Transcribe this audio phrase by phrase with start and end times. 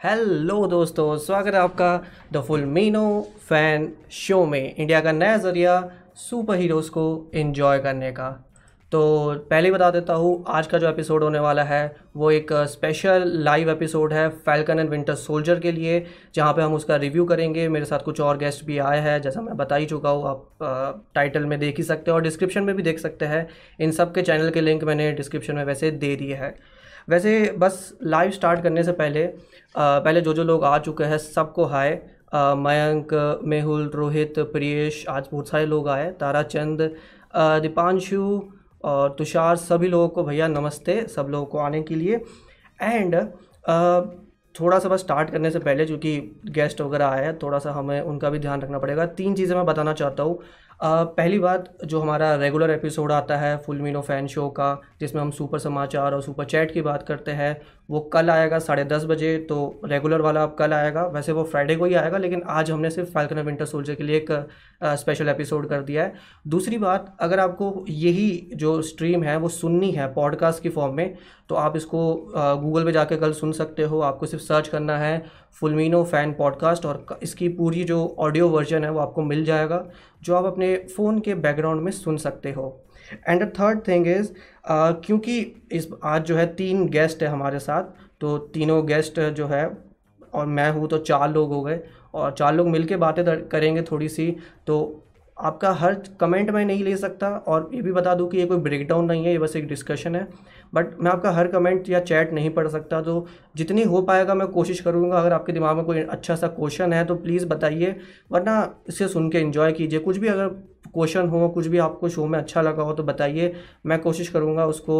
[0.00, 3.00] Hello दोस्तों, स्वागत है आपका द फुल मीनो
[3.48, 5.72] फ़ैन शो में। इंडिया का नया ज़रिया
[6.16, 8.28] सुपर हीरोज़ को एंजॉय करने का।
[8.92, 9.00] तो
[9.50, 13.70] पहले बता देता हूँ, आज का जो एपिसोड होने वाला है, वो एक स्पेशल लाइव
[13.70, 16.04] एपिसोड है फैल्कन एंड विंटर सोल्जर के लिए,
[16.34, 19.40] जहाँ पे हम उसका रिव्यू करेंगे। मेरे साथ कुछ और गेस्ट भी आए हैं, जैसा
[19.40, 22.74] मैं बता ही चुका हूँ, आप टाइटल में देख ही सकते हो और डिस्क्रिप्शन में
[22.76, 23.46] भी देख सकते हैं।
[23.80, 26.56] इन सब के चैनल के लिंक मैंने डिस्क्रिप्शन में वैसे दे दिए है।
[27.08, 31.18] वैसे बस लाइव स्टार्ट करने से पहले आ, पहले जो जो लोग आ चुके हैं
[31.18, 31.90] सबको हाय
[32.34, 33.14] मयंक
[33.44, 36.82] मेहुल रोहित प्रियेश आज बहुत सारे लोग आए ताराचंद
[37.62, 38.40] दीपांशु
[38.84, 42.20] और तुषार सभी लोगों को भैया नमस्ते सब लोगों को आने के लिए।
[42.82, 43.14] एंड
[44.54, 46.18] थोड़ा सा बस स्टार्ट करने से पहले चूँकि
[46.50, 49.64] गेस्ट वगैरह आए हैं थोड़ा सा हमें उनका भी ध्यान रखना पड़ेगा। तीन चीज़ें मैं
[49.66, 50.38] बताना चाहता हूँ।
[50.80, 55.30] पहली बात जो हमारा रेगुलर एपिसोड आता है फुल मीनो फ़ैन शो का, जिसमें हम
[55.30, 57.60] सुपर समाचार और सुपर चैट की बात करते हैं,
[57.90, 61.76] वो कल आएगा साढ़े दस बजे तो रेगुलर वाला अब कल आएगा। वैसे वो फ्राइडे
[61.76, 64.30] को ही आएगा, लेकिन आज हमने सिर्फ़ फाल्कन विंटर सोल्जर के लिए एक
[64.84, 66.12] स्पेशल एपिसोड कर दिया है।
[66.48, 71.16] दूसरी बात, अगर आपको यही जो स्ट्रीम है, वो सुननी है पॉडकास्ट की फॉर्म में
[71.48, 72.00] तो आप इसको
[72.62, 75.22] गूगल पे जाके कल सुन सकते हो। आपको सिर्फ़ सर्च करना है
[75.60, 79.84] फुलमिनो फ़ैन पॉडकास्ट और इसकी पूरी जो ऑडियो वर्जन है वो आपको मिल जाएगा,
[80.22, 82.66] जो आप अपने फ़ोन के बैकग्राउंड में सुन सकते हो।
[83.28, 84.30] And the third thing is
[84.68, 85.40] क्योंकि
[85.72, 87.82] इस आज जो है तीन गेस्ट है हमारे साथ
[88.20, 89.66] तो तीनों गेस्ट जो है,
[90.34, 91.80] और मैं हूँ तो चार लोग हो गए,
[92.14, 94.34] और चार लोग मिल के बातें करेंगे थोड़ी सी
[94.66, 95.04] तो
[95.36, 98.58] आपका हर कमेंट मैं नहीं ले सकता, और ये भी बता दूँ कि ये कोई
[98.58, 100.26] ब्रेकडाउन नहीं है, ये बस एक डिस्कशन है।
[100.74, 104.46] बट मैं आपका हर कमेंट या चैट नहीं पढ़ सकता तो जितनी हो पाएगा मैं
[104.48, 107.94] कोशिश करूँगा। अगर आपके दिमाग में कोई अच्छा सा क्वेश्चन है तो प्लीज़ बताइए।
[108.32, 108.56] वरना
[108.88, 110.48] इसे सुन के इन्जॉय कीजिए। कुछ भी अगर
[110.88, 113.54] क्वेश्चन हो, कुछ भी आपको शो में अच्छा लगा हो तो बताइए।
[113.86, 114.98] मैं कोशिश करूँगा उसको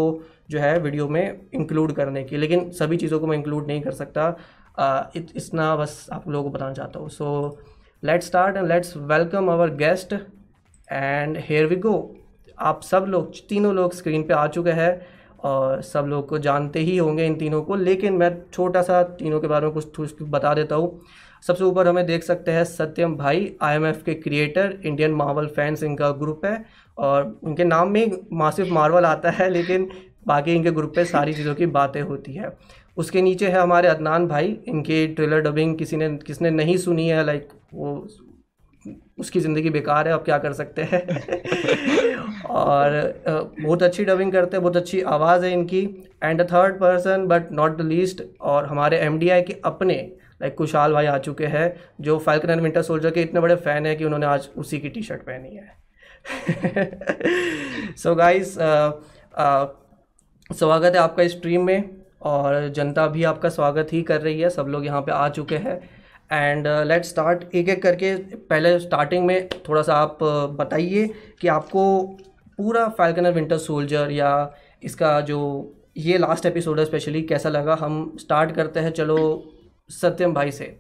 [0.50, 3.92] जो है वीडियो में इंक्लूड करने की। लेकिन सभी चीज़ों को मैं इंक्लूड नहीं कर
[3.92, 4.28] सकता।
[5.16, 7.58] इतना बस आप लोगों को बताना चाहता हूँ। So
[8.02, 11.94] let's start and let's welcome our guest and here we go
[12.58, 15.00] आप सब लोग, तीनों लोग स्क्रीन पे आ चुके हैं।
[15.40, 19.40] और सब लोग को जानते ही होंगे इन तीनों को, लेकिन मैं छोटा सा तीनों
[19.40, 21.00] के बारे में कुछ बता देता हूँ।
[21.46, 26.10] सबसे ऊपर हमें देख सकते हैं सत्यम भाई आईएमएफ के क्रिएटर इंडियन मार्वल फैंस इनका
[26.14, 26.64] ग्रुप है
[26.98, 29.88] और उनके नाम में मासिफ मार्वल आता है, लेकिन
[30.26, 32.56] बाकी इनके ग्रुप पे सारी चीज़ों की बातें होती है।
[32.96, 37.24] उसके नीचे है हमारे अदनान भाई, इनकी ट्रेलर डबिंग किसी ने, किसने नहीं सुनी है
[37.24, 38.06] लाइक वो
[39.18, 41.02] उसकी ज़िंदगी बेकार है अब क्या कर सकते हैं?
[42.48, 45.80] और बहुत अच्छी डबिंग करते हैं बहुत अच्छी आवाज़ है इनकी
[46.24, 49.94] and a third person but not the least और हमारे एमडीआई के अपने
[50.42, 53.86] लाइक कुशाल भाई आ चुके हैं जो फाल्कन एंड विंटर सोल्जर के इतने बड़े फ़ैन
[53.86, 55.76] हैं कि उन्होंने आज उसी की टी शर्ट पहनी है।
[57.96, 58.54] सो गाइस
[60.50, 61.90] स्वागत है आपका इस स्ट्रीम में
[62.22, 65.56] और जनता भी आपका स्वागत ही कर रही है सब लोग यहाँ पे आ चुके
[65.56, 65.78] हैं।
[66.30, 68.14] एंड लेट स्टार्ट एक एक करके।
[68.50, 71.06] पहले स्टार्टिंग में थोड़ा सा आप uh, बताइए
[71.40, 72.02] कि आपको
[72.58, 74.30] पूरा फैल्कनर विंटर सोल्जर या
[74.82, 75.40] इसका जो
[75.96, 77.76] ये लास्ट एपिसोड है स्पेशली कैसा लगा?
[77.80, 79.18] हम स्टार्ट करते हैं चलो
[79.90, 80.76] सत्यम भाई से।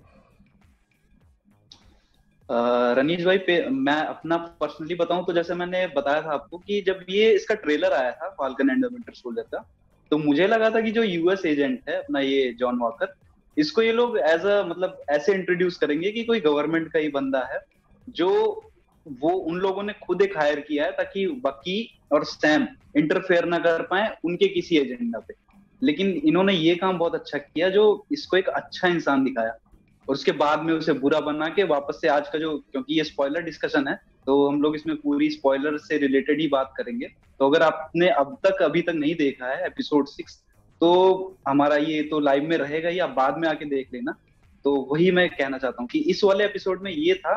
[2.48, 7.04] रनीश भाई पे मैं अपना पर्सनली बताऊँ तो जैसे मैंने बताया था आपको कि जब
[7.08, 9.64] ये इसका ट्रेलर आया था फाल्कन एंड विंटर सोल्जर का
[10.10, 13.12] तो मुझे लगा था कि जो यूएस एजेंट है अपना ये जॉन वॉकर
[13.58, 17.38] इसको ये लोग एज अ मतलब ऐसे इंट्रोड्यूस करेंगे कि कोई गवर्नमेंट का ही बंदा
[17.52, 17.60] है,
[18.08, 18.30] जो
[19.06, 21.78] वो उन लोगों ने खुद एक हायर किया है ताकि बकी
[22.12, 25.34] और सैम इंटरफेयर ना कर पाए उनके किसी एजेंडा पे।
[25.82, 29.50] लेकिन इन्होंने ये काम बहुत अच्छा किया जो इसको एक अच्छा इंसान दिखाया।
[30.08, 33.04] और उसके बाद में उसे बुरा बना के वापस से आज का जो, क्योंकि ये
[33.04, 33.94] स्पॉइलर डिस्कशन है
[34.26, 37.06] तो हम लोग इसमें पूरी स्पॉइलर से रिलेटेड ही बात करेंगे।
[37.40, 40.42] तो अगर आपने अब तक, अभी तक नहीं देखा है एपिसोड सिक्स
[40.80, 44.14] तो हमारा ये तो लाइव में रहेगा ही आप बाद में आके देख लेना।
[44.64, 47.34] तो वही मैं कहना चाहता हूँ कि इस वाले एपिसोड में ये था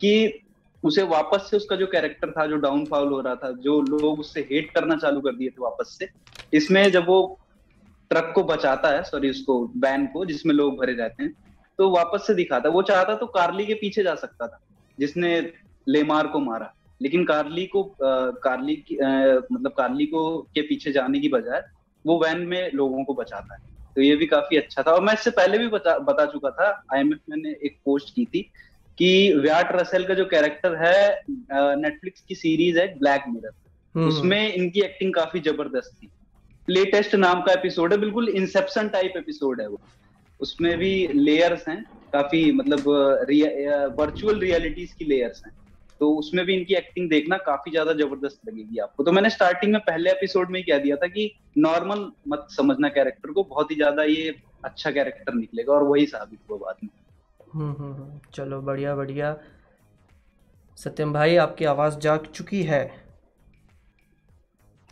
[0.00, 0.40] कि
[0.84, 4.40] उसे वापस से उसका जो कैरेक्टर था जो डाउनफॉल हो रहा था जो लोग उससे
[4.40, 6.08] हेट करना चालू कर दिए थे वापस से
[6.52, 7.38] इसमें जब वो
[8.10, 11.32] ट्रक को बचाता है सॉरी उसको बैन को जिसमें लोग भरे रहते हैं
[11.78, 14.60] तो वापस से दिखाता वो चाहता तो कार्ली के पीछे जा सकता था
[14.98, 15.52] जिसने
[15.88, 16.72] लेमार को मारा।
[17.02, 19.08] लेकिन कार्ली को आ, कार्ली की आ,
[19.52, 21.62] मतलब कार्ली को के पीछे जाने की बजाय
[22.04, 25.12] वो वैन में लोगों को बचाता है। तो ये भी काफ़ी अच्छा था। और मैं
[25.14, 28.42] इससे पहले भी बता, बता चुका था आईएमएफ मैंने एक पोस्ट की थी
[28.98, 31.20] कि व्याट रसेल का जो कैरेक्टर है
[31.76, 33.52] नेटफ्लिक्स की सीरीज़ है ब्लैक मिरर
[33.94, 36.10] हम्म। उसमें इनकी एक्टिंग काफ़ी ज़बरदस्त थी।
[36.66, 39.80] प्ले टेस्ट नाम का एपिसोड है बिल्कुल इंसेप्शन टाइप एपिसोड है वो।
[40.40, 41.82] उसमें भी लेयर्स हैं
[42.12, 45.52] काफ़ी मतलब वर्चुअल रियलिटीज की लेयर्स हैं।
[46.00, 49.80] तो उसमें भी इनकी एक्टिंग देखना काफ़ी ज़्यादा ज़बरदस्त लगेगी आपको। तो मैंने स्टार्टिंग में
[49.80, 53.76] पहले एपिसोड में ही कह दिया था कि नॉर्मल मत समझना कैरेक्टर को बहुत ही
[53.76, 56.90] ज़्यादा ये अच्छा कैरेक्टर निकलेगा और वही साबित हुआ बाद में।
[57.54, 59.36] हम्म हम्म हम्म, चलो बढ़िया बढ़िया।
[60.78, 62.84] सत्यम भाई आपकी आवाज़ जाग चुकी है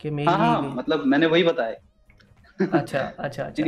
[0.01, 1.77] कि हाँ मेरी हाँ भी मतलब मैंने वही बताया।
[2.73, 3.65] अच्छा अच्छा अच्छा।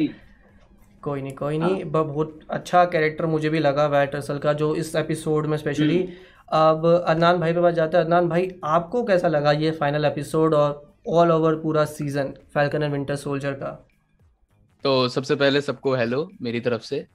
[1.02, 4.52] कोई नहीं कोई हाँ। नहीं ब- बहुत अच्छा कैरेक्टर मुझे भी लगा वैट रसल का
[4.52, 5.98] जो इस एपिसोड में स्पेशली
[6.50, 10.54] अब अदनान भाई पे बात जाते हैं। अदनान भाई, आपको कैसा लगा ये फाइनल एपिसोड
[10.54, 13.70] और ऑल ओवर पूरा season Falcon and Winter Soldier का?
[14.84, 17.06] तो सबसे पहले सबको हेलो मेरी तरफ़ से।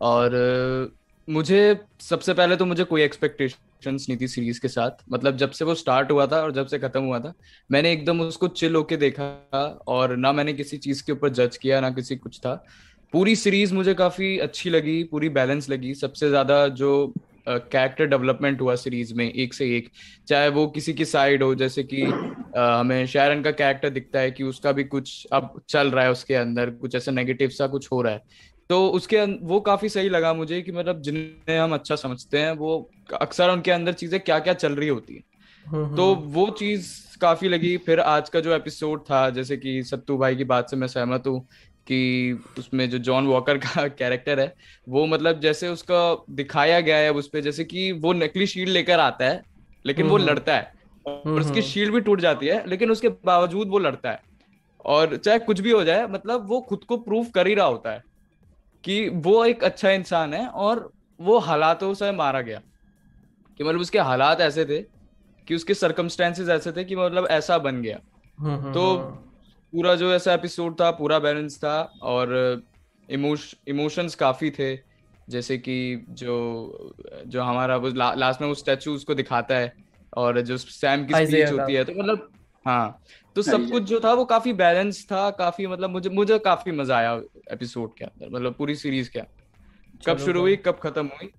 [0.00, 0.92] और
[1.28, 5.64] मुझे सबसे पहले तो मुझे कोई एक्सपेक्टेशंस नहीं थी सीरीज़ के साथ। मतलब जब से
[5.64, 7.32] वो स्टार्ट हुआ था और जब से खत्म हुआ था,
[7.70, 11.80] मैंने एकदम उसको चिल होके देखा और ना मैंने किसी चीज़ के ऊपर जज किया,
[11.80, 12.54] ना किसी कुछ था।
[13.12, 17.12] पूरी सीरीज़ मुझे काफ़ी अच्छी लगी, पूरी बैलेंस लगी। सबसे ज़्यादा जो
[17.58, 19.88] कैरेक्टर डेवलपमेंट हुआ सीरीज़ में एक से एक।
[20.28, 22.02] चाहे वो किसी की साइड हो जैसे कि
[22.58, 26.34] हमें शायरन का कैरेक्टर दिखता है कि उसका भी कुछ अब चल रहा है उसके
[26.34, 28.22] अंदर कुछ ऐसा नेगेटिव सा कुछ हो रहा है।
[28.68, 32.52] तो उसके अं- वो काफ़ी सही लगा मुझे कि मतलब जिन्हें हम अच्छा समझते हैं
[32.52, 32.90] वो
[33.22, 35.24] अक्सर उनके अंदर चीज़ें क्या क्या चल रही होती हैं।
[35.66, 36.88] हम्म तो हम्म। वो चीज़
[37.20, 40.76] काफ़ी लगी। फिर आज का जो एपिसोड था जैसे कि सत्तू भाई की बात से
[40.76, 41.48] मैं सहमत हूँ
[41.86, 44.54] कि उसमें जो जॉन वॉकर का कैरेक्टर है
[44.88, 49.00] वो मतलब जैसे उसका दिखाया गया है उस पे जैसे कि वो नकली शील्ड लेकर
[49.00, 49.42] आता है
[49.86, 50.74] लेकिन वो हम्म हम्म। लड़ता है।
[51.06, 54.20] और हम्म उसकी हम्म। शील्ड भी टूट जाती है लेकिन उसके बावजूद वो लड़ता है।
[54.84, 57.90] और चाहे कुछ भी हो जाए मतलब वो खुद को प्रूव कर ही रहा होता
[57.90, 58.02] है
[58.84, 62.60] कि वो एक अच्छा इंसान है और वो हालातों से मारा गया।
[63.58, 64.82] कि मतलब उसके हालात ऐसे थे
[65.48, 67.96] कि उसके सरकमस्टेंसेस ऐसे थे कि मतलब ऐसा बन गया।
[68.72, 68.96] तो
[69.72, 72.62] पूरा जो ऐसा एपिसोड था पूरा बैलेंस था और
[73.08, 74.74] इमोश इमोशंस काफ़ी थे।
[75.28, 76.34] जैसे कि जो
[77.26, 79.72] जो हमारा वो ला, लास्ट में वो स्टैचू उसको दिखाता है
[80.12, 82.28] और जो सैम की स्पीच होती है तो मतलब
[82.66, 83.02] हाँ
[83.36, 86.96] तो सब कुछ जो था वो काफ़ी बैलेंस था काफ़ी मतलब मुझे मुझे काफ़ी मज़ा
[86.96, 87.12] आया
[87.52, 89.22] एपिसोड के अंदर मतलब पूरी सीरीज़ के
[90.06, 91.30] कब शुरू हुई कब खत्म हुई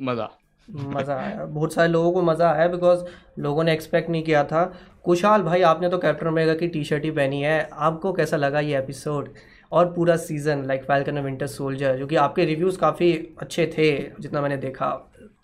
[0.00, 0.28] मज़ा।
[0.68, 3.04] मज़ा आया। बहुत सारे लोगों को मज़ा आया बिकॉज़
[3.38, 4.62] लोगों ने एक्सपेक्ट नहीं किया था।
[5.06, 8.60] कुशाल भाई आपने तो कैप्टन अमेरिका की टी शर्ट ही पहनी है। आपको कैसा लगा
[8.60, 9.28] ये एपिसोड
[9.72, 13.86] और पूरा season like Falcon Winter Soldier जो कि आपके रिव्यूज़ काफ़ी अच्छे थे
[14.20, 14.88] जितना मैंने देखा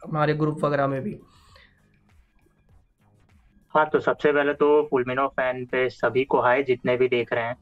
[0.05, 1.17] हमारे ग्रुप वगैरह में भी।
[3.75, 7.45] हाँ तो सबसे पहले तो फुलमिनो फ़ैन पे सभी को हाय जितने भी देख रहे
[7.45, 7.57] हैं।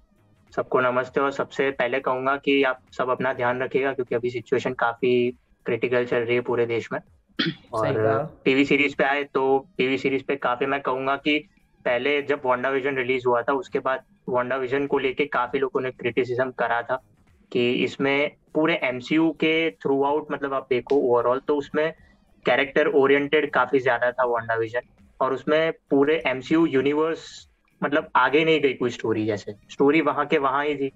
[0.53, 4.73] सबको नमस्ते और सबसे पहले कहूँगा कि आप सब अपना ध्यान रखिएगा क्योंकि अभी सिचुएशन
[4.79, 5.15] काफ़ी
[5.67, 7.01] क्रिटिकल चल रही है पूरे देश में।
[7.73, 11.43] और टीवी सीरीज़ पे आए तो टीवी सीरीज़ पे काफ़ी मैं कहूँगा कि
[11.85, 15.81] पहले जब वांडा विजन रिलीज़ हुआ था, उसके बाद वांडा विजन को लेके काफ़ी लोगों
[15.81, 17.03] ने क्रिटिसिज्म करा था
[17.53, 21.93] कि इसमें पूरे एमसीयू के थ्रू आउट मतलब आप देखो ओवरऑल तो उसमें
[22.47, 24.81] कैरेक्टर ओरिएंटेड काफ़ी ज़्यादा था वांडा विजन
[25.21, 27.27] और उसमें पूरे एमसीयू यूनिवर्स
[27.81, 30.91] मतलब आगे नहीं गई कोई स्टोरी जैसे। स्टोरी वहाँ के वहाँ ही थी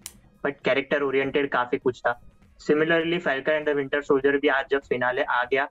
[0.45, 2.21] बट कैरेक्टर ओरिएंटेड काफ़ी कुछ था।
[2.61, 5.69] Similarly Falcon and the Winter Soldier भी आज जब फिनाले आ गया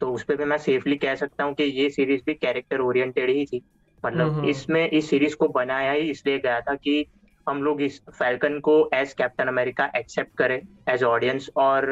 [0.00, 3.30] तो उस पे भी मैं सेफली कह सकता हूँ कि ये सीरीज़ भी कैरेक्टर ओरिएंटेड
[3.30, 3.62] ही थी।
[4.04, 7.04] मतलब हम्म इसमें इस सीरीज़ को बनाया ही इसलिए गया था कि
[7.46, 11.90] हम लोग इस फैल्कन को एज कैप्टन अमेरिका एक्सेप्ट करें एज ऑडियंस और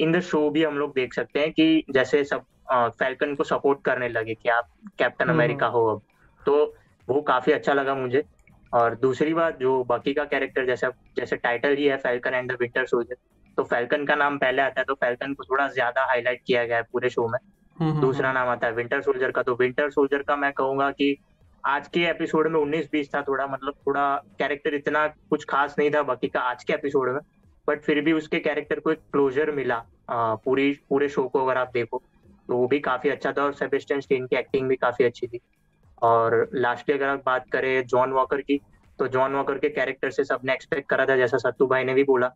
[0.00, 2.44] इन द शो भी हम लोग देख सकते हैं कि जैसे सब
[2.98, 4.68] फैल्कन को सपोर्ट करने लगे कि आप
[4.98, 6.02] कैप्टन हम्म अमेरिका हम्म। हो अब।
[6.42, 6.74] तो
[7.08, 8.24] वो काफ़ी अच्छा लगा मुझे।
[8.72, 12.56] और दूसरी बात जो बाकी का कैरेक्टर जैसे जैसे टाइटल ही है Falcon and the
[12.60, 13.16] Winter Soldier
[13.58, 16.76] तो फैल्कन का नाम पहले आता है तो फैल्कन को थोड़ा ज़्यादा हाईलाइट किया गया
[16.76, 19.54] है पूरे शो में। हम्म हम्म दूसरा हम्म। नाम आता है विंटर सोल्जर का। तो
[19.54, 21.16] विंटर सोल्जर का मैं कहूँगा कि
[21.66, 25.90] आज के एपिसोड में 19 बीस था थोड़ा मतलब थोड़ा कैरेक्टर इतना कुछ खास नहीं
[25.90, 27.20] था बाकी का आज के एपिसोड में।
[27.68, 31.58] बट फिर भी उसके कैरेक्टर को एक क्लोजर मिला आ, पूरी पूरे शो को अगर
[31.58, 32.02] आप देखो
[32.48, 35.40] तो वो भी काफ़ी अच्छा था और सेबेस्टियन स्टेन की एक्टिंग भी काफ़ी अच्छी थी।
[36.02, 38.60] और लास्टली अगर आप बात करें जॉन वॉकर की
[38.98, 42.04] तो जॉन वॉकर के कैरेक्टर से सबने एक्सपेक्ट करा था जैसा सत्तू भाई ने भी
[42.04, 42.28] बोला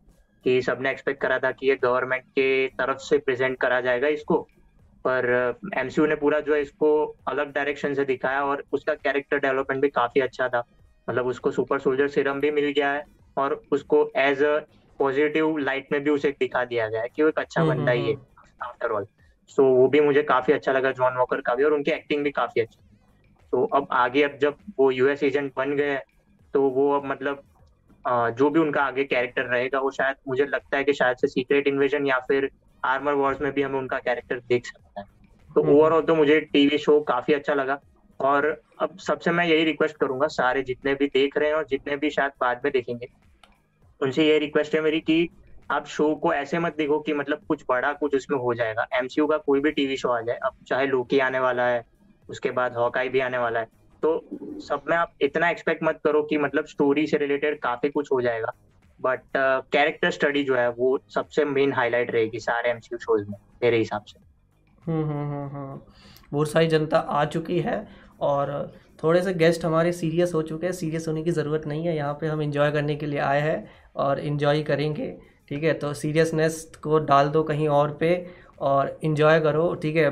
[0.43, 4.47] कि सबने एक्सपेक्ट करा था कि ये गवर्नमेंट के तरफ़ से प्रेजेंट करा जाएगा इसको।
[5.07, 9.81] पर एमसीयू ने पूरा जो है इसको अलग डायरेक्शन से दिखाया और उसका कैरेक्टर डेवलपमेंट
[9.81, 10.63] भी काफ़ी अच्छा था।
[11.09, 13.05] मतलब उसको सुपर सोल्जर सीरम भी मिल गया है
[13.37, 14.57] और उसको एज अ
[14.99, 17.91] पॉजिटिव लाइट में भी उसे दिखा दिया गया है कि वो एक अच्छा हम्म बंदा
[17.91, 18.15] ही है
[18.63, 19.07] आफ्टर ऑल
[19.47, 22.31] सो वो भी मुझे काफ़ी अच्छा लगा जॉन वॉकर का भी और उनकी एक्टिंग भी
[22.31, 22.79] काफ़ी अच्छी।
[23.51, 25.99] तो अब आगे अब जब वो यूएस एजेंट बन गए
[26.53, 27.43] तो वो अब मतलब
[28.07, 31.67] जो भी उनका आगे कैरेक्टर रहेगा वो शायद मुझे लगता है कि शायद से सीक्रेट
[31.67, 32.51] इन्वेजन या फिर
[32.83, 35.07] आर्मर वॉर्स में भी हमें उनका कैरेक्टर देख सकते हैं।
[35.55, 37.79] तो हम्म। ओवरऑल तो मुझे टीवी शो काफ़ी अच्छा लगा।
[38.19, 38.45] और
[38.79, 42.09] अब सबसे मैं यही रिक्वेस्ट करूँगा सारे जितने भी देख रहे हैं और जितने भी
[42.09, 43.07] शायद बाद में देखेंगे
[44.01, 45.27] उनसे ये रिक्वेस्ट है मेरी कि
[45.71, 49.27] आप शो को ऐसे मत देखो कि मतलब कुछ बड़ा कुछ उसमें हो जाएगा। एमसीयू
[49.27, 51.83] का कोई भी टीवी शो आ जाए अब चाहे लोकी आने वाला है
[52.29, 53.65] उसके बाद हॉकाई भी आने वाला है
[54.03, 54.23] तो
[54.61, 58.21] सब में आप इतना एक्सपेक्ट मत करो कि मतलब स्टोरी से रिलेटेड काफ़ी कुछ हो
[58.21, 58.51] जाएगा।
[58.99, 63.77] बट कैरेक्टर स्टडी जो है, वो सबसे मेन हाईलाइट रहेगी सारे एमसीयू शोज़ में, मेरे
[63.77, 64.19] हिसाब से।
[64.83, 65.79] हम्म हम्म हम्म हम्म।
[66.31, 67.87] बहुत सारी जनता आ चुकी है
[68.21, 68.73] और
[69.03, 72.13] थोड़े से गेस्ट हमारे सीरियस हो चुके हैं। सीरियस होने की ज़रूरत नहीं है। यहाँ
[72.13, 75.11] पे हम इंजॉय करने के लिए आए हैं और इन्जॉय करेंगे,
[75.49, 75.73] ठीक है?
[75.73, 78.09] तो सीरियसनेस को डाल दो कहीं और पे
[78.59, 80.09] और इन्जॉय करो, ठीक है?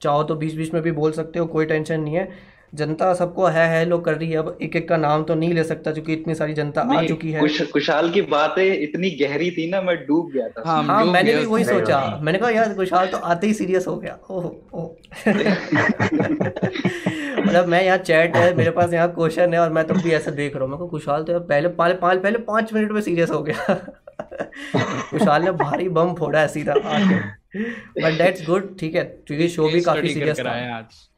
[0.00, 2.28] चाहो तो बीच बीच में भी बोल सकते हो, कोई टेंशन नहीं है।
[2.72, 5.52] जनता सबको है है लोग कर रही है। अब एक एक का नाम तो नहीं
[5.54, 9.50] ले सकता क्योंकि इतनी सारी जनता आ चुकी है। कुश, कुशाल की बातें इतनी गहरी
[9.50, 12.50] थी ना मैं डूब गया था। हाँ, हाँ डूब मैंने भी वही सोचा। मैंने कहा
[12.50, 14.88] यार कुशाल तो आते ही सीरियस हो गया। ओह ओह।
[17.40, 20.30] मतलब मैं यहाँ चैट है मेरे पास यहाँ क्वेश्चन है और मैं तब भी ऐसा
[20.32, 23.30] देख रहा हूँ। मैं कुशाल तो यार पहले पाँच पाँच पहले पाँच मिनट में सीरियस
[23.30, 23.74] हो गया।
[25.10, 29.80] कुशाल ने भारी बम फोड़ा है सीधा बट दैट्स गुड ठीक है। क्योंकि शो भी
[29.82, 31.08] काफ़ी सीरियस था। आज।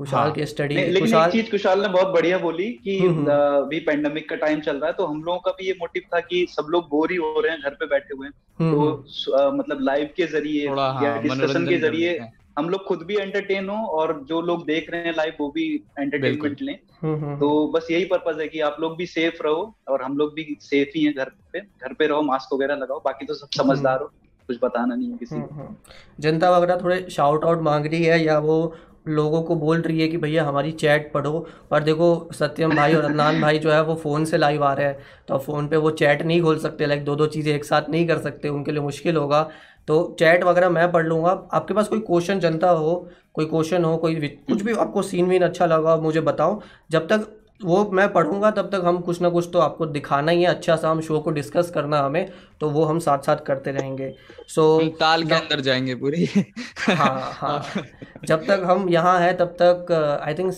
[0.00, 2.98] कुशाल हाँ। की स्टडी नहीं, लेकिन कुशाल एक चीज़ कुशाल ने बहुत बढ़िया बोली कि
[2.98, 5.72] हम्म, हम्म। भी पेंडेमिक का टाइम चल रहा है तो हम लोगों का भी ये
[5.80, 8.32] मोटिव था कि सब लोग बोर ही हो रहे हैं घर पे बैठे हुए हैं।
[8.58, 12.18] हम्म, तो अ, मतलब लाइव के ज़रिए थोड़ा या हाँ डिस्कशन के ज़रिए
[12.58, 15.64] हम लोग खुद भी एंटरटेन हो और जो लोग देख रहे हैं लाइव वो भी
[15.98, 16.74] एंटरटेनमेंट लें।
[17.38, 20.56] तो बस यही पर्पज है कि आप लोग भी सेफ़ रहो और हम लोग भी
[20.60, 24.00] सेफ़ ही हैं घर पे। घर पे रहो मास्क वगैरह लगाओ बाकी तो सब समझदार
[24.00, 24.10] हो
[24.48, 25.74] कुछ बताना नहीं है किसी को।
[26.20, 28.56] जनता वगैरह थोड़े शाउट आउट मांग रही है या वो
[29.04, 31.38] लोगों को बोल रही है कि भैया हमारी चैट पढ़ो।
[31.70, 34.86] पर देखो, सत्यम भाई और अदनान भाई जो है, वो फ़ोन से लाइव आ रहे
[34.86, 37.90] हैं। तो फ़ोन पे वो चैट नहीं खोल सकते लाइक दो दो चीज़ें एक साथ
[37.90, 39.42] नहीं कर सकते, उनके लिए मुश्किल होगा।
[39.88, 43.96] तो चैट वगैरह मैं पढ़ लूँगा। आपके पास कोई क्वेश्चन जनता हो, कोई क्वेश्चन हो,
[43.96, 44.14] कोई
[44.48, 47.26] कुछ भी आपको सीन वीन अच्छा लगा मुझे बताओ। जब तक
[47.60, 50.76] वो मैं पढ़ूँगा तब तक हम कुछ ना कुछ तो आपको दिखाना ही है। अच्छा
[50.76, 54.12] सा हम शो को डिस्कस करना हमें तो वो हम साथ साथ करते रहेंगे।
[54.48, 56.24] सो हम ताल के अंदर जाएँगे पूरी।
[56.88, 57.84] हाँ हाँ।
[58.24, 60.54] जब तक हम यहाँ हैं तब तक आई थिंक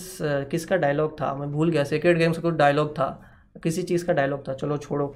[0.51, 1.35] किसका डायलॉग था?
[1.35, 3.09] मैं भूल गया। सेक्रेट गेम्स का कुछ डायलॉग था?
[3.63, 4.55] किसी चीज़ का डायलॉग था?
[4.55, 5.07] चलो छोड़ो।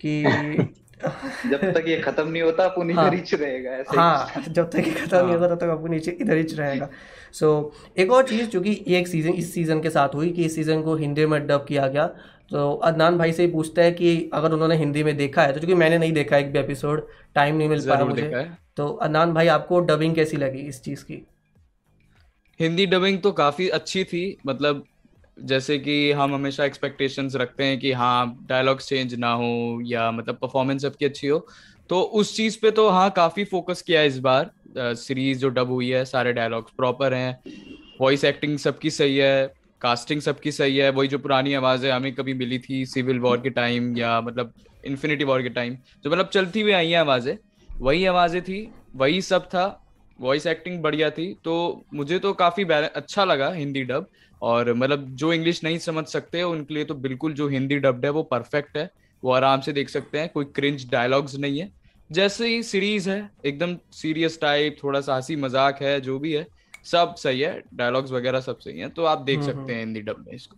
[0.00, 0.22] कि
[1.50, 4.90] जब तक ये खत्म नहीं होता अपन हाँ। इधर रहेगा ऐसे हाँ। जब तक ये
[4.90, 6.88] खत्म नहीं होगा तब तक आपको नीचे इधर ही रहेगा।
[7.32, 10.30] सो so, एक और चीज़ जो कि ये एक सीज़न इस सीज़न के साथ हुई
[10.30, 12.06] कि इस सीज़न को हिंदी में डब किया गया
[12.50, 15.58] तो अदनान भाई से ही पूछता है कि अगर उन्होंने हिंदी में देखा है तो
[15.58, 18.34] क्योंकि मैंने नहीं देखा एक भी एपिसोड टाइम नहीं मिल पाया मुझे
[18.76, 21.26] तो अदनान भाई आपको डबिंग कैसी लगी इस चीज़ की?
[22.60, 24.86] हिंदी डबिंग तो काफ़ी अच्छी थी मतलब
[25.38, 30.34] जैसे कि हम हमेशा एक्सपेक्टेशंस रखते हैं कि हाँ डायलॉग्स चेंज ना हो या मतलब
[30.34, 31.46] परफॉर्मेंस सबकी अच्छी हो
[31.88, 35.70] तो उस चीज़ पे तो हाँ काफ़ी फोकस किया है इस बार। सीरीज़ जो डब
[35.70, 37.38] हुई है, सारे डायलॉग्स प्रॉपर हैं।
[38.00, 42.34] वॉइस एक्टिंग सबकी सही है कास्टिंग सबकी सही है। वही जो पुरानी आवाज़ें हमें कभी
[42.34, 44.52] मिली थी सिविल वॉर के टाइम या मतलब
[44.84, 47.36] इन्फिनिटी वॉर के टाइम जो मतलब चलती हुई आई हैं आवाज़ें,
[47.68, 49.78] वही आवाज़ें थी, वही सब था।
[50.18, 54.06] वॉइस एक्टिंग बढ़िया थी तो मुझे तो काफ़ी अच्छा लगा हिंदी डब
[54.42, 58.10] और मतलब जो इंग्लिश नहीं समझ सकते, उनके लिए तो बिल्कुल जो हिंदी डब्ड है,
[58.10, 58.90] वो परफेक्ट है।
[59.22, 61.70] वो आराम से देख सकते हैं, कोई क्रिंज डायलॉग्स नहीं है।
[62.12, 66.46] जैसे ही सीरीज़ है एकदम सीरियस टाइप थोड़ा सा हँसी मज़ाक है जो भी है
[66.84, 70.00] सब सही है डायलॉग्स वगैरह सब सही है तो आप देख हम्म, सकते हैं हिंदी
[70.00, 70.56] डब में इसको।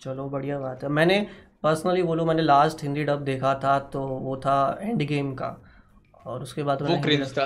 [0.00, 1.20] चलो बढ़िया बात है। मैंने
[1.62, 5.56] पर्सनली बोलूँ मैंने लास्ट हिंदी डब देखा था तो वो था एंड गेम का
[6.26, 7.44] और उसके बाद वो क्रिंज था।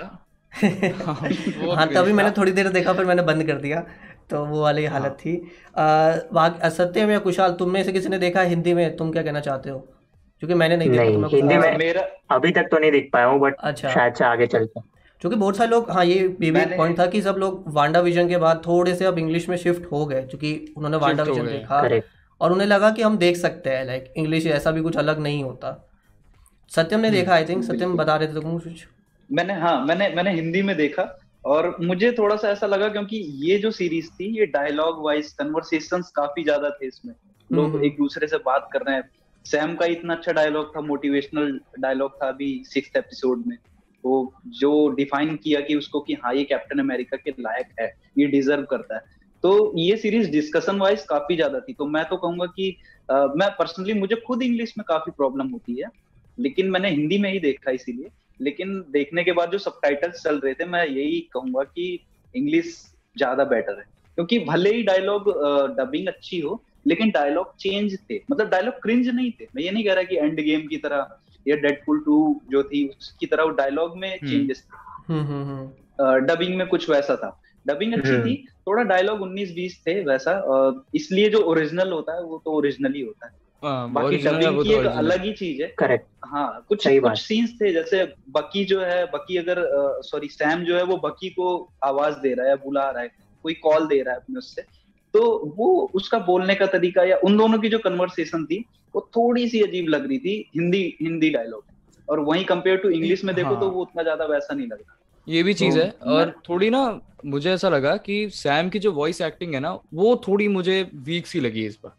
[0.57, 3.81] हाँ तभी मैंने था। थोड़ी देर देखा फिर मैंने बंद कर दिया
[4.31, 5.37] तो वो वाली हालत थी।
[5.79, 8.97] आ, बाकी सत्यम या कुशाल तुम में से किसी ने देखा हिंदी में?
[8.97, 9.87] तुम क्या कहना चाहते हो?
[10.41, 13.11] क्योंकि मैंने नहीं देखा नहीं, तो मैं हिंदी में- मेरा अभी तक तो नहीं देख
[13.13, 14.81] पाया हूँ बट अच्छा। शायद से आगे चलते
[15.21, 17.65] क्योंकि बहुत सारे लोग हाँ ये ये भी एक मैंने- पॉइंट था कि सब लोग
[17.69, 21.23] वांडा विजन के बाद थोड़े से अब इंग्लिश में शिफ्ट हो गए क्योंकि उन्होंने वांडा
[21.23, 22.09] हो विजन गए, देखा करेक्ट
[22.41, 25.45] और उन्हें लगा कि हम देख सकते हैं लाइक इंग्लिश ऐसा भी कुछ अलग नहीं
[25.45, 25.89] होता।
[26.71, 28.87] सत्यम ने देखा आई थिंक सत्यम बता रहे थे तुम कुछ?
[29.33, 33.59] मैंने हाँ मैंने मैंने हिंदी में देखा और मुझे थोड़ा सा ऐसा लगा क्योंकि ये
[33.59, 37.15] जो सीरीज़ थी ये डायलॉग वाइज कन्वर्सेशंस काफ़ी ज़्यादा थे इसमें।
[37.53, 39.03] लोग हम्म। एक दूसरे से बात कर रहे हैं।
[39.47, 43.57] सैम का इतना अच्छा डायलॉग था मोटिवेशनल डायलॉग था अभी सिक्स एपिसोड में।
[44.05, 47.87] वो जो डिफाइन किया कि उसको कि हाँ ये कैप्टन अमेरिका के लायक है
[48.19, 49.01] ये डिजर्व करता है।
[49.45, 52.71] तो ये सीरीज़ डिस्कशन वाइज काफ़ी ज़्यादा थी। तो मैं तो कहूँगा कि
[53.09, 55.89] अ, मैं पर्सनली मुझे खुद इंग्लिश में काफ़ी प्रॉब्लम होती है
[56.39, 58.11] लेकिन मैंने हिंदी में ही देखा इसीलिए।
[58.41, 61.85] लेकिन देखने के बाद जो सबटाइटल्स चल रहे थे मैं यही कहूँगा कि
[62.35, 62.75] इंग्लिश
[63.17, 63.85] ज़्यादा बेटर है।
[64.19, 65.29] क्योंकि भले ही डायलॉग
[65.79, 66.55] डबिंग अच्छी हो
[66.87, 70.17] लेकिन डायलॉग चेंज थे। मतलब डायलॉग क्रिंज नहीं थे। मैं ये नहीं कह रहा कि
[70.17, 71.17] एंड गेम की तरह
[71.49, 76.27] या डेडपुल टू जो थी उसकी तरह डायलॉग में हम्म। चेंजेस थे। हम्म हम्म हम्म।
[76.27, 80.33] डबिंग में कुछ वैसा था। डबिंग अच्छी हम्म। थी थोड़ा डायलॉग 19 20 थे वैसा।
[80.95, 83.33] इसलिए जो ओरिजिनल होता है वो तो ओरिजिनल ही होता है।
[83.65, 86.85] हाँ, बाकी original डबिंग की तो एक original अलग ही चीज़ है। करेक्ट हाँ कुछ
[86.85, 89.57] सही कुछ सीन्स थे जैसे बकी जो है बकी अगर
[90.03, 93.11] सॉरी सैम जो है वो बकी को आवाज़ दे रहा है बुला रहा है
[93.43, 94.63] कोई कॉल दे रहा है अपने उससे।
[95.17, 99.49] तो वो उसका बोलने का तरीका या उन दोनों की जो कन्वर्सेशन थी वो थोड़ी
[99.49, 103.49] सी अजीब लग रही थी हिंदी हिंदी डायलॉग और वहीं कंपेयर टू इंग्लिश में देखो
[103.49, 106.35] हाँ। तो वो उतना ज़्यादा वैसा नहीं लग रहा ये भी चीज़ तो है और
[106.49, 106.83] थोड़ी ना
[107.27, 111.27] मुझे ऐसा लगा कि सैम की जो वॉइस एक्टिंग है ना वो थोड़ी मुझे वीक
[111.27, 111.97] सी लगी इस बार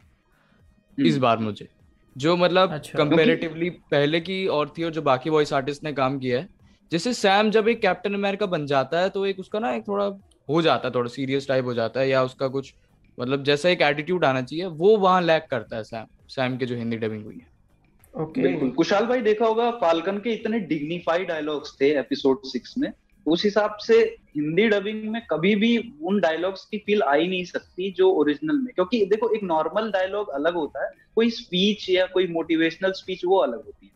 [0.98, 1.68] इस हम्म। बार मुझे
[2.16, 6.40] जो मतलब अच्छा। पहले की और थी और जो बाकी वॉइस आर्टिस्ट ने काम किया
[6.40, 6.50] है
[6.92, 10.06] जैसे सैम जब एक कैप्टन अमेरिका बन जाता है तो एक उसका ना एक थोड़ा
[10.50, 12.74] हो जाता है थोड़ा सीरियस टाइप हो जाता है या उसका कुछ
[13.18, 16.76] मतलब जैसा एक एटीट्यूड आना चाहिए वो वहाँ लैक करता है सैम सैम के जो
[16.76, 21.78] हिंदी डबिंग हुई है। ओके बिल्कुल। कुशाल भाई देखा होगा फाल्कन के इतने डिग्निफाइड डायलॉग्स
[21.82, 22.92] थे एपिसोड सिक्स में
[23.26, 24.00] उस हिसाब से
[24.36, 28.56] हिंदी डबिंग में कभी भी उन डायलॉग्स की फील आ ही नहीं सकती जो ओरिजिनल
[28.56, 33.26] में। क्योंकि देखो एक नॉर्मल डायलॉग अलग होता है कोई स्पीच या कोई मोटिवेशनल स्पीच
[33.26, 33.92] वो अलग होती है।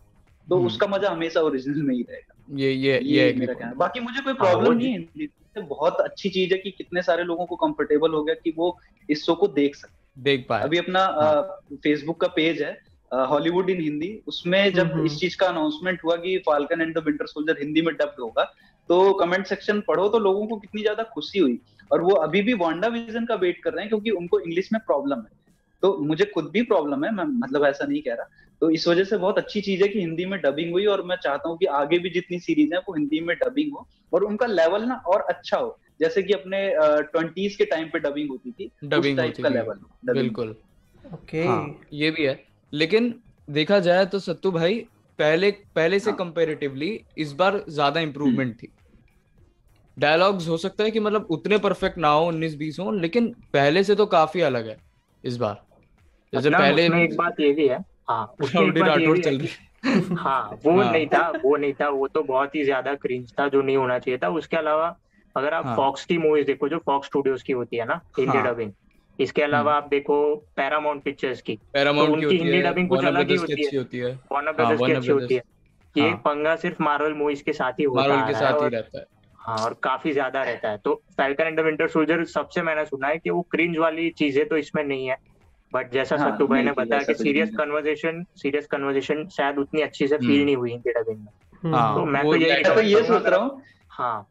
[0.50, 3.74] तो हम्म। उसका मज़ा हमेशा ओरिजिनल में ही रहेगा। ये ये ये ये मेरा कहना।
[3.76, 7.46] बाकी मुझे कोई हाँ, प्रॉब्लम नहीं है बहुत अच्छी चीज़ है कि कितने सारे लोगों
[7.46, 8.78] को कंफर्टेबल हो गया कि वो
[9.10, 11.06] इस शो को देख सकते देख पाए। अभी अपना
[11.76, 12.78] फेसबुक का पेज है
[13.12, 17.04] हॉलीवुड इन हिंदी उसमें जब हम्म। इस चीज़ का अनाउंसमेंट हुआ कि Falcon and the
[17.06, 18.44] Winter Soldier Hindi में डब्ड होगा
[18.90, 21.60] तो कमेंट सेक्शन पढ़ो तो लोगों को कितनी ज़्यादा खुशी हुई।
[21.92, 24.80] और वो अभी भी वांडा विजन का वेट कर रहे हैं क्योंकि उनको इंग्लिश में
[24.86, 25.40] प्रॉब्लम है।
[25.84, 28.30] तो मुझे खुद भी प्रॉब्लम है मैं मतलब ऐसा नहीं कह रहा।
[28.62, 31.16] तो इस वजह से बहुत अच्छी चीज़ है कि हिंदी में डबिंग हुई और मैं
[31.16, 34.46] चाहता हूँ कि आगे भी जितनी सीरीज़ है वो हिंदी में डबिंग हो और उनका
[34.46, 36.60] लेवल ना और अच्छा हो। जैसे कि अपने
[37.12, 39.80] ट्वेंटीज के टाइम पे डबिंग होती थी डबिंग टाइप का लेवल
[40.14, 40.56] बिल्कुल।
[41.14, 43.14] ओके हाँ ये भी है। लेकिन
[43.48, 44.80] देखा जाए तो सत्तू भाई
[45.20, 48.72] पहले पहले से हाँ। कंपैरेटिवली इस बार ज़्यादा इम्प्रूवमेंट थी।
[49.98, 53.84] डायलॉग्स हो सकता है कि मतलब उतने परफेक्ट ना हो उन्नीस बीस हो लेकिन पहले
[53.84, 54.78] से तो काफ़ी अलग है
[55.24, 55.62] इस बार।
[56.34, 61.06] जैसे पहले एक बात ये भी है हाँ राठौड़ चल रही हाँ वो हाँ। नहीं
[61.08, 64.18] था वो नहीं था वो तो बहुत ही ज़्यादा क्रिंज था जो नहीं होना चाहिए
[64.18, 64.96] था उसके अलावा
[65.36, 68.38] अगर आप हाँ। फॉक्स की मूवीज़ देखो जो फॉक्स स्टूडियोज की होती है ना हिंदी
[68.38, 68.72] हाँ। डबिंग
[69.20, 72.88] इसके अलावा हम्म। आप देखो पैरामाउंट पिक्चर्स की पैरामाउंट की उनकी होती हिंदी है dubbing
[72.90, 75.12] कुछ अलग ही ब्रदर्स की होती है। अच्छी होती है वार्नर हाँ, ब्रदर्स की अच्छी
[75.12, 75.42] होती है
[75.96, 78.72] ये। पंगा सिर्फ़ मार्वल मूवीज़ के साथ ही होता के रहा है साथ ही और
[78.72, 79.06] रहता है
[79.40, 83.08] हाँ और काफ़ी ज़्यादा रहता है तो Falcon and the Winter Soldier सबसे मैंने सुना
[83.08, 85.18] है कि वो क्रिंज वाली चीज़ें तो इसमें नहीं है
[85.74, 89.82] बट जैसा हाँ, सत्तू भाई ने बताया कि सीरियस नहीं। कन्वर्सेशन सीरियस कन्वर्सेशन शायद उतनी
[89.82, 91.28] अच्छी से फील हम्म। नहीं हुई हिंदी डबिंग में।
[91.64, 94.28] हम्म, हाँ, तो मैं तो यही तो ये सोच रहा हूँ। हाँ।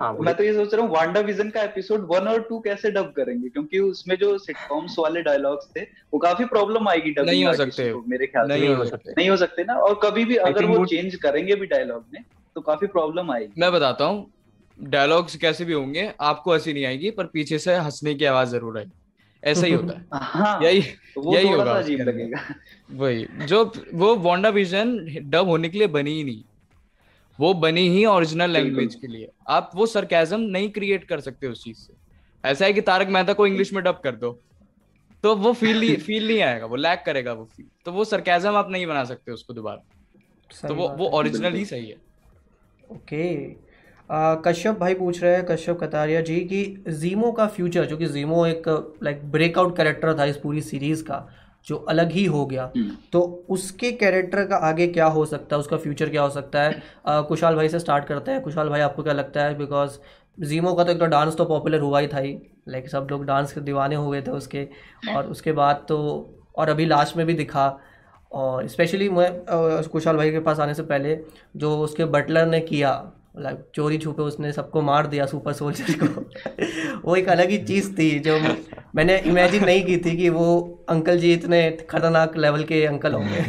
[0.00, 2.90] हाँ मैं तो ये सोच रहा हूँ वांडा विजन का एपिसोड वन और टू कैसे
[2.90, 3.48] डब करेंगे?
[3.48, 7.94] क्योंकि उसमें जो सिटकॉम्स वाले डायलॉग्स थे वो काफ़ी प्रॉब्लम आएगी डबिंग नहीं हो सकते।
[8.08, 9.74] मेरे ख्याल नहीं नहीं हो सकते। नहीं हो सकते ना?
[9.74, 12.22] और कभी भी अगर वो वो- चेंज करेंगे भी डायलॉग में
[12.54, 14.30] तो काफ़ी प्रॉब्लम आएगी। मैं बताता हूँ
[14.82, 18.78] डायलॉग्स कैसे भी होंगे आपको हँसी नहीं आएगी पर पीछे से हंसने की आवाज़ ज़रूर
[18.78, 18.92] आएगी।
[19.44, 22.40] ऐसा ही होता है। हाँ यही तो वो यही होगा अजीब लगेगा।
[22.90, 26.42] वही जो वो वांडा विजन डब होने के लिए बनी ही नहीं।
[27.40, 31.64] वो बनी ही ओरिजिनल लैंग्वेज के लिए। आप वो सरकाजम नहीं क्रिएट कर सकते उस
[31.64, 31.92] चीज़ से।
[32.48, 34.40] ऐसा है कि तारक मेहता को इंग्लिश में डब कर दो।
[35.22, 38.70] तो वो फील फील नहीं आएगा वो लैक करेगा वो फील तो वो सरकाजम आप
[38.70, 39.82] नहीं बना सकते उसको दोबारा।
[40.68, 41.96] तो वो वो ओरिजिनल ही सही है।
[42.92, 43.54] ओके। आ,
[44.12, 48.46] कश्यप भाई पूछ रहे हैं कश्यप कतारिया जी कि जीमो का फ्यूचर जो कि जीमो
[48.46, 48.68] एक
[49.02, 51.26] लाइक ब्रेकआउट कैरेक्टर था इस पूरी सीरीज़ का
[51.66, 55.60] जो अलग ही हो गया। हम्म। तो उसके कैरेक्टर का आगे क्या हो सकता है?
[55.60, 56.82] उसका फ्यूचर क्या हो सकता है?
[57.06, 59.58] आ, कुशाल भाई से स्टार्ट करते हैं। कुशाल भाई आपको क्या लगता है?
[59.58, 59.98] बिकॉज़
[60.40, 62.36] जीमो का तो एक तो डांस तो पॉपुलर हुआ ही था ही।
[62.68, 64.68] लाइक सब लोग डांस के दीवाने हो गए थे उसके।
[65.16, 65.98] और उसके बाद तो
[66.56, 67.78] और अभी लास्ट में भी दिखा।
[68.32, 69.30] और स्पेशली मैं
[69.92, 71.18] कुशाल भाई के पास आने से पहले
[71.56, 76.06] जो उसके बटलर ने किया लाइक चोरी छुपे उसने सबको मार दिया सुपर सोल्जर को।
[77.04, 78.38] वो एक अलग ही चीज़ थी जो
[78.94, 80.46] मैंने इमेजिन नहीं की थी कि वो
[80.88, 83.40] अंकल जी इतने खतरनाक लेवल के अंकल होंगे।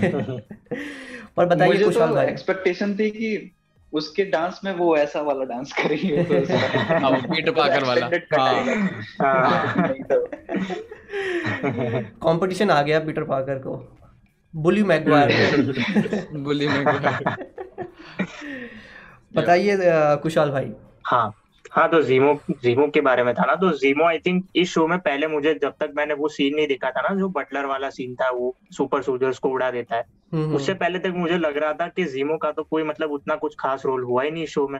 [1.38, 3.52] पर बताइए कुशाल तो एक्सपेक्टेशन थी कि
[3.94, 8.10] उसके डांस में वो ऐसा वाला डांस करेंगे तो हाँ, पीटर पाकर वाला।
[9.22, 9.88] हाँ।
[12.24, 13.98] कंपटीशन आ गया पीटर पाकर को।
[14.56, 15.62] बुली मैगवायर।
[16.34, 16.84] बोली मैं
[19.32, 19.78] बताइए
[20.24, 20.72] कुशाल भाई।
[21.06, 21.32] हाँ।
[21.72, 24.86] हाँ तो जीमो जीमो के बारे में था ना तो जीमो आई थिंक इस शो
[24.88, 27.89] में पहले मुझे जब तक मैंने वो सीन नहीं देखा था ना जो बटलर वाला
[27.89, 31.58] सीन था वो सुपर सोल्जर्स को उड़ा देता है हम्म, उससे पहले तक मुझे लग
[31.58, 34.44] रहा था कि जीमो का तो कोई मतलब उतना कुछ खास रोल हुआ ही नहीं
[34.44, 34.80] इस शो में।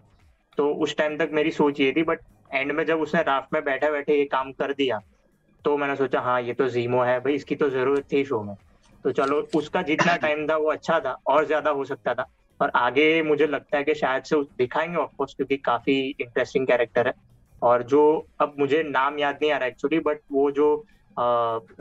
[0.58, 2.20] तो उस टाइम तक मेरी सोच ये थी बट
[2.54, 5.00] एंड में जब उसने राफ्ट में बैठे बैठे ये काम कर दिया
[5.66, 8.56] तो मैंने सोचा हाँ ये तो जीमो है भाई इसकी तो ज़रूरत थी शो में।
[9.06, 12.26] तो चलो उसका जितना टाइम था वो अच्छा था और ज़्यादा हो सकता था।
[12.62, 17.14] और आगे मुझे लगता है कि शायद से दिखाएँगे ऑफकोर्स क्योंकि काफ़ी इंटरेस्टिंग कैरेक्टर है।
[17.62, 20.86] और जो अब मुझे नाम याद नहीं आ रहा एक्चुअली बट वो जो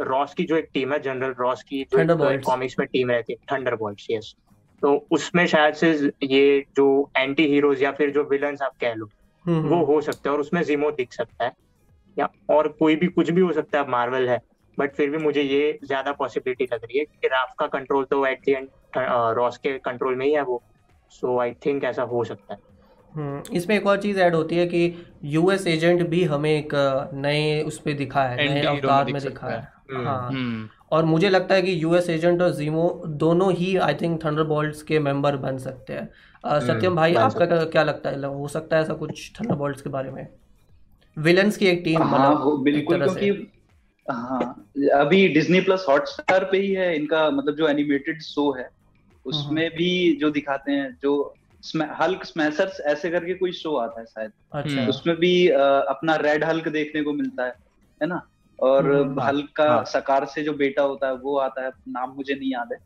[0.00, 2.38] रॉस की जो एक टीम है जनरल रॉस की जो.
[2.38, 4.34] कॉमिक्स में टीम रहती है थंडर यस
[4.82, 9.06] तो उसमें शायद से ये जो एंटी हीरोज या फिर जो विलन्स आप कह लो
[9.46, 11.52] हम्म, हम्म, वो हो सकता है और उसमें जीमो दिख सकता है।
[12.18, 14.40] या और कोई भी कुछ भी हो सकता है मार्वल है
[14.78, 18.26] बट फिर भी मुझे ये ज़्यादा पॉसिबिलिटी लग रही है कि राफ का कंट्रोल तो
[18.26, 20.62] एट दी एंड रॉस के कंट्रोल में ही है वो।
[21.11, 22.61] सो आई थिंक ऐसा हो सकता है।
[23.14, 26.68] हम्म, इसमें एक और चीज़ ऐड होती है कि यूएस एजेंट भी हमें एक
[27.14, 31.29] नए उस पर दिखा है नए अवतार में दिखा है। हम्म, हाँ। हम्म। और मुझे
[31.29, 35.59] लगता है कि यूएस एजेंट और जीमो दोनों ही आई थिंक थंडरबोल्ट्स के मेंबर बन
[35.59, 36.09] सकते हैं।
[36.61, 38.26] सत्यम भाई आपका क्या, क्या लगता है?
[38.26, 40.29] हो सकता है ऐसा कुछ थंडरबोल्ट्स के बारे में?
[41.18, 43.53] विलन्स की एक टीम हाँ मतलब बिल्कुल क्योंकि
[44.11, 48.79] हाँ अभी डिज्नी प्लस हॉटस्टार पे ही है इनका मतलब जो एनिमेटेड शो है।
[49.26, 51.12] उसमें भी जो दिखाते हैं जो
[51.94, 56.44] हल्क स्मैशर्स ऐसे करके कोई शो आता है शायद। अच्छा। हम्म, उसमें भी अपना रेड
[56.44, 57.54] हल्क देखने को मिलता है
[58.00, 58.20] है ना?
[58.59, 62.14] और हम्म, हल्क का हाँ। सकार से जो बेटा होता है वो आता है नाम
[62.16, 62.78] मुझे नहीं याद है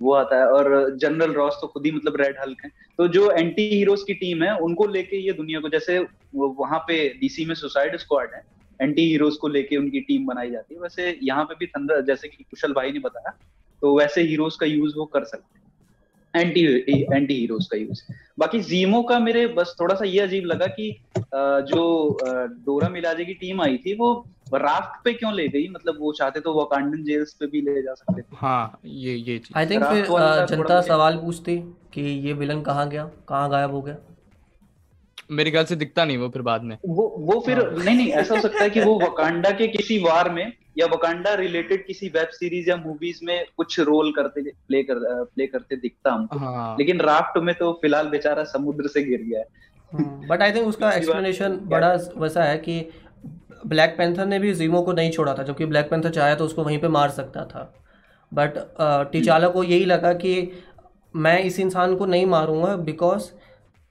[0.00, 3.30] वो आता है। और जनरल रॉस तो खुद ही मतलब रेड हल्क है। तो जो
[3.30, 5.98] एंटी हीरोज की टीम है उनको लेके ये दुनिया को जैसे
[6.34, 8.42] वहाँ पे डीसी में सुसाइड स्क्वाड है
[8.80, 12.28] एंटी हीरोज को लेके उनकी टीम बनाई जाती है। वैसे यहाँ पे भी थंडर जैसे
[12.28, 13.36] कि कुशल भाई ने बताया
[13.82, 15.66] तो वैसे हीरोज का यूज़ वो कर सकते हैं।
[16.38, 16.64] एंटी
[17.12, 18.02] एंटी हीरोज का यूज़
[18.38, 20.90] बाकी जीमो का मेरे बस थोड़ा सा ये अजीब लगा कि
[21.70, 21.84] जो
[22.66, 24.10] डोरा मिलाजे की टीम आई थी वो
[24.54, 25.68] राफ्ट पे क्यों ले गई?
[25.68, 29.40] मतलब वो चाहते तो वकांडन जेल्स पे भी ले जा सकते थे। हाँ ये ये
[29.56, 30.06] आई थिंक फिर
[30.50, 31.56] जनता सवाल पूछती
[31.94, 33.04] कि ये विलन कहाँ गया?
[33.28, 33.96] कहाँ गायब हो गया?
[35.30, 38.08] मेरे ख्याल से दिखता नहीं वो फिर बाद में। वो वो फिर हाँ। नहीं नहीं
[38.12, 42.08] ऐसा हो सकता है कि वो वकांडा के किसी वार में या वकांडा रिलेटेड किसी
[42.08, 46.76] वेब सीरीज़ या मूवीज़ में कुछ रोल करते प्ले कर प्ले करते दिखता हमको। हाँ।
[46.78, 50.92] लेकिन राफ्ट में तो फ़िलहाल बेचारा समुद्र से गिर गया है। बट आई थिंक उसका
[50.96, 52.80] एक्सप्लेनेशन बड़ा वैसा है कि
[53.66, 56.64] ब्लैक पैंथर ने भी जीमो को नहीं छोड़ा था जबकि ब्लैक पैंथर चाहे तो उसको
[56.64, 57.72] वहीं पे मार सकता था।
[58.32, 58.58] बट
[59.12, 60.52] टिचाला को यही लगा कि
[61.16, 63.30] मैं इस इंसान को नहीं मारूँगा बिकॉज़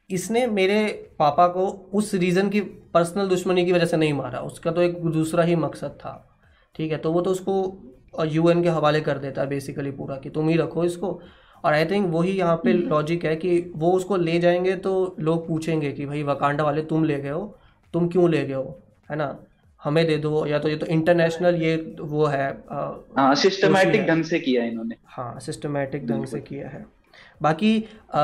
[0.10, 0.86] इसने मेरे
[1.20, 2.62] पापा को उस रीज़न की
[2.94, 6.37] पर्सनल दुश्मनी की वजह से नहीं मारा। उसका तो एक दूसरा ही मकसद था।
[6.78, 6.98] ठीक है?
[6.98, 10.58] तो वो तो उसको यूएन के हवाले कर देता है बेसिकली पूरा कि तुम ही
[10.58, 11.20] रखो इसको।
[11.64, 15.48] और आई थिंक वही यहाँ पे लॉजिक है कि वो उसको ले जाएँगे तो लोग
[15.48, 17.58] पूछेंगे कि भाई वकांडा वाले तुम ले गए हो
[17.94, 18.80] तुम क्यों ले गए हो?
[19.10, 19.36] है ना?
[19.82, 22.48] हमें दे दो या तो ये तो इंटरनेशनल ये वो है
[23.18, 26.86] हाँ सिस्टमैटिक है। ढंग से किया इन्होंने। हाँ सिस्टमैटिक ढंग से किया है।
[27.42, 28.20] बाकी अ,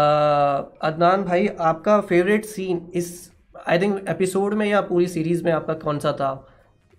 [0.82, 3.32] अदनान भाई आपका फेवरेट सीन इस
[3.68, 6.32] आई थिंक एपिसोड में या पूरी सीरीज़ में आपका कौन सा था?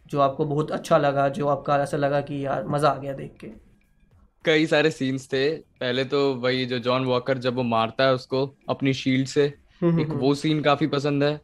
[0.06, 3.36] जो आपको बहुत अच्छा लगा जो आपका ऐसा लगा कि यार मज़ा आ गया देख
[3.40, 3.46] के।
[4.44, 8.46] कई सारे सीन्स थे। पहले तो वही जो जॉन वॉकर जब वो मारता है उसको
[8.68, 11.40] अपनी शील्ड से एक वो सीन काफ़ी पसंद है।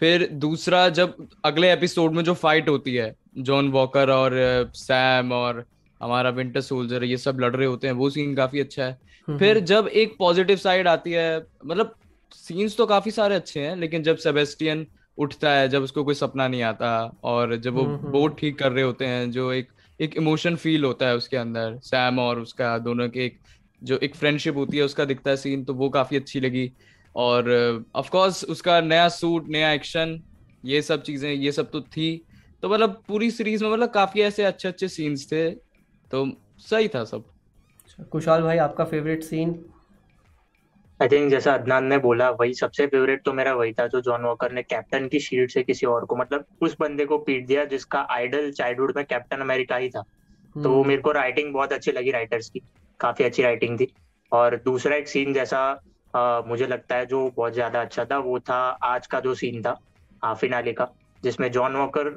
[0.00, 4.32] फिर दूसरा जब अगले एपिसोड में जो फाइट होती है जॉन वॉकर और
[4.74, 5.64] सैम और
[6.00, 9.60] हमारा विंटर सोल्जर ये सब लड़ रहे होते हैं वो सीन काफ़ी अच्छा है। फिर
[9.62, 11.94] जब एक पॉजिटिव साइड आती है मतलब
[12.32, 14.86] सीन्स तो काफ़ी सारे अच्छे हैं लेकिन जब सेबेस्टियन
[15.18, 16.90] उठता है जब उसको कोई सपना नहीं आता
[17.24, 19.68] और जब वो हम्म, हम्म। बोट ठीक कर रहे होते हैं जो एक
[20.00, 23.38] एक इमोशन फील होता है उसके अंदर सैम और उसका दोनों के एक
[23.82, 26.70] जो एक फ्रेंडशिप होती है उसका दिखता है सीन तो वो काफ़ी अच्छी लगी।
[27.14, 27.50] और
[27.96, 30.20] ऑफ़ कोर्स उसका नया सूट नया एक्शन
[30.64, 32.24] ये सब चीज़ें ये सब तो थी।
[32.62, 35.48] तो मतलब पूरी सीरीज़ में मतलब काफ़ी ऐसे अच्छे अच्छे सीन्स थे
[36.10, 36.26] तो
[36.60, 37.24] सही था सब।
[37.84, 39.52] अच्छा, कुशाल भाई आपका फेवरेट सीन
[41.02, 44.22] आई थिंक जैसा अदनान ने बोला वही सबसे फेवरेट तो मेरा वही था जो जॉन
[44.22, 47.64] वॉकर ने कैप्टन की शील्ड से किसी और को मतलब उस बंदे को पीट दिया
[47.64, 50.02] जिसका आइडल चाइल्डहुड में कैप्टन अमेरिका ही था।
[50.56, 52.62] तो वो मेरे को राइटिंग बहुत अच्छी लगी राइटर्स की
[53.00, 53.92] काफ़ी अच्छी राइटिंग थी।
[54.32, 55.58] और दूसरा एक सीन जैसा
[56.14, 59.62] आ, मुझे लगता है जो बहुत ज़्यादा अच्छा था वो था आज का जो सीन
[59.62, 60.88] था फिनाले का
[61.22, 62.08] जिसमें जॉन वॉकर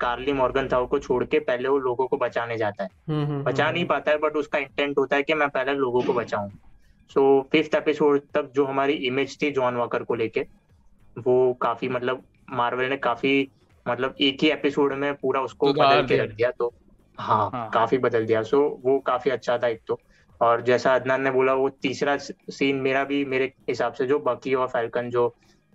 [0.00, 3.42] कार्ली मॉर्गन था को छोड़ के पहले वो लोगों को बचाने जाता है। हम्म, हम्म,
[3.44, 6.12] बचा हम्म, नहीं पाता है बट उसका इंटेंट होता है कि मैं पहले लोगों को
[6.12, 6.50] बचाऊं।
[7.10, 10.40] सो फिफ्थ एपिसोड तक जो हमारी इमेज थी जॉन वॉकर को लेके
[11.18, 13.48] वो काफ़ी मतलब मार्वल ने काफ़ी
[13.86, 16.72] मतलब एक ही एपिसोड में पूरा उसको सुधार बदल के रख दिया तो
[17.18, 19.98] हाँ, हाँ। काफ़ी बदल दिया सो वो काफ़ी अच्छा था एक तो
[20.40, 24.54] और जैसा अदनान ने बोला वो तीसरा सीन मेरा भी मेरे हिसाब से जो बकी
[24.54, 25.26] और फैल्कन जो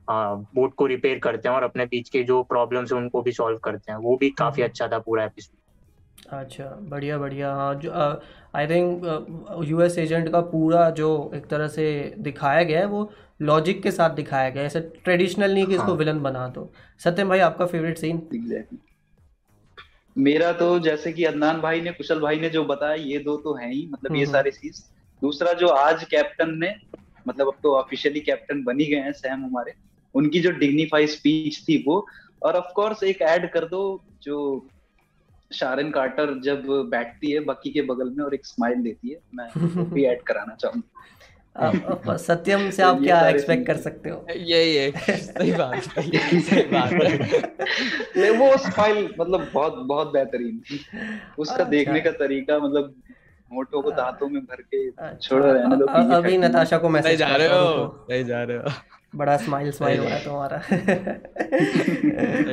[0.08, 3.58] बोट को रिपेयर करते हैं और अपने बीच के जो प्रॉब्लम्स है उनको भी सॉल्व
[3.58, 5.58] करते हैं वो भी काफ़ी हम्म। अच्छा था पूरा एपिसोड
[6.26, 7.92] अच्छा बढ़िया बढ़िया। हाँ जो
[8.56, 11.86] आई थिंक यूएस एजेंट का पूरा जो एक तरह से
[12.20, 15.86] दिखाया गया है वो लॉजिक के साथ दिखाया गया है। ऐसे ट्रेडिशनल नहीं कि इसको
[15.86, 16.72] हाँ। विलन बना दो।
[17.04, 18.80] सत्यम भाई आपका फेवरेट सीन एग्जैक्टली
[20.16, 23.54] मेरा तो जैसे कि अदनान भाई ने कुशल भाई ने जो बताया ये दो तो
[23.56, 24.82] हैं ही मतलब ये हम्म। सारे चीज़
[25.22, 26.76] दूसरा जो आज कैप्टन ने
[27.28, 29.74] मतलब अब तो ऑफिशियली कैप्टन बन ही गए हैं सैम हमारे।
[30.16, 32.06] उनकी जो डिग्निफाई स्पीच थी वो।
[32.42, 33.82] और ऑफ़ कोर्स एक ऐड कर दो
[34.24, 34.38] जो
[35.54, 39.48] शारन कार्टर जब बैठती है बकी के बगल में और एक स्माइल देती है मैं
[39.76, 40.89] वो भी ऐड कराना चाहूँगा।
[42.18, 44.28] सत्यम से आप क्या एक्सपेक्ट कर सकते हो?
[44.36, 46.94] यही है सही बात है सही बात।
[48.18, 50.86] है वो स्माइल मतलब बहुत बहुत बेहतरीन थी।
[51.38, 52.96] उसका अच्छा। देखने का तरीका मतलब
[53.56, 56.89] होठों को दांतों में भर के अच्छा, छोड़ो रहने दो अ- पीछे अभी नताशा को
[56.89, 58.63] मैसेज जा रहे हो नहीं जा रहे हो।
[59.16, 60.62] बड़ा स्माइल स्माइल हो रहा है तुम्हारा।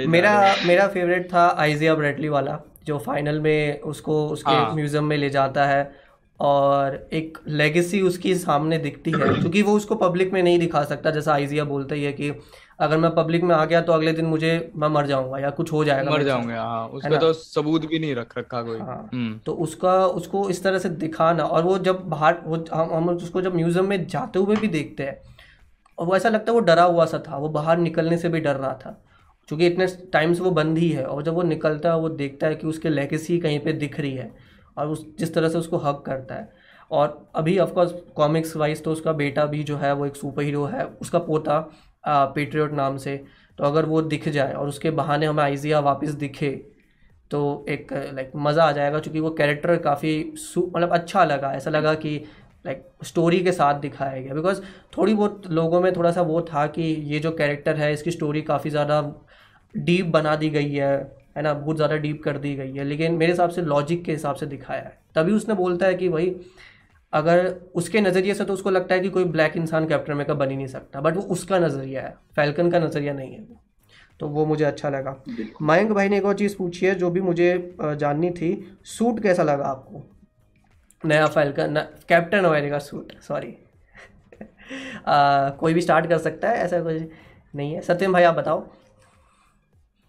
[0.08, 5.16] मेरा मेरा फेवरेट था आइजिया ब्रेटली वाला। जो फाइनल में उसको उसके हाँ। म्यूज़ियम में
[5.16, 10.42] ले जाता है और एक लेगेसी उसकी सामने दिखती है क्योंकि वो उसको पब्लिक में
[10.42, 12.32] नहीं दिखा सकता जैसा आइजिया बोलता ही है कि
[12.80, 15.72] अगर मैं पब्लिक में आ गया तो अगले दिन मुझे मैं मर जाऊँगा या कुछ
[15.72, 19.38] हो जाएगा मर। जाऊँगे हाँ उसका तो सबूत भी नहीं रख रखा कोई हाँ। हम्म
[19.46, 23.42] तो उसका उसको इस तरह से दिखाना और वो जब बाहर वो हम हम उसको
[23.42, 25.20] जब म्यूज़ियम में जाते हुए भी देखते हैं
[25.98, 28.40] और वो ऐसा लगता है वो डरा हुआ सा था वो बाहर निकलने से भी
[28.40, 29.00] डर रहा था
[29.50, 32.54] क्योंकि इतने टाइम्स वो बंद ही है और जब वो निकलता है, वो देखता है
[32.54, 34.30] कि उसके लेगेसी कहीं पे दिख रही है
[34.76, 36.48] और उस, जिस तरह से उसको हक करता है।
[36.90, 40.64] और अभी ऑफकोर्स कॉमिक्स वाइज तो उसका बेटा भी जो है, वो एक सुपर हीरो
[40.64, 41.58] है, उसका पोता
[42.04, 43.16] पेट्रियट नाम से।
[43.58, 46.50] तो अगर वो दिख जाए और उसके बहाने हमें आइजिया वापस दिखे
[47.30, 50.18] तो एक लाइक मज़ा आ जाएगा क्योंकि वो कैरेक्टर काफ़ी
[50.56, 52.16] मतलब अच्छा लगा। ऐसा लगा कि
[52.66, 54.60] लाइक स्टोरी के साथ दिखाया गया। बिकॉज़
[54.96, 58.42] थोड़ी बहुत लोगों में थोड़ा सा वो था कि ये जो कैरेक्टर है, इसकी स्टोरी
[58.42, 59.00] काफ़ी ज़्यादा
[59.74, 60.92] डीप बना दी गई है
[61.37, 61.52] है ना?
[61.54, 64.46] बहुत ज़्यादा डीप कर दी गई है लेकिन मेरे हिसाब से लॉजिक के हिसाब से
[64.46, 66.35] दिखाया है। तभी उसने बोलता है कि भाई
[67.12, 70.50] अगर उसके नज़रिए से तो उसको लगता है कि कोई ब्लैक इंसान कैप्टन अमेरिका बन
[70.50, 73.46] ही नहीं सकता बट वो उसका नज़रिया है फैल्कन का नज़रिया नहीं है
[74.20, 75.16] तो वो मुझे अच्छा लगा।
[75.62, 78.50] मयंक भाई ने एक और चीज़ पूछी है जो भी मुझे जाननी थी
[78.87, 80.02] सूट कैसा लगा आपको?
[81.02, 81.76] नया Falcon
[82.09, 83.56] Captain America suit sorry
[85.59, 87.02] कोई भी स्टार्ट कर सकता है ऐसा कुछ
[87.54, 88.66] नहीं है। सत्यम भाई आप बताओ।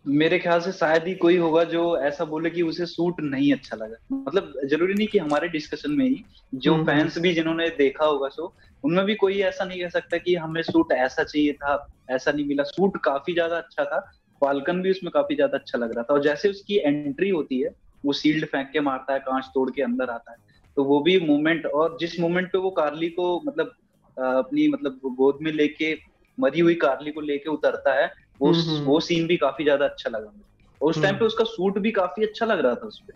[0.05, 3.75] मेरे ख्याल से शायद ही कोई होगा जो ऐसा बोले कि उसे सूट नहीं अच्छा
[3.77, 8.05] लगा। मतलब ज़रूरी नहीं कि हमारे डिस्कशन में ही जो हम्म, फैंस भी जिन्होंने देखा
[8.05, 11.75] होगा शो उनमें भी कोई ऐसा नहीं कह सकता कि हमें सूट ऐसा चाहिए था
[12.09, 13.99] ऐसा नहीं मिला। सूट काफ़ी ज़्यादा अच्छा था
[14.41, 17.69] फाल्कन भी उसमें काफ़ी ज़्यादा अच्छा लग रहा था। और जैसे उसकी एंट्री होती है
[18.03, 20.37] वो सील्ड फेंक के मारता है कांच तोड़ के अंदर आता है
[20.77, 23.73] तो वो भी मूवमेंट और जिस मूवमेंट पे वो कार्ली को मतलब
[24.17, 25.93] अपनी मतलब गोद में लेके
[26.37, 28.11] मरी हुई कार्ली को लेके उतरता है
[28.41, 30.49] वो हम्म, हम्म। वो सीन भी काफ़ी ज़्यादा अच्छा लगा मुझे
[30.81, 33.13] और उस टाइम हम्म। पे उसका सूट भी काफ़ी अच्छा लग रहा था उसपे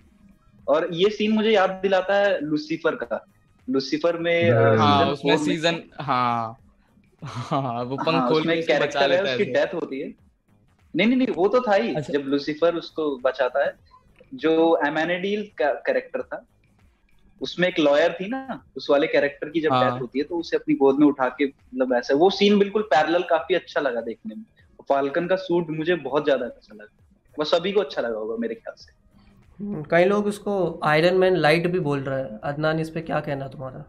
[0.67, 3.25] और ये सीन मुझे याद दिलाता है लुसीफर का
[3.69, 6.57] लूसीफर में हाँ season उसमें सीज़न हाँ
[7.21, 9.51] हाँ वो पंख हाँ, खोल उसमें के एक उसको बचा कैरेक्टर है लेता है उसकी।
[9.51, 10.13] डेथ होती है
[10.93, 13.73] नहीं नहीं नहीं वो तो था ही अच्छा। जब लूसीफर उसको बचाता है
[14.33, 16.45] जो एमेनेडील का कैरेक्टर था
[17.41, 20.37] उसमें एक लॉयर थी ना उस वाले कैरेक्टर की जब हाँ। डेथ होती है तो
[20.37, 24.01] उसे अपनी गोद में उठा के मतलब ऐसा वो सीन बिल्कुल पैरेलल काफ़ी अच्छा लगा
[24.01, 24.43] देखने में
[24.89, 27.03] फाल्कन का सूट मुझे बहुत ज़्यादा अच्छा लगा।
[27.37, 28.93] वो सभी को अच्छा लगा होगा मेरे ख्याल से।
[29.59, 33.19] हम्म, कई लोग उसको आयरन मैन लाइट भी बोल रहे हैं। अदनान इस पे क्या
[33.19, 33.83] कहना तुम्हारा?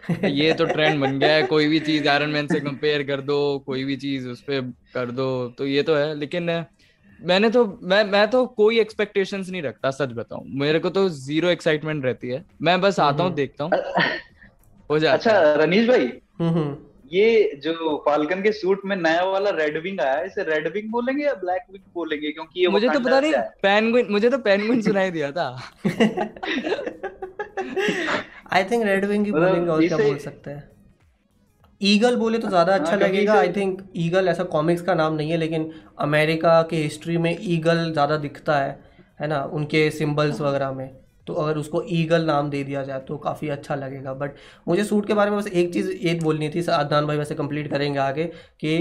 [0.28, 3.36] ये तो ट्रेंड बन गया है। कोई भी चीज़ आयरन मैन से कंपेयर कर दो
[3.66, 4.60] कोई भी चीज़ उस पे
[4.94, 5.26] कर दो
[5.58, 6.50] तो ये तो है। लेकिन
[7.20, 11.48] मैंने तो मैं मैं तो कोई एक्सपेक्टेशंस नहीं रखता सच बताऊँ। मेरे को तो ज़ीरो
[11.48, 13.72] एक्साइटमेंट रहती है। मैं बस आता हूँ हम्म। देखता हूँ।
[14.90, 16.06] हो जाता अच्छा रनीश भाई?
[16.40, 16.76] हम्म हम्म।
[17.12, 20.90] ये जो फाल्कन के सूट में नया वाला रेड विंग आया है इसे रेड विंग
[20.92, 22.30] बोलेंगे या ब्लैक विंग बोलेंगे?
[22.32, 25.48] क्योंकि ये मुझे तो पता नहीं है। पेंगुइन मुझे तो पेंगुइन सुनाई दिया था।
[28.52, 30.70] आई थिंक रेड विंग ही मतलब बोलेंगे और क्या बोल सकते हैं।
[31.80, 35.30] ईगल बोले तो ज़्यादा अच्छा हाँ, लगेगा आई थिंक ईगल ऐसा कॉमिक्स का नाम नहीं
[35.30, 35.70] है लेकिन
[36.00, 38.78] अमेरिका के हिस्ट्री में ईगल ज़्यादा दिखता है
[39.20, 43.16] है ना उनके सिंबल्स वगैरह में। तो अगर उसको ईगल नाम दे दिया जाए तो
[43.18, 44.34] काफ़ी अच्छा लगेगा। बट
[44.68, 47.70] मुझे सूट के बारे में बस एक चीज़ ये बोलनी थी अदनान भाई वैसे कंप्लीट
[47.70, 48.24] करेंगे आगे
[48.60, 48.76] कि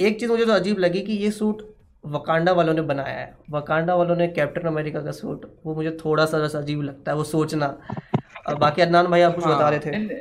[0.00, 1.62] एक चीज़ मुझे तो अजीब लगी कि ये सूट
[2.04, 6.24] वकांडा वालों ने बनाया है। वकांडा वालों ने कैप्टन अमेरिका का सूट वो मुझे थोड़ा
[6.26, 7.66] सा बस अजीब लगता है वो सोचना।
[8.50, 9.90] बाकी अदनान भाई आप कुछ हाँ, बता रहे थे?
[9.90, 10.20] नहीं,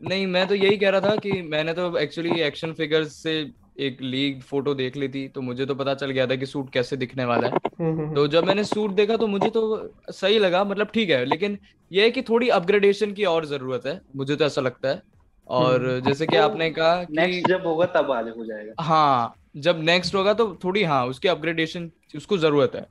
[0.00, 3.42] नहीं मैं तो यही कह रहा था कि मैंने तो एक्चुअली एक्शन फिगर्स से
[3.82, 6.70] एक लीग फ़ोटो देख ली थी तो मुझे तो पता चल गया था कि सूट
[6.72, 9.62] कैसे दिखने वाला है। हम्म, हम्म, तो जब मैंने सूट देखा तो मुझे तो
[10.10, 11.58] सही लगा मतलब ठीक है लेकिन
[11.90, 15.02] ये है कि थोड़ी अपग्रेडेशन की और ज़रूरत है मुझे तो ऐसा लगता है।
[15.46, 19.34] और हम्म। जैसे कि आपने कहा कि नेक्स्ट जब होगा तब आज हो जाएगा। हाँ
[19.58, 22.86] जब नेक्स्ट होगा तो थोड़ी हाँ उसकी अपग्रेडेशन उसको ज़रूरत है।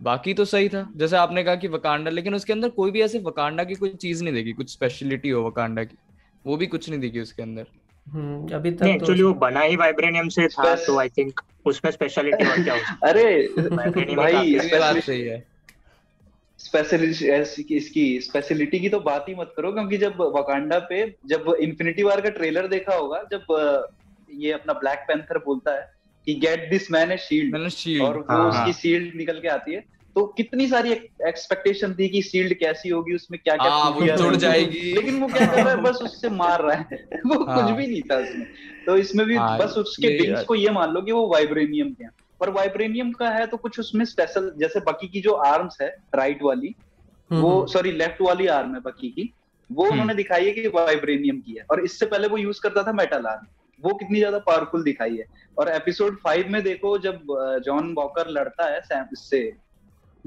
[0.00, 3.18] बाकी तो सही था जैसे आपने कहा कि वकांडा लेकिन उसके अंदर कोई भी ऐसे
[3.18, 5.96] वकांडा की कोई चीज़ नहीं देगी कुछ स्पेशलिटी हो वकांडा की
[6.44, 7.66] वो भी कुछ नहीं देगी उसके अंदर।
[8.12, 11.40] हम्म, अभी नहीं तक तो एक्चुअली वो बना ही वाइब्रेनियम से था तो आई थिंक
[11.66, 12.80] उसमें स्पेशलिटी और क्या हो?
[12.80, 15.46] सकती अरे भाई बात सही है।
[16.58, 22.02] स्पेशलिटी इसकी स्पेशलिटी की तो बात ही मत करो क्योंकि जब वकांडा पे जब इन्फिनिटी
[22.02, 23.44] वार का ट्रेलर देखा होगा जब
[24.34, 25.90] ये अपना ब्लैक पैंथर बोलता है
[26.26, 27.56] कि get this man a shield
[28.02, 29.84] और वो हाँ, उसकी हाँ। शील्ड निकल के आती है
[30.16, 30.92] तो कितनी सारी
[31.26, 35.26] एक्सपेक्टेशन थी कि शील्ड कैसी होगी उसमें क्या क्या हाँ, वो जुड़ जाएगी। लेकिन वो
[35.28, 38.16] क्या कर रहा है बस उससे मार रहा है। वो हाँ। कुछ भी नहीं था
[38.16, 38.46] उसमें।
[38.86, 42.04] तो इसमें भी हाँ, बस उसके विंग्स को ये मान लो कि वो वाइब्रेनियम के
[42.04, 45.88] हैं। पर वाइब्रेनियम का है तो कुछ उसमें स्पेशल जैसे बकी की जो आर्म्स है
[46.14, 46.74] राइट वाली
[47.30, 49.32] हम्म, वो हम्म, सॉरी लेफ़्ट वाली आर्म है बकी की
[49.70, 52.82] वो हम्म। उन्होंने दिखाई है कि वाइब्रेनियम की है। और इससे पहले वो यूज़ करता
[52.82, 53.46] था मेटल आर्म
[53.82, 55.24] वो कितनी ज़्यादा पावरफुल दिखाई है।
[55.58, 57.26] और एपिसोड फाइव में देखो जब
[57.66, 59.40] जॉन वॉकर लड़ता है सैम इससे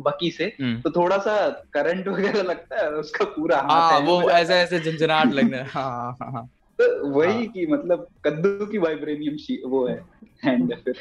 [0.02, 1.36] बकी से हम्म। तो थोड़ा सा
[1.74, 6.18] करंट वगैरह लगता है उसका पूरा हाथ हाँ वो हो। ऐसे ऐसे झंझनाहट लगने हाँ
[6.22, 6.48] हाँ हाँ
[6.80, 10.00] तो वही हाँ। कि मतलब कद्दू की वाइब्रेनियम वो है
[10.46, 10.96] हैंड है फिर।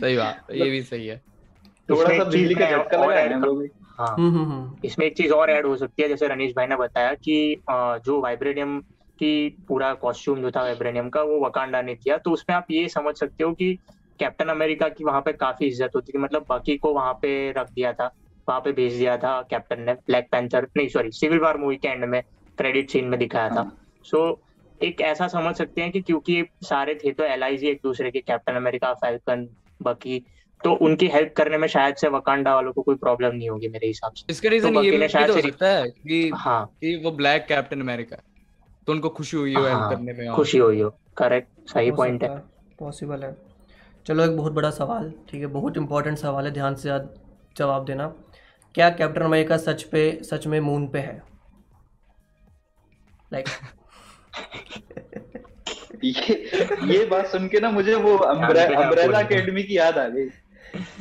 [0.00, 1.20] सही बात ये भी सही है।
[1.88, 4.30] थोड़ा इसमें सा एक चीज़ बिजली का झटका और लगा है वो भी। हाँ। हम्म,
[4.38, 7.14] हम्म, हम्म, इसमें एक चीज़ और ऐड हो सकती है जैसे रनीश भाई ने बताया
[7.14, 8.80] कि जो वाइब्रेनियम
[9.18, 12.88] की पूरा कॉस्ट्यूम जो था वाइब्रेनियम का वो वकांडा ने किया तो उसमें आप ये
[12.88, 13.78] समझ सकते हो कि
[14.20, 17.70] कैप्टन अमेरिका की वहाँ पे काफ़ी इज़्ज़त होती थी। मतलब बाकी को वहाँ पे रख
[17.70, 18.12] दिया था
[18.48, 21.88] वहाँ पे भेज दिया था कैप्टन ने ब्लैक पैंथर नहीं सॉरी सिविल वार मूवी के
[21.88, 22.22] एंड में
[22.58, 24.40] क्रेडिट सीन में दिखाया था। हाँ। सो
[24.82, 28.54] एक ऐसा समझ सकते हैं कि क्योंकि सारे थे तो एलआईजी एक दूसरे के कैप्टन
[28.54, 29.48] अमेरिका फैल्कन
[29.82, 30.18] बकी
[30.60, 33.86] तो उनकी हेल्प करने में शायद से वकांडा वालों को कोई प्रॉब्लम नहीं होगी मेरे
[33.86, 36.30] हिसाब से। इसका रीजन तो ये भी ने शायद तो हो से- सकता है कि
[36.34, 38.16] हाँ। कि वो ब्लैक कैप्टन अमेरिका
[38.86, 42.22] तो उनको खुशी हुई हो हेल्प हाँ, करने में खुशी हुई हो। करेक्ट सही पॉइंट
[42.24, 42.38] है।
[42.78, 43.49] पॉसिबल है।
[44.10, 46.88] चलो एक बहुत बड़ा सवाल ठीक है बहुत इंपॉर्टेंट सवाल है ध्यान से
[47.56, 48.06] जवाब देना।
[48.74, 51.22] क्या कैप्टन अमेरिका सच पे सच में मून पे है?
[53.32, 53.64] लाइक like...
[56.04, 56.34] ये
[56.92, 60.26] ये बात सुन के ना मुझे वो अम्ब्रेला। अकेडमी की याद आ गई।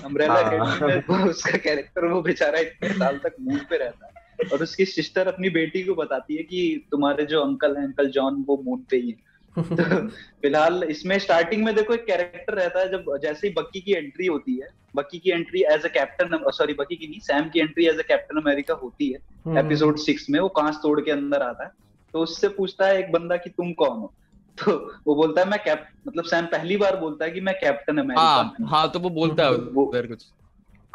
[0.04, 4.08] अम्ब्रेला हाँ। अकेडमी में वो उसका कैरेक्टर वो बेचारा इतने साल तक मून पे रहता
[4.08, 8.10] है। और उसकी सिस्टर अपनी बेटी को बताती है कि तुम्हारे जो अंकल हैं अंकल
[8.10, 9.29] जॉन वो मून पे ही है।
[9.72, 10.08] तो
[10.42, 14.26] फ़िलहाल इसमें स्टार्टिंग में देखो एक कैरेक्टर रहता है जब जैसे ही बक्की की एंट्री
[14.26, 17.86] होती है बक्की की entry as a Captain sorry Bucky की नहीं सैम की entry
[17.86, 19.20] as a Captain America होती है
[19.58, 21.72] एपिसोड सिक्स में वो कांच तोड़ के अंदर आता है
[22.14, 24.14] तो उससे पूछता है एक बंदा कि तुम कौन हो?
[24.60, 27.98] तो वो बोलता है मैं कैप मतलब सैम पहली बार बोलता है कि मैं कैप्टन
[27.98, 30.26] अमेरिका हाँ हाँ। तो वो बोलता है वो- उधर कुछ।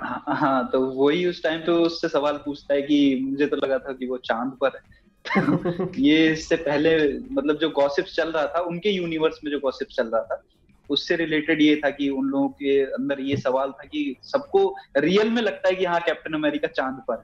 [0.01, 3.79] हाँ हाँ, तो वही उस टाइम पे उससे सवाल पूछता है कि मुझे तो लगा
[3.79, 5.04] था कि वो चाँद पर है।
[5.99, 10.07] ये इससे पहले मतलब जो गॉसिप्स चल रहा था उनके यूनिवर्स में जो गॉसिप चल
[10.07, 10.43] रहा था
[10.91, 15.31] उससे रिलेटेड ये था कि उन लोगों के अंदर ये सवाल था कि सबको रियल
[15.31, 17.23] में लगता है कि हाँ कैप्टन अमेरिका चाँद पर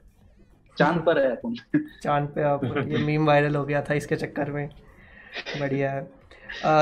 [0.77, 1.55] चाँद पर है तुम
[2.03, 4.69] चाँद पे आप ये मीम वायरल हो गया था इसके चक्कर में।
[5.59, 6.09] बढ़िया है।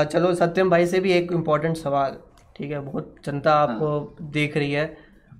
[0.06, 2.16] चलो सत्यम भाई से भी एक इम्पोर्टेंट सवाल
[2.56, 2.80] ठीक है?
[2.80, 4.96] बहुत जनता आपको देख रही है।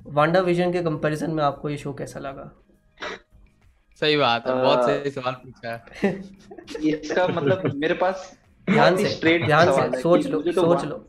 [0.06, 2.50] वांडा विजन के कंपैरिजन में आपको ये शो कैसा लगा?
[4.00, 6.12] सही बात है बहुत सही सवाल पूछा है।
[6.84, 8.32] इसका मतलब मेरे पास
[8.70, 11.06] ध्यान से straight ध्यान से सोच लो तो सोच लो।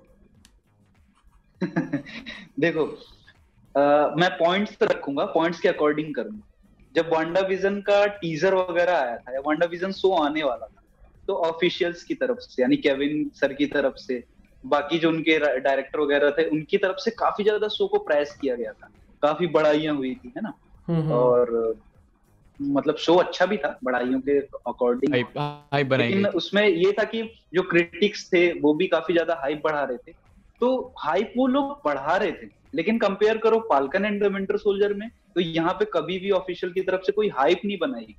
[2.60, 2.86] देखो
[3.76, 6.48] अ, मैं पॉइंट्स तो रखूँगा पॉइंट्स के अकॉर्डिंग करूँगा।
[6.96, 10.82] जब वांडा विजन का टीजर वगैरह आया था या वांडा विजन शो आने वाला था
[11.28, 14.24] तो ऑफिशियल्स की तरफ़ से यानी केविन सर की तरफ़ से
[14.66, 18.56] बाकी जो उनके डायरेक्टर वगैरह थे उनकी तरफ़ से काफ़ी ज़्यादा शो को प्रेस किया
[18.56, 18.90] गया था।
[19.24, 20.54] काफ़ी बड़ाइयाँ हुई थी है ना?
[20.88, 21.52] हम्म, हम्म, और
[22.62, 25.34] मतलब शो अच्छा भी था बड़ाइयों के अकॉर्डिंग हाइप
[25.74, 29.62] हाइप बनाई लेकिन उसमें ये था कि जो क्रिटिक्स थे वो भी काफ़ी ज़्यादा हाइप
[29.64, 30.16] बढ़ा रहे थे
[30.60, 34.94] तो हाइप वो लोग बढ़ा रहे थे लेकिन कंपेयर करो Falcon and the Winter Soldier
[34.94, 38.16] में तो यहाँ पे कभी भी ऑफिशियल की तरफ़ से कोई हाइप नहीं बनाई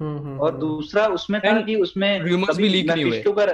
[0.00, 3.46] हम्म, हम्म, और हम्म। दूसरा उसमें था कि उसमें कभी भी leak नहीं हुए।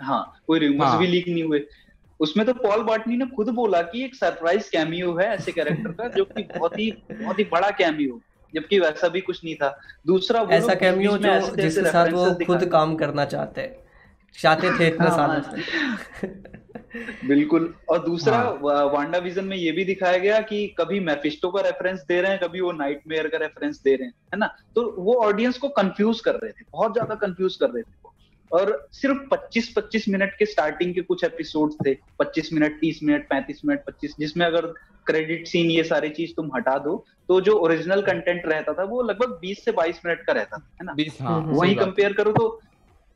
[0.00, 1.66] हाँ कोई रूमर्स हाँ। भी लीक नहीं हुए
[2.20, 6.08] उसमें तो पॉल बाटनी ने खुद बोला कि एक सरप्राइज़ कैमियो है ऐसे कैरेक्टर का
[6.08, 8.20] जो कि बहुत ही बहुत ही बड़ा कैमियो
[8.54, 12.64] जबकि वैसा भी कुछ नहीं था दूसरा वो ऐसा कैमियो जो जिसके साथ वो खुद
[12.64, 13.76] काम करना चाहते हैं
[14.38, 16.60] चाहते थे इतने साल सालों हाँ। से
[17.28, 21.60] बिल्कुल और दूसरा हाँ। वांडा विजन में ये भी दिखाया गया कि कभी मैफिस्टो का
[21.60, 24.94] रेफरेंस दे रहे हैं कभी वो नाइटमेयर का रेफरेंस दे रहे हैं है ना तो
[24.98, 28.00] वो ऑडियंस को कंफ्यूज कर रहे थे बहुत ज़्यादा कंफ्यूज कर रहे थे।
[28.52, 33.60] और सिर्फ़ 25-25 मिनट के स्टार्टिंग के कुछ एपिसोड थे। 25 मिनट 30 मिनट 35
[33.64, 34.66] मिनट 25 जिसमें अगर
[35.06, 39.02] क्रेडिट सीन ये सारी चीज़ तुम हटा दो तो जो ओरिजिनल कंटेंट रहता था वो
[39.02, 40.92] लगभग 20 से 22 मिनट का रहता था है ना?
[40.92, 42.60] बीस हाँ हम्म, वही कंपेयर करो तो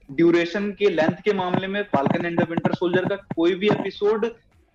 [0.08, 4.26] ड्यूरेशन के लेंथ के मामले में Falcon and the Winter Soldier का कोई भी एपिसोड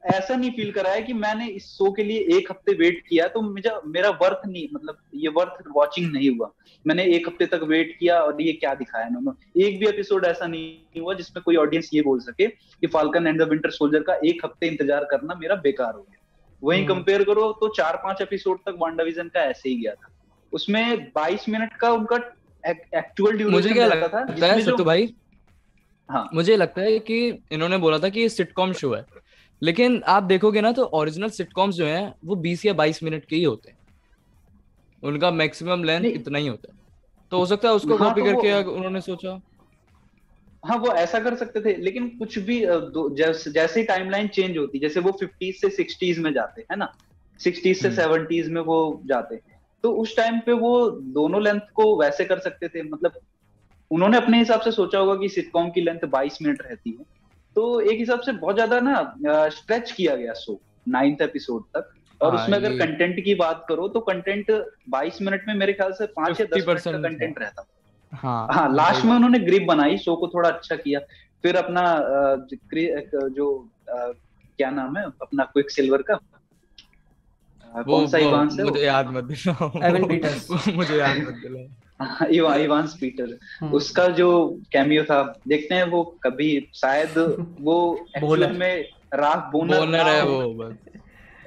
[0.04, 3.42] ऐसा नहीं फील कराया कि मैंने इस शो के लिए एक हफ़्ते वेट किया तो
[3.42, 6.50] मुझे मेरा वर्थ नहीं मतलब ये वर्थ वॉचिंग नहीं हुआ।
[6.86, 10.48] मैंने एक हफ़्ते तक वेट किया और ये क्या दिखाया इन्होंने एक भी एपिसोड ऐसा
[10.48, 14.14] नहीं हुआ जिसमें कोई ऑडियंस ये बोल सके कि Falcon and the Winter Soldier का
[14.26, 16.18] एक हफ़्ते इंतज़ार करना मेरा बेकार हो गया।
[16.64, 19.94] वहीं हम्म। कंपेयर करो तो चार पाँच एपिसोड तक वांडा विजन का ऐसे ही गया
[19.94, 20.10] था।
[20.54, 22.16] उसमें 22 मिनट का उनका
[22.64, 25.14] एक्चुअल ड्यूरेशन मुझे क्या था लगता जिसमें भाई?
[26.10, 29.06] हाँ। मुझे लगता है कि इन्होंने बोला था कि ये सिटकॉम शो है।
[29.62, 33.36] लेकिन आप देखोगे ना तो ओरिजिनल सिटकॉम्स जो हैं वो 20 या 22 मिनट के
[33.36, 33.78] ही होते हैं।
[35.04, 36.80] उनका मैक्सिमम लेंथ। इतना ही होता है।
[37.32, 39.42] तो हो सकता है उसको हाँ, कॉपी तो करके उन्होंने सोचा
[40.64, 42.62] हाँ। वो ऐसा कर सकते थे लेकिन कुछ भी
[43.16, 46.94] जैसे जैसे ही टाइमलाइन चेंज होती जैसे वो फिफ्टीज से सिक्सटीज में जाते है ना?
[47.40, 49.40] सिक्सटीज से हम्म। सेवेंटीज में वो जाते।
[49.84, 53.20] तो उस टाइम पे वो दोनों लेंथ को वैसे कर सकते थे मतलब
[53.92, 57.19] उन्होंने अपने हिसाब से सोचा होगा कि सिटकॉम की लेंथ 22 मिनट रहती है।
[57.56, 59.16] तो एक हिसाब से बहुत ज़्यादा ना
[59.50, 63.88] स्ट्रेच किया गया शो नाइन्थ एपिसोड तक। और हाँ, उसमें अगर कंटेंट की बात करो
[63.88, 67.66] तो कंटेंट 22 मिनट में मेरे ख्याल से पाँच या दस मिनट का कंटेंट रहता।
[68.14, 71.00] हाँ हाँ लास्ट में उन्होंने ग्रिप बनाई शो को थोड़ा अच्छा किया।
[71.44, 71.96] फिर अपना
[72.46, 73.70] ज-
[74.58, 76.20] क्या नाम है अपना क्विक सिल्वर का
[77.76, 81.79] वो कौन सा वो है मुझे याद मत दिलाओ। Avon Peters. मुझे याद मत दिलाओ?
[82.32, 87.14] इवा, इवांस पीटर हम्म, उसका जो कैमियो था देखते हैं वो कभी शायद
[87.62, 90.70] वो। एक्चुअल में राफ बोनर बोनर ना है हो। वो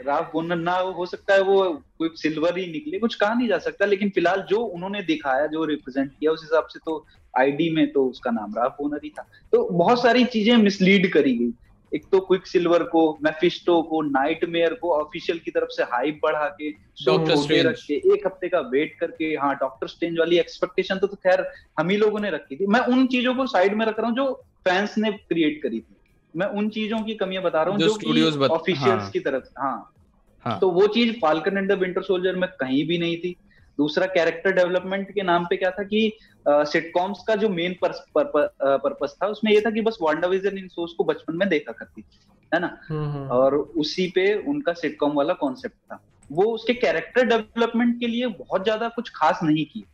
[0.06, 3.48] राफ बोनर ना हो हो सकता है वो कोई सिल्वर ही निकले कुछ कहा नहीं
[3.48, 7.06] जा सकता लेकिन फ़िलहाल जो उन्होंने दिखाया जो रिप्रेजेंट किया उस हिसाब से तो
[7.38, 9.22] आईडी में तो उसका नाम राफ बोनर ही था।
[9.52, 11.52] तो बहुत सारी चीज़ें मिसलीड करी गई।
[11.94, 16.48] एक तो क्विक सिल्वर को मेफिस्टो को नाइटमेयर को ऑफिशियल की तरफ़ से हाइप बढ़ा
[16.48, 16.72] के
[17.08, 21.16] Doctor रख के एक हफ़्ते का वेट करके हाँ डॉक्टर स्ट्रेंज वाली एक्सपेक्टेशन तो, तो
[21.16, 21.46] खैर
[21.78, 24.16] हम ही लोगों ने रखी थी। मैं उन चीज़ों को साइड में रख रहा हूँ
[24.16, 25.96] जो फैंस ने क्रिएट करी थी।
[26.36, 29.44] मैं उन चीज़ों की कमियाँ बता रहा हूँ जो जो studios ऑफिशियल्स हाँ। की तरफ़
[29.58, 29.94] हाँ।
[30.46, 33.36] हाँ। तो वो चीज़ Falcon and the Winter Soldier में कहीं भी नहीं थी।
[33.82, 36.00] दूसरा कैरेक्टर डेवलपमेंट के नाम पे क्या था कि
[36.46, 40.68] सिटकॉम्स uh, का जो मेन पर्पस था उसमें ये था कि बस वांडा विजन इन
[40.68, 42.18] शोज़ को बचपन में देखा करती थी
[42.52, 42.76] है ना?
[42.88, 48.06] हम्म, हम्म, और उसी पे उनका सिटकॉम वाला कॉन्सेप्ट था। वो उसके कैरेक्टर डेवलपमेंट के
[48.06, 49.84] लिए बहुत ज़्यादा कुछ खास नहीं की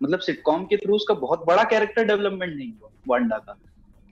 [0.00, 3.58] मतलब सिटकॉम के थ्रू उसका बहुत बड़ा कैरेक्टर डेवलपमेंट नहीं हुआ वांडा का।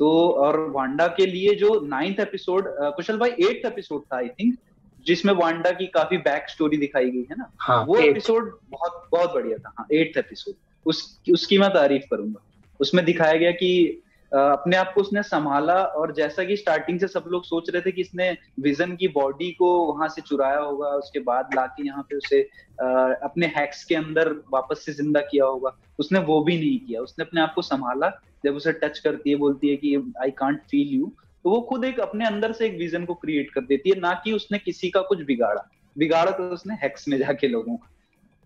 [0.01, 0.11] तो
[0.45, 4.59] और वांडा के लिए जो नाइन्थ एपिसोड कुशल भाई एट्थ एपिसोड था आई थिंक
[5.07, 7.51] जिसमें वांडा की काफ़ी बैक स्टोरी दिखाई गई है ना?
[7.59, 10.55] हाँ वो एपिसोड बहुत बहुत बढ़िया था हाँ एट्थ एपिसोड
[10.87, 12.41] उस उसकी मैं तारीफ़ करूँगा।
[12.81, 13.99] उसमें दिखाया गया कि
[14.33, 17.93] अपने आप को उसने संभाला और जैसा कि स्टार्टिंग से सब लोग सोच रहे थे
[17.93, 18.31] कि इसने
[18.61, 22.41] विजन की बॉडी को वहाँ से चुराया होगा उसके बाद लाके यहाँ पे उसे
[22.81, 27.25] अपने हैक्स के अंदर वापस से ज़िंदा किया होगा। उसने वो भी नहीं किया। उसने
[27.25, 28.11] अपने आप को संभाला।
[28.45, 31.13] जब उसे टच करती है बोलती है कि आई कांट फील यू
[31.45, 34.21] तो वो खुद एक अपने अंदर से एक विजन को क्रिएट कर देती है ना
[34.25, 37.91] कि उसने किसी का कुछ बिगाड़ा। बिगाड़ा तो उसने हैक्स में जाके लोगों का।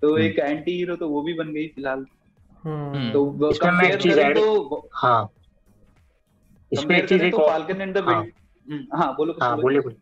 [0.02, 2.06] तो एक एंटी हीरो तो वो भी बन गई फ़िलहाल।
[2.64, 5.30] हम्म, तो कंपेयर करें तो हाँ।
[6.72, 9.80] इसमें एक चीज़ एक और फाल्कन एंड द हाँ। विंड हाँ बोलो हाँ बोलो। बोले
[9.80, 9.96] बोले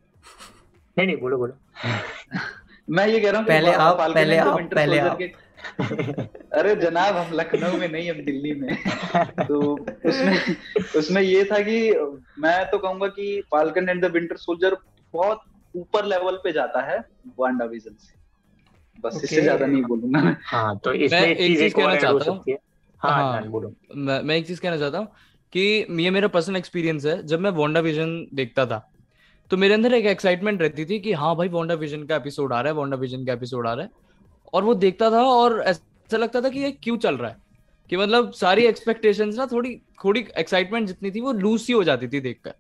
[0.99, 1.55] नहीं नहीं बोलो बोलो।
[2.91, 5.19] मैं ये कह रहा हूँ पहले आप, पहले आप, पहले आप।
[6.59, 8.77] अरे जनाब हम लखनऊ में नहीं हम दिल्ली में
[9.47, 9.61] तो
[10.07, 10.57] उसमें
[10.97, 11.79] उसमें ये था कि
[12.39, 14.77] मैं तो कहूँगा कि Falcon and the Winter Soldier
[15.15, 15.43] बहुत
[15.77, 16.99] ऊपर लेवल पे जाता है
[17.39, 18.13] वांडा विजन से
[19.01, 19.25] बस okay.
[19.25, 22.57] इससे ज़्यादा नहीं बोलूँगा मैं हाँ तो इसमें मैं एक चीज़ कहना चाहता हूँ।
[23.01, 23.43] हाँ हाँ।
[23.97, 25.09] मैं मैं एक चीज़ कहना चाहता हूँ
[25.53, 28.91] कि ये मेरा पर्सनल एक्सपीरियंस है जब मैं वोंडा विजन देखता था
[29.51, 32.61] तो मेरे अंदर एक एक्साइटमेंट रहती थी कि हाँ भाई वोंडा विजन का एपिसोड आ
[32.61, 33.91] रहा है वोंडा विजन का एपिसोड आ रहा है
[34.55, 37.37] और वो देखता था और ऐसा लगता था कि ये क्यों चल रहा है?
[37.91, 39.75] कि मतलब सारी एक्सपेक्टेशन ना थोड़ी
[40.05, 42.55] थोड़ी एक्साइटमेंट जितनी थी वो लूज सी हो जाती थी देखकर।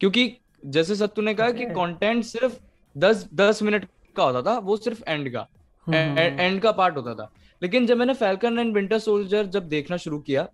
[0.00, 0.36] क्योंकि
[0.66, 1.64] जैसे सत्तू ने कहा कि.
[1.64, 2.58] कंटेंट सिर्फ़
[2.96, 5.46] दस दस मिनट का होता था वो सिर्फ़ एंड का
[5.86, 7.30] हम्म, एंड का पार्ट होता था।
[7.62, 10.48] लेकिन जब मैंने फैल्कन एंड विंटर सोल्जर जब देखना शुरू किया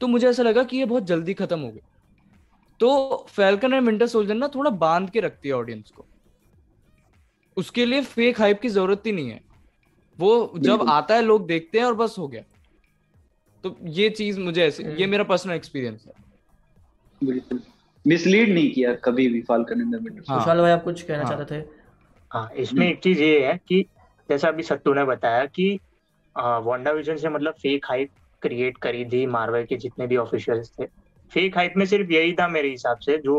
[0.00, 1.80] तो मुझे ऐसा लगा कि ये बहुत जल्दी खत्म हो गई।
[2.80, 6.06] तो फैल्कन एंड विंटर सोल्जर ना थोड़ा बाँध के रखती है ऑडियंस को।
[7.56, 9.51] उसके लिए फेक हाइप की ज़रूरत ही नहीं है।
[10.22, 12.42] वो जब बिल्कुल। आता है लोग देखते हैं और बस हो गया।
[13.64, 16.12] तो ये चीज़ मुझे ऐसे ये मेरा पर्सनल एक्सपीरियंस है।
[17.20, 17.60] बिल्कुल।
[18.04, 21.22] मिसलीड नहीं किया कभी भी फाल्कन एंड द विंटर हाँ। विशाल भाई आप कुछ कहना
[21.22, 21.64] हाँ। चाहते थे?
[22.30, 23.84] हाँ इसमें एक चीज़ ये है कि
[24.28, 25.78] जैसा अभी सत्तू ने बताया कि
[26.36, 28.10] वांडा विजन से मतलब फेक हाइप
[28.42, 30.86] क्रिएट करी थी मार्वल के जितने भी ऑफिशियल्स थे।
[31.32, 33.36] फेक हाइप में सिर्फ़ यही था मेरे हिसाब से जो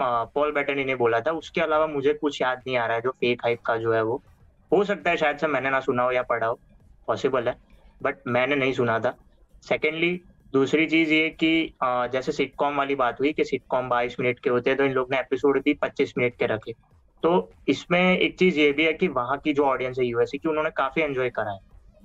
[0.00, 3.10] पॉल बैटनी ने बोला था। उसके अलावा मुझे कुछ याद नहीं आ रहा है जो
[3.10, 4.22] फेक हाइप का जो है वो।
[4.72, 6.58] हो सकता है शायद से मैंने ना सुना हो या पढ़ा हो
[7.08, 7.56] पॉसिबल है
[8.00, 9.16] बट मैंने नहीं सुना था।
[9.62, 10.20] सेकेंडली
[10.52, 14.70] दूसरी चीज़ ये कि जैसे सिटकॉम वाली बात हुई कि सिटकॉम बाईस मिनट के होते
[14.70, 16.72] हैं तो इन लोग ने एपिसोड भी पच्चीस मिनट के रखे।
[17.22, 20.48] तो इसमें एक चीज़ ये भी है कि वहाँ की जो ऑडियंस है यूएसए की,
[20.48, 21.60] उन्होंने काफ़ी एंजॉय करा है।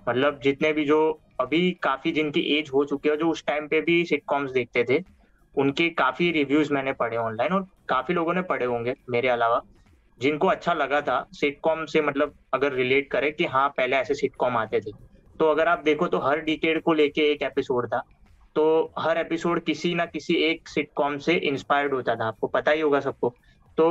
[0.08, 3.82] मतलब जितने भी जो अभी काफ़ी जिनकी एज हो चुकी है, जो उस टाइम पे
[3.82, 5.04] भी सिटकॉम्स देखते थे,
[5.56, 9.62] उनके काफ़ी रिव्यूज़ मैंने पढ़े ऑनलाइन और काफ़ी लोगों ने पढ़े होंगे, मेरे अलावा।
[10.22, 14.58] जिनको अच्छा लगा था सिटकॉम से मतलब अगर रिलेट करें कि हाँ पहले ऐसे सिटकॉम
[14.58, 14.92] आते थे।
[15.40, 18.04] तो अगर आप देखो तो हर डिकेड को लेके एक एपिसोड था।
[18.56, 22.82] तो हर एपिसोड किसी ना किसी एक सिटकॉम से इंस्पायर्ड होता था। आपको पता ही
[22.82, 23.34] होगा सबको।
[23.78, 23.90] तो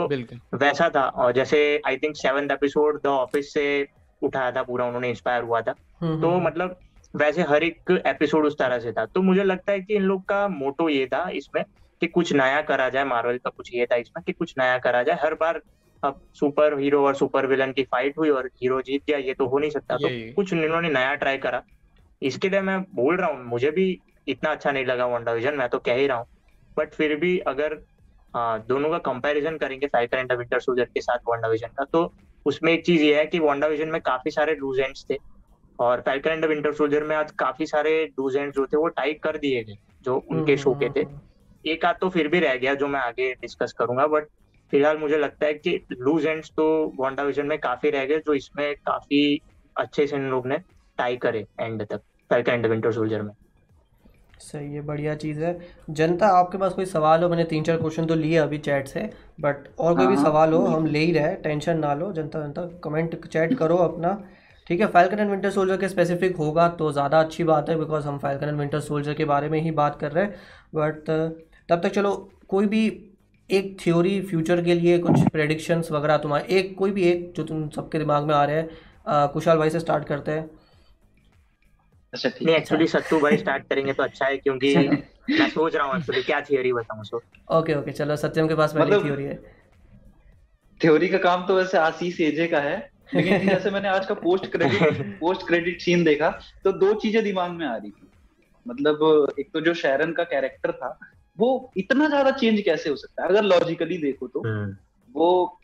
[0.54, 3.88] वैसा था। और जैसे I think seventh episode the Office से
[4.22, 6.78] उठाया था पूरा उन्होंने इंस्पायर हुआ था। हम्म, तो हम्म, मतलब
[7.16, 10.24] वैसे हर एक एपिसोड उस तरह से था। तो मुझे लगता है कि इन लोग
[10.24, 11.64] का मोटो ये था इसमें
[12.00, 15.02] कि कुछ नया करा जाए मार्वल का कुछ ये था इसमें कि कुछ नया करा
[15.02, 15.60] जाए। हर बार
[16.02, 19.46] अब सुपर हीरो और सुपर विलन की फाइट हुई और हीरो जीत गया ये तो
[19.46, 21.62] हो नहीं सकता। तो। कुछ इन्होंने नया ट्राई करा।
[22.22, 23.86] इसके लिए मैं बोल रहा हूँ मुझे भी
[24.28, 26.26] इतना अच्छा नहीं लगा वंडा विजन मैं तो कह ही रहा हूँ।
[26.76, 27.78] बट फिर भी अगर
[28.36, 32.02] आ, दोनों का कंपैरिजन करेंगे फाल्कन एंड विंटर सोल्जर के साथ वंडा विजन का तो
[32.46, 35.16] उसमें एक चीज़ ये है कि वंडा विजन में काफ़ी सारे लूज एंड्स थे
[35.78, 39.20] और फाल्कन एंड विंटर सोल्जर में आज काफ़ी सारे लूज एंड्स जो थे वो टाइप
[39.22, 41.18] कर दिए गए जो उनके हम्म, शो के थे। हम्म,
[41.64, 44.28] एक आध तो फिर भी रह गया जो मैं आगे डिस्कस करूँगा बट
[44.72, 46.66] फ़िलहाल मुझे लगता है कि लूज एंड्स तो
[46.98, 49.40] वांडा विजन में काफ़ी रह गए जो इसमें काफ़ी
[49.76, 50.58] अच्छे से इन लोग ने
[50.98, 52.00] टाई करे एंड तक
[52.30, 53.32] फैल्कन एंड विंटर सोल्जर में।
[54.40, 55.58] सही है बढ़िया चीज़ है।
[55.90, 57.28] जनता आपके पास कोई सवाल हो?
[57.28, 59.00] मैंने तीन चार क्वेश्चन तो लिए अभी चैट से
[59.40, 62.40] बट और कोई भी हाँ, सवाल हो हम ले ही रहे टेंशन ना लो। जनता
[62.42, 64.12] जनता कमेंट चैट करो अपना।
[64.66, 68.06] ठीक है फाल्कन एंड विंटर सोल्जर के स्पेसिफिक होगा तो ज़्यादा अच्छी बात है बिकॉज़
[68.06, 70.34] हम फाल्कन एंड विंटर सोल्जर के बारे में ही बात कर रहे हैं।
[70.74, 71.10] बट
[71.68, 72.14] तब तक चलो
[72.48, 72.88] कोई भी
[73.58, 77.68] एक थ्योरी फ्यूचर के लिए कुछ प्रेडिक्शंस वगैरह तुम्हारे एक कोई भी एक जो तुम
[77.76, 80.48] सबके दिमाग में आ रहे हैं कुशाल भाई से स्टार्ट करते हैं।
[82.12, 84.74] अच्छा नहीं एक्चुअली सत्तू भाई स्टार्ट करेंगे तो अच्छा है क्योंकि
[85.30, 87.22] मैं सोच रहा हूँ एक्चुअली क्या थियरी बताऊँ सो
[87.58, 89.34] ओके ओके चलो सत्यम के पास पहले मतलब- थ्योरी है।
[90.80, 92.76] थ्योरी का काम तो वैसे आशीष एजे का है
[93.14, 96.30] लेकिन जैसे मैंने आज का post credit post credit scene देखा
[96.64, 98.06] तो दो चीज़ें दिमाग में आ रही थी।
[98.66, 100.98] मतलब एक तो जो शैरन का कैरेक्टर था
[101.40, 103.28] वो इतना ज़्यादा चेंज कैसे हो सकता है?
[103.28, 104.76] अगर लॉजिकली देखो तो हम्म,
[105.10, 105.56] वो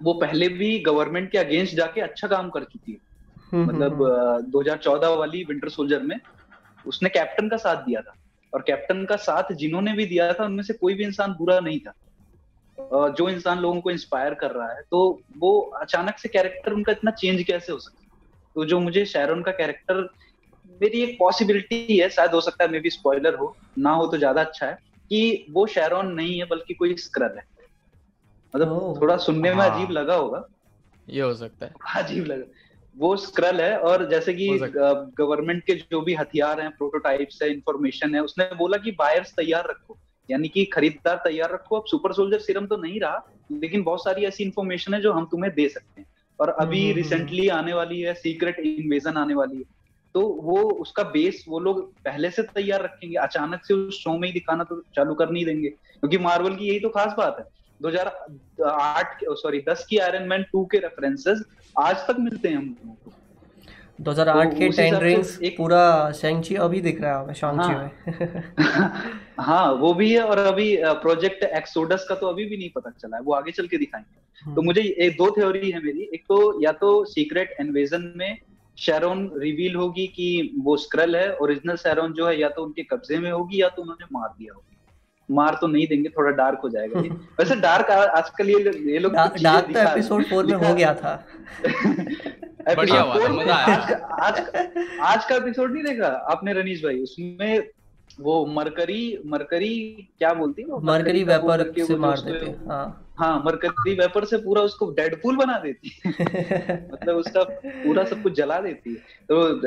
[0.00, 2.98] वो पहले भी गवर्नमेंट के अगेंस्ट जाके अच्छा काम कर चुकी है।
[3.52, 6.16] हम्म, मतलब हम्म, अ, 2014 वाली विंटर सोल्जर में
[6.86, 8.14] उसने कैप्टन का साथ दिया था।
[8.54, 11.78] और कैप्टन का साथ जिन्होंने भी दिया था उनमें से कोई भी इंसान बुरा नहीं
[11.80, 11.92] था।
[13.18, 15.00] जो इंसान लोगों को इंस्पायर कर रहा है तो
[15.38, 18.08] वो अचानक से कैरेक्टर उनका इतना चेंज कैसे हो सकता है?
[18.54, 20.08] तो जो मुझे शैरोन का कैरेक्टर
[20.82, 24.16] मेरी एक पॉसिबिलिटी है शायद हो सकता है मे बी स्पॉइलर हो ना हो तो
[24.18, 24.78] ज़्यादा अच्छा है।
[25.10, 27.44] कि वो शैरोन नहीं है बल्कि कोई स्क्रल है।
[28.56, 30.44] मतलब थोड़ा सुनने में हाँ। अजीब लगा होगा।
[31.08, 32.44] ये हो सकता है। अजीब लगा।
[32.98, 34.48] वो स्क्रल है और जैसे कि
[35.18, 39.64] गवर्नमेंट के जो भी हथियार हैं प्रोटोटाइप्स है इंफॉर्मेशन है उसने बोला कि बायर्स तैयार
[39.70, 39.98] रखो।
[40.30, 44.24] यानी कि खरीदार तैयार रखो। अब सुपर सोल्जर सीरम तो नहीं रहा लेकिन बहुत सारी
[44.24, 46.08] ऐसी इंफॉर्मेशन है जो हम तुम्हें दे सकते हैं।
[46.40, 49.79] और अभी हम्म, हम्म, रिसेंटली आने वाली है सीक्रेट इन्वेजन आने वाली है।
[50.14, 54.28] तो वो उसका बेस वो लोग पहले से तैयार रखेंगे। अचानक से उस शो में
[54.28, 57.44] ही दिखाना तो चालू कर नहीं देंगे। क्योंकि मार्वल की यही तो खास बात है।
[57.82, 61.42] 2008 सॉरी 10 की आयरन मैन 2 के रेफरेंसेस
[61.78, 63.12] आज तक मिलते हैं हम लोगों को।
[64.00, 68.44] 2008 तो के टेन रिंग्स एक- पूरा शेंगची अभी दिख रहा है हमें हाँ। में।
[69.40, 73.16] हाँ वो भी है और अभी प्रोजेक्ट एक्सोडस का तो अभी भी नहीं पता चला
[73.16, 76.62] है। वो आगे चल के दिखाएँगे। तो मुझे एक दो थ्योरी है मेरी। एक तो
[76.62, 78.38] या तो सीक्रेट इन्वेजन में
[78.78, 83.18] शेरोन रिवील होगी कि वो स्क्रल है ओरिजिनल शेरोन जो है या तो उनके कब्जे
[83.18, 84.66] में होगी या तो उन्होंने मार दिया होगा।
[85.30, 87.00] मार तो नहीं देंगे थोड़ा डार्क हो जाएगा
[87.40, 91.26] वैसे डार्क आजकल ये ये लोग डार्क तो हैं। एपिसोड फोर में हो गया था।
[92.76, 93.74] बढ़िया हुआ मज़ा आया।
[94.20, 96.06] आज का- आज का- एपिसोड नहीं देखा?
[96.06, 97.68] आपने रनीश भाई उसमें
[98.20, 104.24] वो मरकरी मरकरी क्या बोलती है मरकरी वेपर से मार देते हाँ हाँ। मरकरी वेपर
[104.24, 108.96] से पूरा उसको डेडपूल बना देती है। मतलब उसका पूरा सब कुछ जला देती है।
[109.28, 109.60] तो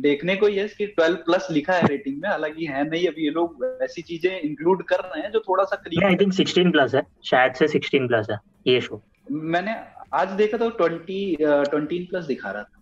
[0.00, 3.30] देखने को यस कि 12 प्लस लिखा है रेटिंग में हालाँकि है नहीं अभी ये
[3.30, 6.94] लोग ऐसी चीज़ें इंक्लूड कर रहे हैं जो थोड़ा सा क्लियर आई थिंक 16 प्लस
[6.94, 9.76] है। शायद से 16 प्लस है ये शो मैंने
[10.12, 12.73] आज देखा था ट्वेंटी ट्वेंटी प्लस दिखा रहा था।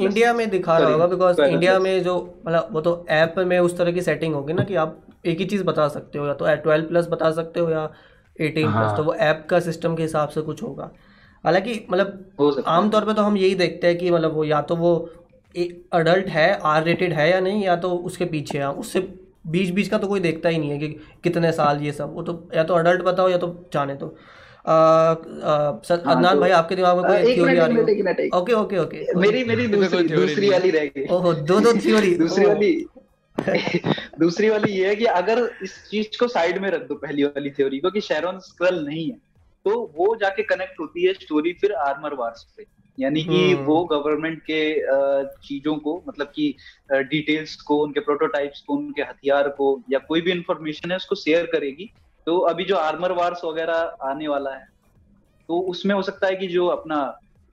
[0.00, 3.76] इंडिया में दिखा रहा होगा बिकॉज़ इंडिया में जो मतलब वो तो ऐप में उस
[3.78, 6.54] तरह की सेटिंग होगी ना कि आप एक ही चीज़ बता सकते हो या तो
[6.56, 7.90] ट्वेल्व प्लस बता सकते हो या
[8.40, 10.90] एटीन प्लस हाँ। तो वो ऐप का सिस्टम के हिसाब से कुछ होगा।
[11.44, 12.24] हालाँकि मतलब
[12.66, 15.10] आमतौर पे तो हम यही देखते हैं कि मतलब वो या तो वो
[15.92, 19.00] अडल्ट है आर रेटेड है या नहीं या तो उसके पीछे है। उससे
[19.46, 20.88] बीच बीच का तो कोई देखता ही नहीं है कि
[21.24, 24.43] कितने साल ये सब वो तो या तो अडल्ट बताओ या तो जाने दो। हाँ,
[24.66, 27.82] अदनान तो- भाई आपके दिमाग में कोई थ्योरी आ रही हो?
[28.34, 32.46] ओके ओके ओके मेरी मेरी दूसरी दूसरी वाली रह गई। ओहो दो दो थ्योरी दूसरी
[32.46, 32.86] वाली।
[34.20, 37.50] दूसरी वाली ये है कि अगर इस चीज़ को साइड में रख दो पहली वाली
[37.50, 39.16] थ्योरी को कि शेरोन स्क्रल नहीं है
[39.64, 42.66] तो वो जाके कनेक्ट होती है स्टोरी फिर आर्मर वार्स पे।
[43.00, 44.80] यानी कि हम्म। वो गवर्नमेंट के
[45.46, 46.54] चीज़ों को मतलब कि
[46.92, 51.46] डिटेल्स को उनके प्रोटोटाइप्स को उनके हथियार को या कोई भी इंफॉर्मेशन है उसको शेयर
[51.46, 51.92] करेगी
[52.26, 54.66] तो अभी जो आर्मर वार्स वगैरह आने वाला है
[55.48, 57.00] तो उसमें हो सकता है कि जो अपना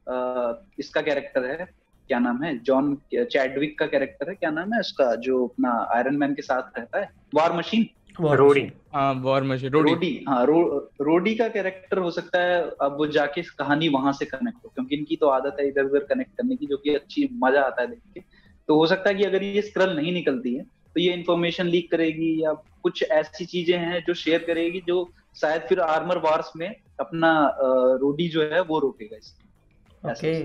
[0.07, 1.65] अ, इसका कैरेक्टर है
[2.09, 6.15] क्या नाम है जॉन चैडविक का कैरेक्टर है क्या नाम है उसका जो अपना आयरन
[6.15, 7.88] मैन के साथ रहता है वार मशीन
[8.22, 10.61] रोडी हाँ वॉर मशीन रोडी रोडी हाँ रो,
[11.01, 14.95] रोडी का कैरेक्टर हो सकता है अब वो जाके कहानी वहाँ से कनेक्ट हो क्योंकि
[14.95, 17.88] इनकी तो आदत है इधर उधर कनेक्ट करने की जो कि अच्छी मज़ा आता है
[17.88, 18.19] देख के।
[18.67, 20.65] तो हो सकता है कि अगर ये स्क्रल नहीं निकलती है
[20.96, 25.12] तो ये इन्फॉर्मेशन लीक करेगी या कुछ ऐसी चीज़ें हैं जो शेयर करेगी जो
[25.42, 27.58] शायद फिर आर्मर वार्स में अपना
[28.02, 30.44] रोडी जो है वो रोकेगा इसमें। ओके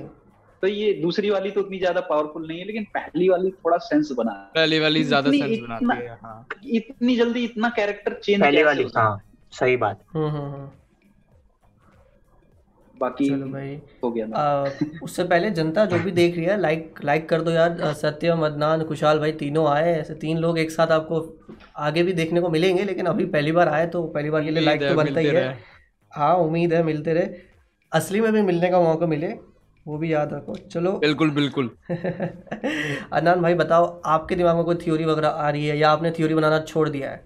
[0.62, 4.12] तो ये दूसरी वाली तो उतनी ज़्यादा पावरफुल नहीं है लेकिन पहली वाली थोड़ा सेंस
[4.12, 8.62] बना। पहली वाली ज़्यादा इतनी- सेंस बनाती है हाँ। इतनी जल्दी इतना कैरेक्टर चेंज पहली
[8.62, 9.20] वाली हाँ
[9.52, 10.70] सही बात। हम्म हम्म हम्म।
[13.00, 14.70] बाकी चलो भाई। हो गया ना। आ,
[15.02, 18.84] उससे पहले जनता जो भी देख रही है लाइक लाइक कर दो यार सत्यम अदनान
[18.84, 21.20] खुशहाल भाई तीनों आए ऐसे तीन लोग एक साथ आपको
[21.76, 24.64] आगे भी देखने को मिलेंगे लेकिन अभी पहली बार आए तो पहली बार के लिए
[24.64, 25.58] लाइक तो बनता ही है।
[26.12, 27.26] हाँ उम्मीद है मिलते रहे।
[27.92, 29.28] असली में भी मिलने का मौका मिले
[29.86, 31.70] वो भी याद रखो। चलो। बिल्कुल बिल्कुल।
[33.12, 36.34] अदनान भाई बताओ आपके दिमाग में कोई थ्योरी वगैरह आ रही है या आपने थ्योरी
[36.34, 37.24] बनाना छोड़ दिया है?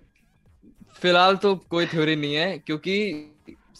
[0.94, 3.29] फ़िलहाल तो कोई थ्योरी नहीं है क्योंकि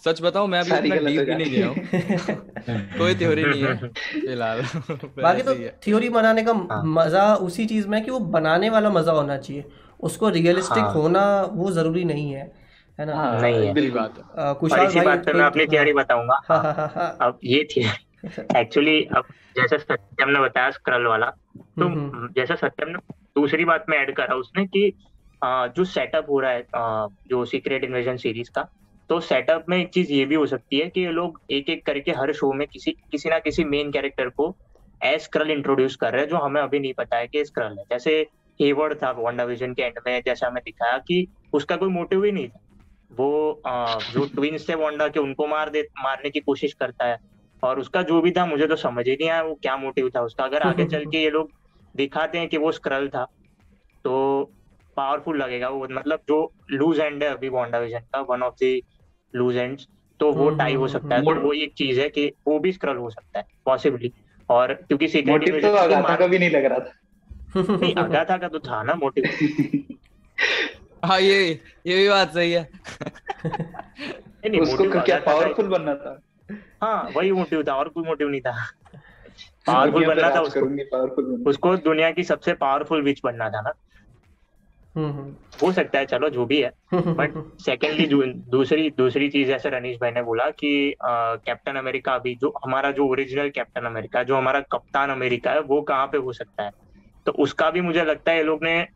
[0.05, 4.62] सच बताऊँ मैं अभी इतना डीप भी नहीं गया हूँ। कोई थ्योरी नहीं है फ़िलहाल।
[5.18, 8.90] बाकी तो। थ्योरी बनाने का हाँ। मज़ा उसी चीज़ में है कि वो बनाने वाला
[8.90, 9.64] मज़ा होना चाहिए।
[10.01, 12.51] उसको रियलिस्टिक हाँ। होना वो ज़रूरी नहीं है
[12.98, 13.14] है ना?
[13.14, 15.92] हाँ, नहीं है। बिल्कुल बात है। और कुशाल इसी भाई बात पे मैं अपनी थियोरी
[15.92, 17.84] बताऊँगा। हाँ हाँ हाँ अब ये थी
[18.57, 19.24] एक्चुअली अब
[19.57, 22.98] जैसे सत्यम ने बताया स्क्रल वाला तो हम्म, जैसे सत्यम ने
[23.36, 24.92] दूसरी बात में ऐड करा उसने कि
[25.44, 26.64] जो सेटअप हो रहा है
[27.28, 28.68] जो सीक्रेट इन्वेजन सीरीज़ का
[29.11, 31.84] तो सेटअप में एक चीज़ ये भी हो सकती है कि ये लोग एक एक
[31.86, 34.54] करके हर शो में किसी किसी ना किसी मेन कैरेक्टर को
[35.00, 37.84] एज स्क्रल इंट्रोड्यूस कर रहे हैं जो हमें अभी नहीं पता है कि स्क्रल है।
[37.90, 38.12] जैसे
[38.61, 42.32] हेवर्ड था वंडा विजन के एंड में जैसा हमें दिखाया कि उसका कोई मोटिव ही
[42.32, 42.61] नहीं था।
[43.11, 47.18] वो आ, जो ट्विंस थे वंडा के उनको मार दे मारने की कोशिश करता है।
[47.62, 50.20] और उसका जो भी था मुझे तो समझ ही नहीं आया वो क्या मोटिव था।
[50.22, 51.50] उसका अगर आगे चल के ये लोग
[51.94, 53.24] दिखाते हैं कि वो स्क्रल था
[54.04, 54.14] तो
[54.96, 56.40] पावरफुल लगेगा वो। मतलब जो
[56.70, 58.80] लूज एंड है अभी वॉन्डा विजन का one of the
[59.34, 59.86] loose ends
[60.20, 62.58] तो वो टाई हो हम्म, सकता है। हम्म। तो वो एक चीज़ है कि वो
[62.58, 64.12] भी स्क्रल हो सकता है पॉसिबली
[64.48, 66.92] और क्योंकि सीक्रेट मोटिव तो अगाथा का भी नहीं लग रहा था।
[67.76, 69.24] नहीं अगाथा का तो था ना मोटिव
[71.04, 71.50] हाँ ये
[71.86, 72.68] ये भी बात सही है।
[73.44, 76.20] नहीं नहीं उसको क्या पावरफुल बनना था?
[76.82, 78.54] हाँ वही मोटिव था और कोई मोटिव नहीं था।
[79.66, 83.72] पावरफुल बनना था उसको। उसको दुनिया की सबसे पावरफुल विच बनना था ना।
[85.62, 88.07] हो सकता है चलो जो भी है। बट सेकेंडली
[88.51, 93.07] दूसरी दूसरी चीज़ जैसे रनीश भाई ने बोला कि कैप्टन अमेरिका अभी जो हमारा जो
[93.07, 96.70] ओरिजिनल कैप्टन अमेरिका जो हमारा कप्तान अमेरिका है वो कहाँ पे हो सकता है?
[97.26, 98.86] तो उसका भी मुझे लगता है ये लोग ने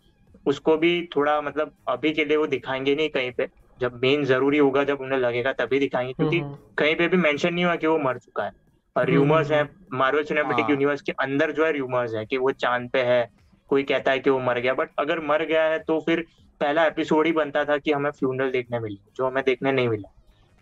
[0.47, 3.49] उसको भी थोड़ा मतलब अभी के लिए वो दिखाएँगे नहीं कहीं पे।
[3.81, 7.55] जब मेन ज़रूरी होगा जब उन्हें लगेगा तभी दिखाएँगे क्योंकि हम्म, कहीं पे भी मेंशन
[7.55, 8.51] नहीं हुआ कि वो मर चुका है।
[8.97, 12.37] और हम्म, र्यूमर्स हम्म, है मार्वल सिनेमेटिक। यूनिवर्स के अंदर जो है र्यूमर्स है कि
[12.39, 13.29] वो चाँद पे है
[13.71, 16.25] कोई कहता है कि वो मर गया बट अगर मर गया है तो फिर
[16.61, 20.12] पहला एपिसोड ही बनता था कि हमें फ्यूनरल देखने मिली जो हमें देखने नहीं मिला।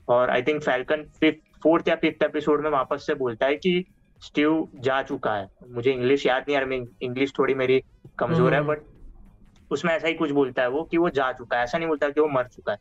[0.09, 3.85] और I think Falcon fifth fourth या फिफ्थ एपिसोड में वापस से बोलता है कि
[4.23, 7.83] स्टीव जा चुका है। मुझे इंग्लिश याद नहीं यार मैं इंग्लिश थोड़ी मेरी
[8.19, 11.57] कमज़ोर है हम्म। बट उसमें ऐसा ही कुछ बोलता है वो कि वो जा चुका
[11.57, 12.79] है। ऐसा नहीं बोलता कि वो मर चुका है।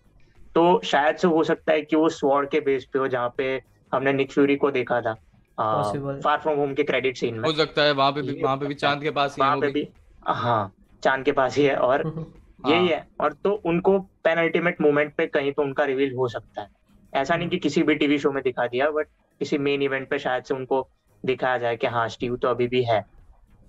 [0.55, 3.61] तो शायद से हो सकता है कि वो स्वॉर्ड के बेस पे हो जहाँ पे
[3.91, 5.13] हमने निक फ्यूरी को देखा था.
[5.57, 8.67] फार फ्रॉम होम के क्रेडिट सीन में। हो सकता है वहाँ पे भी वहाँ पे
[8.67, 9.87] भी चाँद के पास ही वहाँ पे भी
[10.23, 12.25] हाँ चाँद के पास ही है और हम्म,
[12.65, 16.27] यही हाँ। है और तो उनको पेन अल्टीमेट मोमेंट पे कहीं पे उनका रिवील हो
[16.27, 16.67] सकता है।
[17.13, 19.07] ऐसा नहीं कि किसी भी टीवी शो में दिखा दिया बट
[19.41, 20.87] किसी मेन इवेंट पे शायद से उनको
[21.23, 22.99] दिखाया जाए कि हाँ स्टीव तो अभी भी है।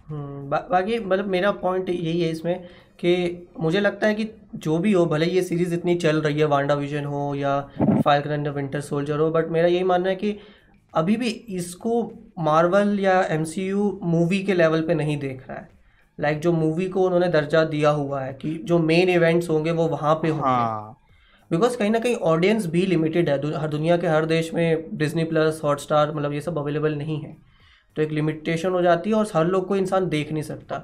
[0.08, 2.62] हम्म, बा, बाकी मतलब मेरा पॉइंट यही है इसमें
[2.98, 6.44] कि मुझे लगता है कि जो भी हो भले ये सीरीज़ इतनी चल रही है
[6.44, 7.60] वांडा विजन हो या
[8.04, 10.38] फाल्कन एंड विंटर सोल्जर हो बट मेरा यही मानना है कि
[10.94, 12.02] अभी भी इसको
[12.38, 15.68] मार्वल या एमसीयू मूवी के लेवल पे नहीं देख रहा है।
[16.22, 19.88] लाइक जो मूवी को उन्होंने दर्जा दिया हुआ है कि जो मेन इवेंट्स होंगे वो
[19.88, 20.98] वहाँ पे होंगे। हाँ।
[21.50, 24.96] बिकॉज़ कहीं ना कहीं ऑडियंस भी लिमिटेड है। दु- हर दुनिया के हर देश में
[24.96, 27.36] डिज्नी प्लस हॉटस्टार मतलब ये सब अवेलेबल नहीं है।
[27.96, 30.82] तो एक लिमिटेशन हो जाती है और हर लोग को इंसान देख नहीं सकता।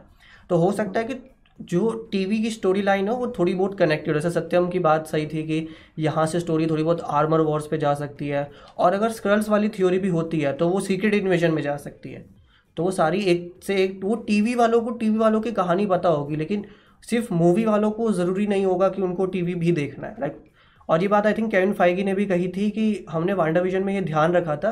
[0.51, 1.15] तो हो सकता है कि
[1.61, 5.27] जो टीवी की स्टोरी लाइन हो वो थोड़ी बहुत कनेक्टेड जैसे सत्यम की बात सही
[5.27, 5.69] थी कि
[5.99, 9.69] यहाँ से स्टोरी थोड़ी बहुत आर्मर वॉर्स पे जा सकती है। और अगर स्क्रल्स वाली
[9.69, 12.38] थ्योरी भी होती है तो वो सीक्रेट इन्वेजन में जा सकती है।
[12.79, 16.09] तो वो सारी एक से एक वो टीवी वालों को टीवी वालों की कहानी पता
[16.09, 16.65] होगी लेकिन
[17.03, 20.45] सिर्फ़ मूवी वालों को ज़रूरी नहीं होगा कि उनको टीवी भी देखना है लाइक
[20.89, 23.83] और ये बात आई थिंक केविन फाइगी ने भी कही थी कि हमने वांडा विजन
[23.83, 24.71] में ये ध्यान रखा था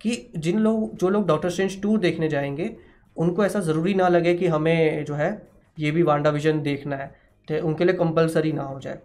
[0.00, 2.70] कि जिन लोग जो लोग डॉक्टर स्ट्रेंज टू देखने जाएँगे
[3.16, 5.30] उनको ऐसा ज़रूरी ना लगे कि हमें जो है
[5.78, 7.06] ये भी वांडा विजन देखना है
[7.48, 8.98] तो उनके लिए कंपलसरी ना हो जाए।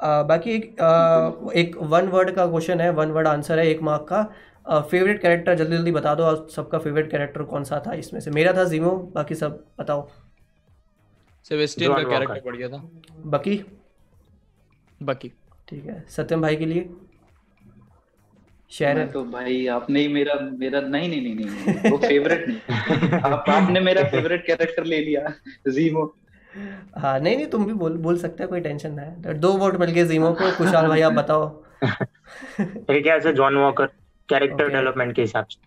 [0.00, 3.82] आ, बाकी एक आ, एक वन वर्ड का क्वेश्चन है वन वर्ड आंसर है एक
[3.82, 4.26] मार्क का।
[4.70, 8.30] फेवरेट कैरेक्टर जल्दी जल्दी बता दो आप सबका फेवरेट कैरेक्टर कौन सा था इसमें से?
[8.30, 10.08] मेरा था जीमो बाकी सब बताओ।
[11.44, 12.90] सेबेस्टियन का कैरेक्टर बढ़िया था।
[13.26, 13.64] बाकी?
[15.02, 15.32] बाकी।
[15.68, 16.88] ठीक है। सत्यम भाई के लिए?
[18.80, 23.20] मैं तो भाई आपने ही मेरा मेरा नहीं नहीं नहीं नहीं नहीं, वो फेवरेट नहीं।
[23.24, 25.32] आप आपने मेरा फेवरेट कैरेक्टर ले लिया
[25.68, 26.16] जीमो
[26.96, 29.76] हाँ नहीं नहीं तुम भी बोल बोल सकते हो कोई टेंशन नहीं है। दो वोट
[29.76, 31.62] मिल गए जीमो को। खुशहाल भाई आप बताओ।
[32.60, 33.88] मेरे ख्याल से John Walker
[34.28, 34.76] character Okay.
[34.76, 35.60] Development के हिसाब से।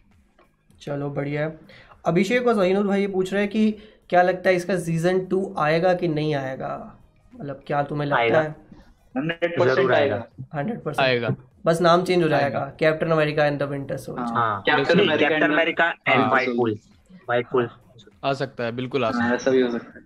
[0.82, 1.60] चलो बढ़िया है।
[2.06, 3.72] अभिषेक और जहीनुर भाई ये पूछ रहे हैं कि
[4.10, 6.98] क्या लगता है इसका सीज़न टू आएगा कि नहीं आएगा?
[7.40, 8.56] मतलब क्या तुम्हें लगता आएगा। है?
[9.18, 11.08] हंड्रेड परसेंट आएगा। Hundred percent.
[11.08, 11.36] आएगा।
[11.66, 15.30] बस नाम चेंज हो जाएगा। Captain America and the winter soldier हाँ। Captain नहीं, America
[15.30, 16.80] captain America and white so- pool
[17.30, 17.70] white pool
[18.24, 20.06] आ सकता है बिल्कुल आ सकता हाँ, ऐसा भी हो सकता है।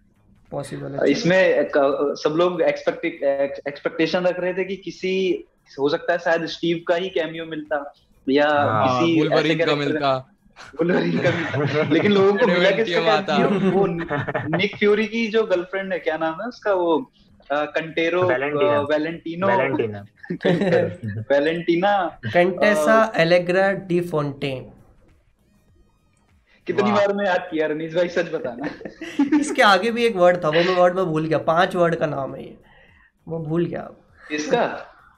[0.51, 5.43] पॉसिबल है इसमें सब लोग एक्सपेक्टेशन रख रहे थे कि किसी
[5.79, 7.93] हो सकता है शायद स्टीव का ही कैमियो मिलता।
[8.29, 10.29] या हाँ, किसी ऐसे का मिलता।
[10.83, 13.37] लेकिन लोगों को मिला किसका?
[13.69, 13.85] वो
[14.57, 17.11] निक फ्यूरी की जो गर्लफ्रेंड है क्या नाम है उसका वो?
[17.51, 19.47] कंटेरो Valentina
[21.31, 21.95] Valentina
[22.33, 24.63] Contessa Allegra de Fontaine
[26.67, 28.69] कितनी बार मैं याद किया रनीश भाई सच बताना।
[29.39, 32.05] इसके आगे भी एक वर्ड था वो मैं वर्ड में भूल गया। पाँच वर्ड का
[32.05, 32.57] नाम है ये।
[33.27, 33.89] वो भूल गया।
[34.31, 34.63] इसका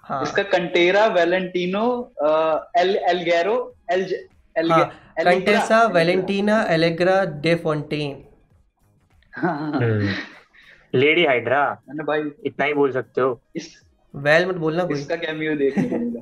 [0.05, 1.85] हाँ। इसका कंटेरा वैलेंटिनो
[2.77, 3.55] एल एलगैरो
[3.91, 4.03] एल
[4.57, 4.85] एल हाँ
[5.19, 8.23] Contessa Valentina Allegra de Fontaine.
[9.37, 10.09] हम्म।
[10.99, 11.63] Lady Hydra.
[11.89, 13.69] मैंने भाई। इतना ही बोल सकते हो। इस
[14.13, 16.21] वेल मत बोलना कोई। इसका कैमियो देखने को मिला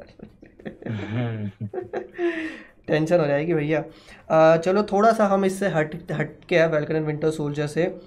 [2.87, 3.83] टेंशन हो जाएगी भैया।
[4.57, 7.99] चलो थोड़ा सा हम इससे हट हट के है वेलकन एंड विंटर सोल्जर से। अ,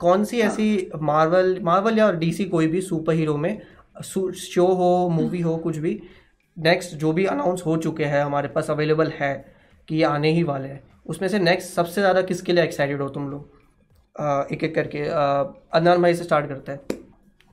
[0.00, 3.60] कौन सी ऐसी मार्वल मार्वल या डीसी कोई भी सुपर हीरो में
[4.02, 6.00] शो हो मूवी हो कुछ भी
[6.58, 9.34] नेक्स्ट जो भी अनाउंस हो चुके हैं हमारे पास अवेलेबल है
[9.88, 13.08] कि ये आने ही वाले हैं उसमें से नेक्स्ट सबसे ज़्यादा किसके लिए एक्साइटेड हो
[13.08, 13.50] तुम लोग?
[14.52, 16.80] एक एक करके अ, अदनान भाई से स्टार्ट करते हैं।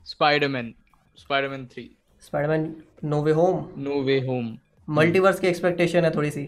[0.06, 0.74] Spiderman
[1.18, 1.90] Spiderman three
[2.22, 4.58] Spiderman No Way Home No Way Home
[4.90, 6.48] multiverse की एक्सपेक्टेशन है थोड़ी सी।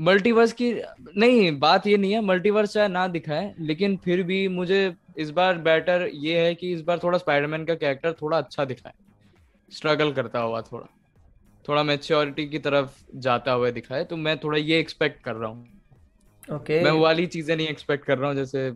[0.00, 0.72] मल्टीवर्स की
[1.16, 5.58] नहीं बात ये नहीं है मल्टीवर्स चाहे ना दिखाए लेकिन फिर भी मुझे इस बार
[5.60, 8.92] बेटर ये है कि इस बार थोड़ा स्पाइडरमैन का कैरेक्टर थोड़ा अच्छा दिखाए।
[9.72, 10.86] स्ट्रगल करता हुआ थोड़ा।
[11.64, 16.56] थोड़ा मेच्योरिटी की तरफ़ जाता हुआ दिखाए तो मैं थोड़ा ये एक्सपेक्ट कर रहा हूँ।
[16.56, 18.70] ओके मैं वाली चीज़ें नहीं एक्सपेक्ट कर रहा हूँ जैसे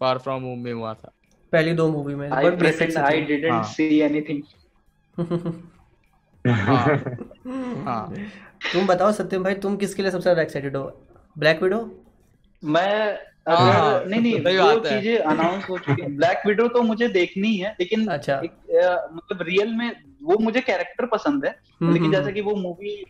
[0.00, 1.12] फार फ्रॉम होम में हुआ था।
[1.52, 2.62] पहली दो मूवी में I but
[2.98, 3.64] I didn't.
[3.66, 4.42] See anything
[7.84, 8.14] हाँ।
[8.72, 10.82] तुम बताओ सत्यम भाई तुम किसके लिए सबसे ज़्यादा एक्साइटेड हो?
[11.36, 11.78] ब्लैक विडो
[12.62, 13.18] मैं
[13.48, 17.56] हाँ, नहीं नहीं सही वो चीज़ें अनाउंस हो चुकी हैं। ब्लैक विडो तो मुझे देखनी
[17.56, 22.08] है लेकिन अच्छा। एक, अ, मतलब रियल में वो मुझे कैरेक्टर पसंद है हम्म, लेकिन
[22.08, 23.04] हम्म, जैसे कि वो मूवी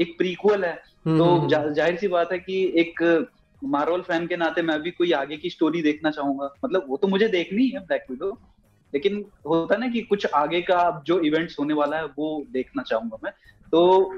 [0.00, 3.26] एक प्रीक्वल है हम्म, तो हम्म, जा, ज़ाहिर सी बात है कि एक
[3.64, 7.08] मार्वल फ़ैन के नाते मैं भी कोई आगे की स्टोरी देखना चाहूँगा। मतलब वो तो
[7.08, 8.38] मुझे देखनी है ब्लैक विडो
[8.94, 13.18] लेकिन होता ना कि कुछ आगे का जो इवेंट्स होने वाला है वो देखना चाहूँगा
[13.24, 13.32] मैं।
[13.72, 14.12] तो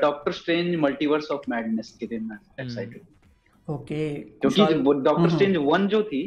[0.00, 3.02] Doctor Strange Multiverse of Madness के लिए मैं एक्साइटेड
[3.68, 4.62] ओके क्योंकि
[5.02, 6.22] डॉक्टर स्ट्रेंज वन जो थी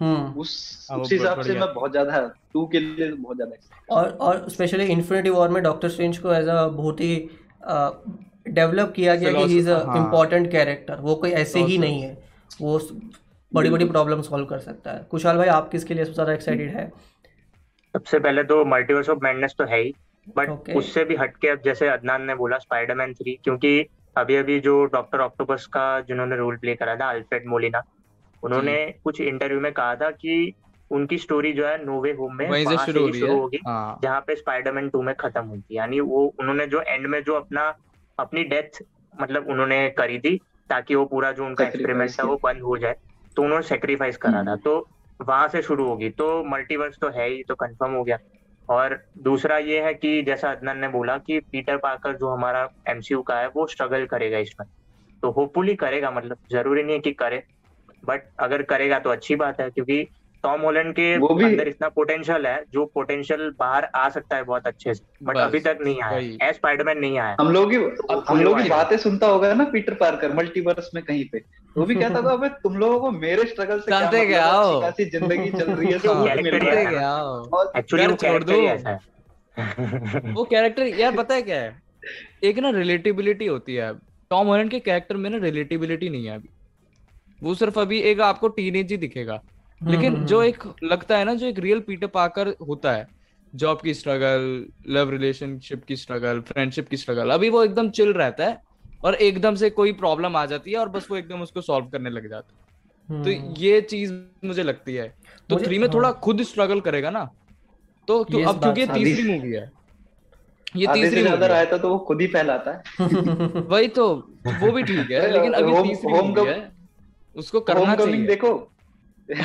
[0.00, 2.20] हम्म। उस हाँ, उस हिसाब से मैं बहुत ज़्यादा
[2.52, 6.48] टू के लिए बहुत ज़्यादा और और स्पेशली इन्फिनिटी वॉर में डॉक्टर स्ट्रेंज को एज
[6.48, 7.28] अ बहुत ही
[8.48, 12.16] डेवलप किया गया कि ही इज़ अ। इम्पोर्टेंट कैरेक्टर वो कोई ऐसे ही नहीं है।
[12.60, 12.78] वो
[13.52, 16.70] बड़ी बड़ी प्रॉब्लम सॉल्व कर सकता है। कुशाल भाई आप किसके लिए सबसे ज़्यादा एक्साइटेड
[16.70, 16.90] है?
[17.94, 19.92] सबसे पहले तो मल्टीवर्स ऑफ़ मैडनेस तो है ही
[20.36, 20.74] बट Okay.
[20.76, 23.78] उससे भी हटके अब जैसे अदनान ने बोला स्पाइडरमैन थ्री क्योंकि
[24.16, 27.82] अभी अभी जो डॉक्टर ऑक्टोपस का जिन्होंने रोल प्ले करा था अल्फ्रेड मोलिना
[28.42, 30.52] उन्होंने कुछ इंटरव्यू में कहा था कि
[30.90, 33.98] उनकी स्टोरी जो है नोवे होम में वहीं से शुरू होगी हाँ?
[34.02, 37.34] जहाँ पे स्पाइडरमैन टू में खत्म हुई थी। यानी वो उन्होंने जो एंड में जो
[37.34, 37.66] अपना
[38.18, 38.82] अपनी डेथ
[39.14, 40.36] मतलब उन्होंने करी थी
[40.70, 42.96] ताकि वो पूरा जो उनका एक्सपेरिमेंट था वो बंद हो जाए
[43.36, 44.88] तो उन्होंने सेक्रीफाइस करा था। तो
[45.20, 48.18] वहाँ से शुरू होगी। तो मल्टीवर्स तो है ही तो कंफर्म हो गया।
[48.70, 53.22] और दूसरा ये है कि जैसा अदनान ने बोला कि पीटर पार्कर जो हमारा एमसीयू
[53.22, 54.66] का है वो स्ट्रगल करेगा इसमें।
[55.22, 57.42] तो होपफुली करेगा मतलब ज़रूरी नहीं है कि करे
[58.04, 60.02] बट अगर करेगा तो अच्छी बात है क्योंकि
[60.44, 64.94] टॉम हॉलैंड के अंदर इतना पोटेंशियल है जो पोटेंशियल बाहर आ सकता है बहुत अच्छे
[64.94, 66.18] से बट अभी तक नहीं आया।
[66.48, 67.76] एज स्पाइडरमैन नहीं आया। हम लोग की
[68.28, 71.42] हम लोग की बातें सुनता होगा ना पीटर पार्कर मल्टीवर्स में कहीं पे।
[71.76, 74.64] वो भी कहता था अबे तुम लोगों को मेरे स्ट्रगल से क्या मतलब क्या है?
[74.64, 74.78] हो?
[74.78, 76.24] अच्छी ज़िंदगी चल रही है सब
[76.64, 78.98] है है। क्या और एक्चुअली वो छोड़ कैरेक्टर
[80.24, 81.82] दो। वो कैरेक्टर यार पता है क्या है?
[82.44, 83.94] एक ना रिलेटिबिलिटी होती है।
[84.30, 86.48] टॉम हॉलैंड के कैरेक्टर में ना रिलेटिबिलिटी नहीं है अभी।
[87.42, 89.40] वो सिर्फ़ अभी एक आपको टीनेज ही दिखेगा।
[89.90, 93.06] लेकिन जो एक लगता है ना जो एक रियल पीटर पाकर होता है
[93.54, 98.46] जॉब की स्ट्रगल लव रिलेशनशिप की स्ट्रगल फ्रेंडशिप की स्ट्रगल अभी वो एकदम चिल रहता
[98.46, 98.69] है।
[99.04, 102.10] और एकदम से कोई प्रॉब्लम आ जाती है और बस वो एकदम उसको सॉल्व करने
[102.10, 102.60] लग जाता है।
[103.24, 103.30] तो
[103.60, 104.12] ये चीज़
[104.44, 105.14] मुझे लगती है।
[105.48, 107.30] तो मुझे- थ्री में थोड़ा हाँ। खुद स्ट्रगल करेगा ना
[108.08, 109.72] तो क्यों अब क्योंकि तीसरी मूवी है।
[110.76, 112.82] ये तीसरी मूवी है। रायता तो वो खुद ही फैलाता है।
[113.60, 114.14] वही तो
[114.46, 116.72] वो भी ठीक है लेकिन ये होम- तीसरी होम मूवी कम- है
[117.36, 118.72] उसको करना होम चाहिए। देखो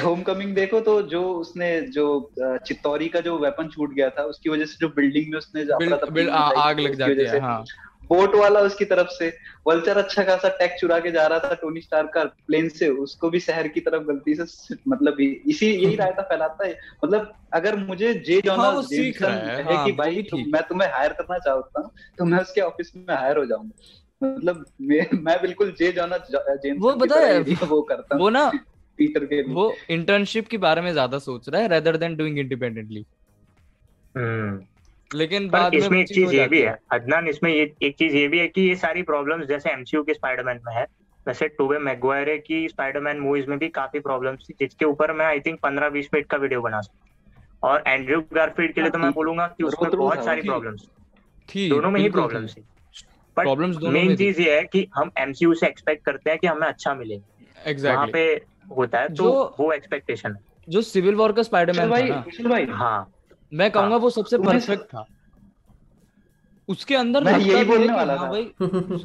[0.05, 4.49] होम कमिंग देखो तो जो उसने जो चित्तौरी का जो वेपन छूट गया था उसकी
[4.49, 7.65] वजह से जो बिल्डिंग में उसने बिल, बिल, आ, आग लग जाती है हाँ।
[8.09, 9.37] बोट वाला उसकी तरफ़ से।
[9.67, 13.29] वल्चर अच्छा खासा टैग चुरा के जा रहा था टोनी स्टार का प्लेन से। उसको
[13.29, 18.13] भी शहर की तरफ़ गलती से मतलब इसी यही रायता फैलाता है। मतलब अगर मुझे
[18.13, 18.81] जे हाँ,
[19.21, 22.25] रहा है, कहे हाँ, कि भाई भी तुम- मैं तुम्हें हायर करना चाहता हूँ तो
[22.25, 26.91] मैं उसके ऑफ़िस में हायर हो जाऊँगा। मतलब मैं, मैं बिल्कुल जे जॉनस जेम्स वो
[27.15, 28.51] है, वो करता हूँ। वो ना
[28.97, 33.05] पीटर के वो इंटर्नशिप के बारे में ज़्यादा सोच रहा है रेदर देन डूइंग इंडिपेंडेंटली
[34.17, 34.65] हम्म।
[35.13, 37.75] लेकिन पर बाद में इसमें वो एक चीज़ ये भी है। है अदनान इसमें ये
[37.81, 40.85] एक चीज़ ये भी है कि ये सारी प्रॉब्लम्स जैसे एमसीयू के स्पाइडरमैन में है
[41.27, 45.39] वैसे टोबे मैगवायर की स्पाइडरमैन मूवीज़ में भी काफ़ी प्रॉब्लम्स थी जिसके ऊपर मैं आई
[45.39, 49.11] थिंक पंद्रह बीस मिनट का वीडियो बना सकता और एंड्रयू गारफील्ड के लिए तो मैं
[49.11, 50.81] बोलूँगा कि उसमें बहुत सारी। प्रॉब्लम्स
[51.55, 52.61] थी। दोनों में ही प्रॉब्लम्स थी।
[53.37, 56.47] बट प्रॉब्लम्स दोनों मेन चीज़ ये है कि हम एमसीयू से एक्सपेक्ट करते हैं कि
[56.47, 58.41] हमें अच्छा मिले। वहाँ एग्जैक्टली पे
[58.75, 60.39] होता है तो जो- वो एक्सपेक्टेशन है।
[60.69, 63.11] जो सिविल वॉर का स्पाइडरमैन था ना। भाई। हाँ।
[63.55, 65.05] मैं कहूँगा वो सबसे परफेक्ट था।
[66.69, 68.43] उसके अंदर मैं लगता यही भी है बोलने कि वाला हाँ था। भाई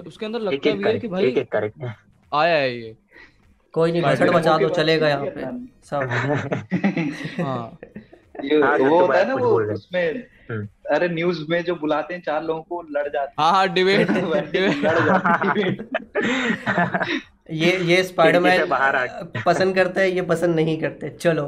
[0.07, 1.55] उसके अंदर लगता भी है कि भाई एक एक
[2.35, 2.97] आया है ये।
[3.75, 5.41] कोई नहीं घसड़ बचा दो चलेगा यहाँ पे।
[5.85, 5.97] सब।
[7.41, 7.79] हाँ।
[8.45, 12.45] हाँ, वो होता है ना वो उसमें हम्म। अरे न्यूज़ में जो बुलाते हैं चार
[12.45, 15.87] लोगों को लड़ जाते हाँ। हाँ डिबेट हैं हैं
[17.51, 21.47] ये ये स्पाइडरमैन से बाहर आ- पसंद करते हैं ये पसंद नहीं करते। चलो।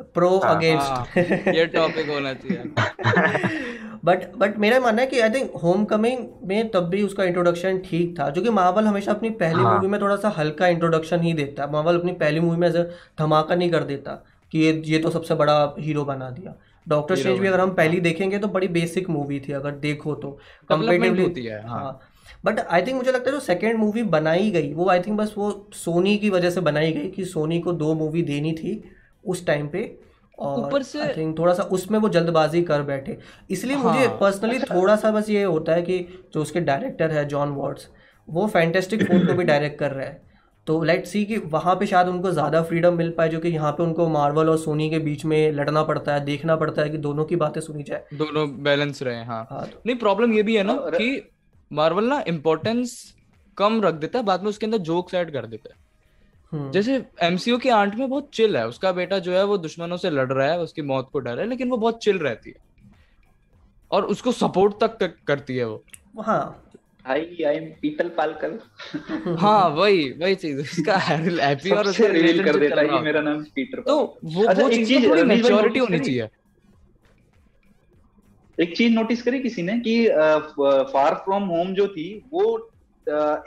[0.00, 1.18] प्रो हाँ, अगेंस्ट
[1.48, 2.64] ये टॉपिक होना चाहिए।
[4.04, 7.78] बट बट मेरा मानना है कि आई थिंक होम कमिंग में तब भी उसका इंट्रोडक्शन
[7.78, 11.20] ठीक था जो कि मार्वल हमेशा अपनी पहली हाँ। मूवी में थोड़ा सा हल्का इंट्रोडक्शन
[11.20, 12.72] ही देता। है मार्वल अपनी पहली मूवी में
[13.18, 16.54] धमाका नहीं कर देता कि ये ये तो सबसे बड़ा हीरो बना दिया।
[16.88, 20.38] डॉक्टर स्ट्रेंज भी अगर हम पहली देखेंगे तो बड़ी बेसिक मूवी थी अगर देखो तो।
[20.72, 22.00] Comparatively- होती है हाँ। हाँ।
[22.44, 25.34] बट आई थिंक मुझे लगता है जो सेकेंड मूवी बनाई गई वो आई थिंक बस
[25.38, 28.90] वो सोनी की वजह से बनाई गई कि सोनी को दो मूवी देनी थी।
[29.26, 29.98] उस टाइम पे
[30.38, 33.18] और ऊपर से- आई थिंक थोड़ा सा उसमें वो जल्दबाजी कर बैठे।
[33.50, 35.98] इसलिए हाँ, मुझे। पर्सनली थोड़ा सा बस ये होता है कि
[36.34, 37.88] जो उसके डायरेक्टर है जॉन वॉट्स
[38.28, 40.22] वो फैंटेस्टिक फोर को भी डायरेक्ट कर रहा है।
[40.66, 43.72] तो लेट्स सी कि वहाँ पे शायद उनको ज़्यादा फ्रीडम मिल पाए जो कि यहाँ
[43.72, 46.98] पे उनको मार्वल और सोनी के बीच में लड़ना पड़ता है देखना पड़ता है कि
[46.98, 50.56] दोनों की बातें सुनी जाए। दोनों बैलेंस रहे हाँ। हाँ तो नहीं प्रॉब्लम ये भी
[50.56, 51.30] है ना कि
[51.72, 53.14] मार्वल ना इम्पोर्टेंस
[53.58, 55.85] कम रख देता है बाद में उसके अंदर जोक्स ऐड कर देता है।
[56.72, 60.10] जैसे एमसीयू के आंट में बहुत चिल है उसका बेटा जो है वो दुश्मनों से
[60.10, 62.64] लड़ रहा है उसकी मौत को डर है लेकिन वो बहुत चिल रहती है।
[63.90, 65.82] और उसको सपोर्ट तक करती है वो।
[66.22, 66.62] हाँ।
[67.06, 68.58] Hi I am Peter Parker.
[69.38, 73.80] हाँ वही वही चीज़ उसका हैप्पी और उसका रिवील कर देता है मेरा नाम पीटर
[73.80, 76.28] तो वो अच्छा, वो एक चीज़ थोड़ी मैच्योरिटी होनी चाहिए।
[78.58, 79.94] एक चीज़ नोटिस करी किसी ने कि
[80.92, 82.44] फार फ्रॉम होम जो थी वो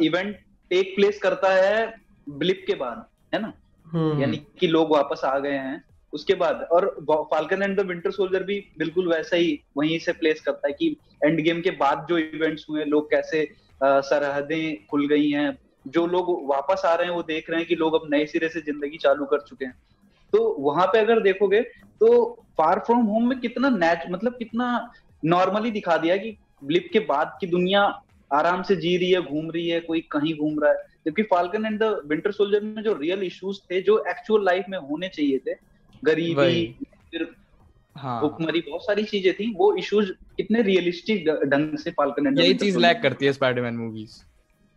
[0.01, 0.35] इवेंट
[0.71, 1.85] टेक प्लेस करता है
[2.29, 3.53] ब्लिप के बाद है ना?
[3.87, 6.85] हम्म, यानी कि लोग वापस आ गए हैं उसके बाद और
[7.31, 10.95] Falcon and the Winter Soldier भी बिल्कुल वैसा ही वहीं से प्लेस करता है कि
[11.23, 13.47] एंड गेम के बाद जो इवेंट्स हुए लोग कैसे
[13.83, 15.57] सरहदें खुल गई हैं
[15.87, 18.49] जो लोग वापस आ रहे हैं वो देख रहे हैं कि लोग अब नए सिरे
[18.49, 19.73] से ज़िंदगी चालू कर चुके हैं।
[20.33, 21.61] तो वहाँ पे अगर देखोगे
[22.01, 22.09] तो
[22.57, 24.91] फार फ्रॉम होम में कितना नेच मतलब कितना
[25.25, 27.81] नॉर्मली दिखा दिया कि ब्लिप के बाद की दुनिया
[28.31, 31.65] आराम से जी रही है घूम रही है कोई कहीं घूम रहा है। जबकि Falcon
[31.65, 35.37] and the Winter Soldier में जो रियल इश्यूज़ थे जो एक्चुअल लाइफ में होने चाहिए
[35.37, 35.53] थे
[36.03, 36.65] गरीबी।
[37.11, 37.27] फिर
[37.95, 42.53] हाँ भुखमरी बहुत सारी चीज़ें थी वो इश्यूज़ कितने रियलिस्टिक ढंग से फाल्कन एंड यही
[42.53, 44.21] चीज़ लैक करती है स्पाइडरमैन मूवीज़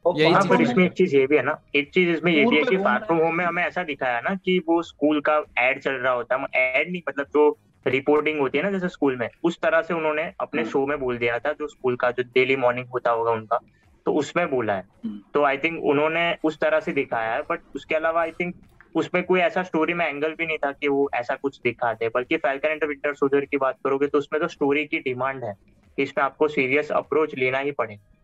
[0.04, 2.32] यही हाँ चीज़ पर है। इसमें एक चीज़ ये भी है ना एक चीज़ इसमें
[2.32, 5.20] ये भी है कि फार फ्रॉम होम में हमें ऐसा दिखाया ना कि वो स्कूल
[5.20, 8.88] का एड चल रहा होता है एड नहीं मतलब जो रिपोर्टिंग होती है ना जैसे
[8.88, 11.96] स्कूल में उस तरह से उन्होंने अपने हाँ। शो में बोल दिया था जो स्कूल
[11.96, 13.60] का जो डेली मॉर्निंग होता होगा उनका
[14.06, 17.60] तो उसमें बोला है। हम्म। तो आई थिंक उन्होंने उस तरह से दिखाया है बट
[17.76, 18.54] उसके अलावा आई थिंक
[18.94, 22.36] उसमें कोई ऐसा स्टोरी में एंगल भी नहीं था कि वो ऐसा कुछ दिखाते। बल्कि
[22.36, 25.54] फैल्कन एंड विंटर सोल्जर की बात करोगे तो उसमें तो स्टोरी की डिमांड है
[25.96, 28.18] कि इसमें आपको सीरियस अप्रोच लेना ही पड़ेगा।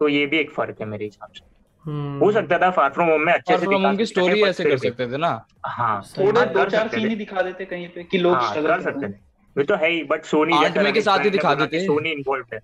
[0.00, 1.44] तो ये भी एक फ़र्क है मेरे हिसाब से।
[1.86, 4.46] हम्म, हो सकता था फार फ्रॉम होम में अच्छे से दिखा की सकते स्टोरी थे,
[4.46, 7.88] ऐसे कर सकते थे ना। हाँ। थोड़े हाँ, दो चार सीन ही दिखा देते कहीं
[7.88, 9.16] पे कि लोग हाँ स्ट्रगल कर कर सकते थे।
[9.56, 12.44] ये तो है ही बट सोनी आठ में के साथ ही दिखा देते। सोनी इन्वॉल्व
[12.52, 12.60] है।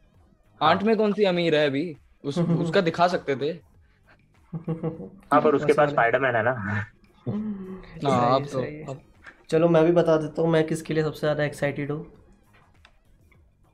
[0.62, 1.96] आंट में कौन सी अमीर है अभी?
[2.24, 3.50] उस उसका दिखा सकते थे।
[5.32, 6.52] हाँ पर उसके पास स्पाइडरमैन है ना?
[7.26, 9.00] हाँ सही अब है, तो सही है। अब
[9.50, 12.04] चलो मैं भी बता देता हूँ मैं किसके लिए सबसे ज़्यादा एक्साइटेड हूँ?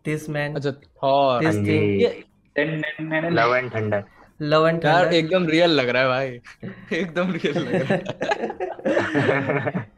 [0.04, 1.40] दिस मैन अच्छा Thor.
[1.40, 4.04] This thing love and thunder
[4.40, 9.86] love and यार एकदम रियल लग रहा है भाई। एकदम रियल लग रहा है।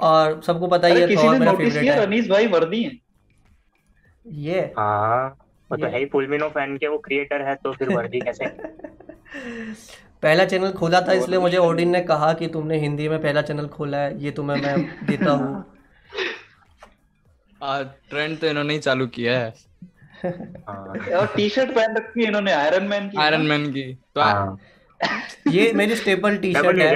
[0.00, 2.46] और सबको पता ही है किसी थॉर ने मेरा नोटिस फेवरेट किया है। रनीस भाई
[2.46, 2.90] वर्दी है।
[4.26, 5.39] ये। हाँ।
[5.70, 8.46] वो तो है ही फुलमिनो फ़ैन के वो क्रिएटर है तो फिर वर्दी कैसे?
[10.22, 13.66] पहला चैनल खोला था इसलिए मुझे ओडिन ने कहा कि तुमने हिंदी में पहला चैनल
[13.66, 15.64] खोला है ये तुम्हें मैं देता हूँ।
[18.10, 19.54] ट्रेंड तो इन्होंने ही चालू किया है।
[20.24, 24.20] हाँ। और टी शर्ट पहन रखी है इन्होंने आयरन मैन की आयरन मैन की। तो
[24.20, 24.58] हाँ।
[25.48, 26.88] ये मेरी स्टेपल टी शर्ट है।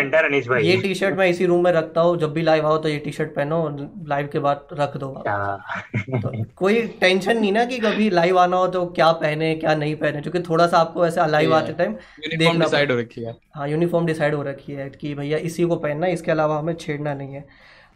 [0.51, 2.89] है ये टी शर्ट मैं इसी रूम में रखता हूँ। जब भी लाइव आओ तो
[2.89, 3.77] ये टी शर्ट पहनो और
[4.09, 5.65] लाइव के बाद रख दो आप।
[6.11, 9.95] तो कोई टेंशन नहीं ना कि कभी लाइव आना हो तो क्या पहने क्या नहीं
[9.97, 13.37] पहने। क्योंकि थोड़ा सा आपको ऐसे लाइव आते टाइम यूनिफॉर्म देखना डिसाइड हो रखी है।
[13.55, 17.15] हाँ यूनिफॉर्म डिसाइड हो रखी है कि भैया इसी को पहनना इसके अलावा हमें छेड़ना
[17.15, 17.45] नहीं है।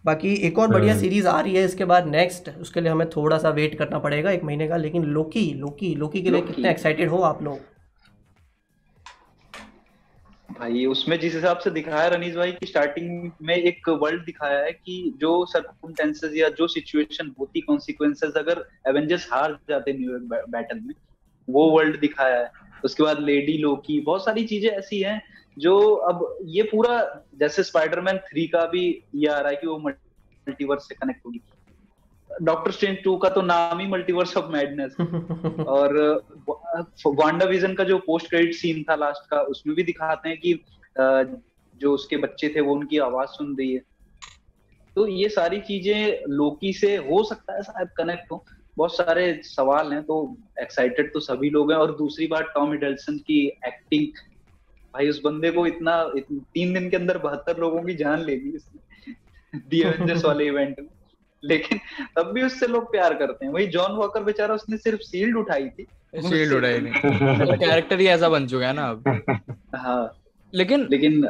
[0.04, 3.08] बाकी एक और बढ़िया हम्म। सीरीज़ आ रही है इसके बाद नेक्स्ट उसके लिए हमें
[3.10, 6.70] थोड़ा सा वेट करना पड़ेगा एक महीने का। लेकिन लोकी लोकी लोकी के लिए कितने
[6.70, 7.58] एक्साइटेड हो आप लोग?
[10.58, 14.72] भाई उसमें जिस हिसाब से दिखाया रनीश भाई की स्टार्टिंग में एक वर्ल्ड दिखाया है
[14.72, 20.94] कि जो सर्कमस्टेंसेस या जो सिचुएशन होती कॉन्सिक्वेंसेस अगर एवेंजर्स हार जाते न्यूयॉर्क बैटल में,
[21.48, 22.50] वो वर्ल्ड दिखाया है।
[22.84, 25.20] उसके बाद लेडी लोकी बहुत सारी चीज़ें ऐसी हैं
[25.58, 25.78] जो
[26.10, 28.84] अब ये पूरा, जैसे स्पाइडरमैन थ्री का भी
[29.14, 31.40] ये आ रहा है कि वो मल्टीवर्स से कनेक्ट होगी।
[32.42, 34.94] डॉक्टर स्ट्रेंज टू का तो नाम ही मल्टीवर्स ऑफ़ मैडनेस
[35.68, 35.96] और
[37.06, 40.52] वांडा विजन का जो पोस्ट क्रेडिट सीन था लास्ट का उसमें भी दिखाते हैं कि
[40.96, 43.82] जो उसके बच्चे थे वो उनकी आवाज़ सुन रही है।
[44.96, 48.44] तो ये सारी चीज़ें लोकी से हो सकता है शायद कनेक्ट हो।
[48.76, 50.16] बहुत सारे सवाल हैं तो
[50.60, 54.06] एक्साइटेड तो सभी लोग हैं। और दूसरी बात टॉम हिडल्सन की एक्टिंग
[54.94, 58.36] भाई उस बंदे को इतना, इतन, तीन दिन के अंदर बहत्तर लोगों की जान ले
[58.36, 60.88] ली उसने दी एवेंजर्स वाले इवेंट में।
[61.44, 61.78] लेकिन
[62.16, 65.68] तब भी उससे लोग प्यार करते हैं। वही जॉन वॉकर बेचारा उसने सिर्फ़ सील्ड उठाई
[65.68, 65.86] थी।
[66.28, 69.22] शील्ड उड़ाई नहीं। कैरेक्टर ही ऐसा बन चुका है ना अब।
[69.76, 70.12] हाँ।
[70.54, 71.22] लेकिन लेकिन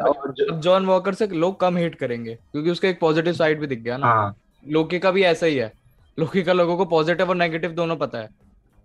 [0.61, 3.97] जॉन वॉकर से लोग कम हेट करेंगे क्योंकि उसका एक पॉजिटिव साइड भी दिख गया
[3.97, 4.35] ना। हाँ।
[4.67, 5.73] लोकी का भी ऐसा ही है।
[6.19, 8.29] लोकी का लोगों को पॉजिटिव और नेगेटिव दोनों पता है।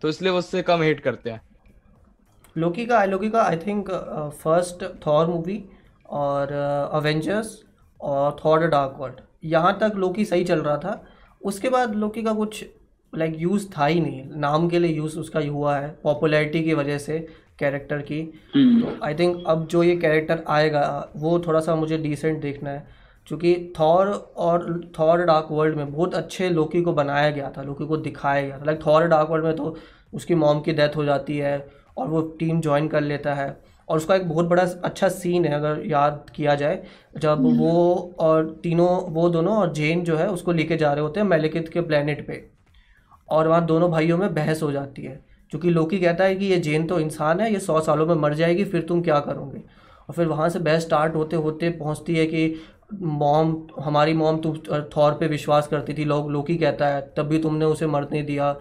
[0.01, 1.41] तो इसलिए वो उससे कम हेट करते हैं।
[2.57, 3.89] लोकी का लोकी का I think
[4.43, 5.63] first Thor movie
[6.09, 6.51] और
[6.93, 7.63] अवेंजर्स
[8.01, 11.03] और थॉर द डार्क वर्ल्ड यहाँ तक लोकी सही चल रहा था।
[11.44, 12.66] उसके बाद लोकी का कुछ
[13.14, 16.98] लाइक यूज़ था ही नहीं। नाम के लिए यूज़ उसका हुआ है पॉपुलैरिटी की वजह
[16.98, 17.28] से
[17.60, 18.20] कैरेक्टर की।
[18.56, 22.70] हम्म, तो आई थिंक अब जो ये कैरेक्टर आएगा वो थोड़ा सा मुझे डिसेंट देखना
[22.70, 22.88] है।
[23.28, 27.86] क्योंकि थॉर और थॉर डार्क वर्ल्ड में बहुत अच्छे लोकी को बनाया गया था लोकी
[27.86, 29.78] को दिखाया गया था। लाइक थॉर डार्क वर्ल्ड में तो
[30.14, 31.68] उसकी मॉम की डेथ हो जाती है
[31.98, 35.53] और वो टीम ज्वाइन कर लेता है। और उसका एक बहुत बड़ा अच्छा सीन है
[35.53, 36.81] अगर याद किया जाए
[37.17, 41.19] जब वो और तीनों वो दोनों और जेन जो है उसको लेके जा रहे होते
[41.19, 42.43] हैं मेलेकित के प्लेनेट पे।
[43.29, 45.19] और वहाँ दोनों भाइयों में बहस हो जाती है
[45.51, 48.34] क्योंकि लोकी कहता है कि ये जेन तो इंसान है ये सौ सालों में मर
[48.34, 49.61] जाएगी फिर तुम क्या करोगे?
[50.09, 52.55] और फिर वहाँ से बहस स्टार्ट होते होते पहुँचती है कि
[52.93, 54.57] मॉम हमारी मॉम तुम
[54.95, 58.51] थॉर पे विश्वास करती थी लोग लोकी कहता है तब भी तुमने उसे मरने दिया।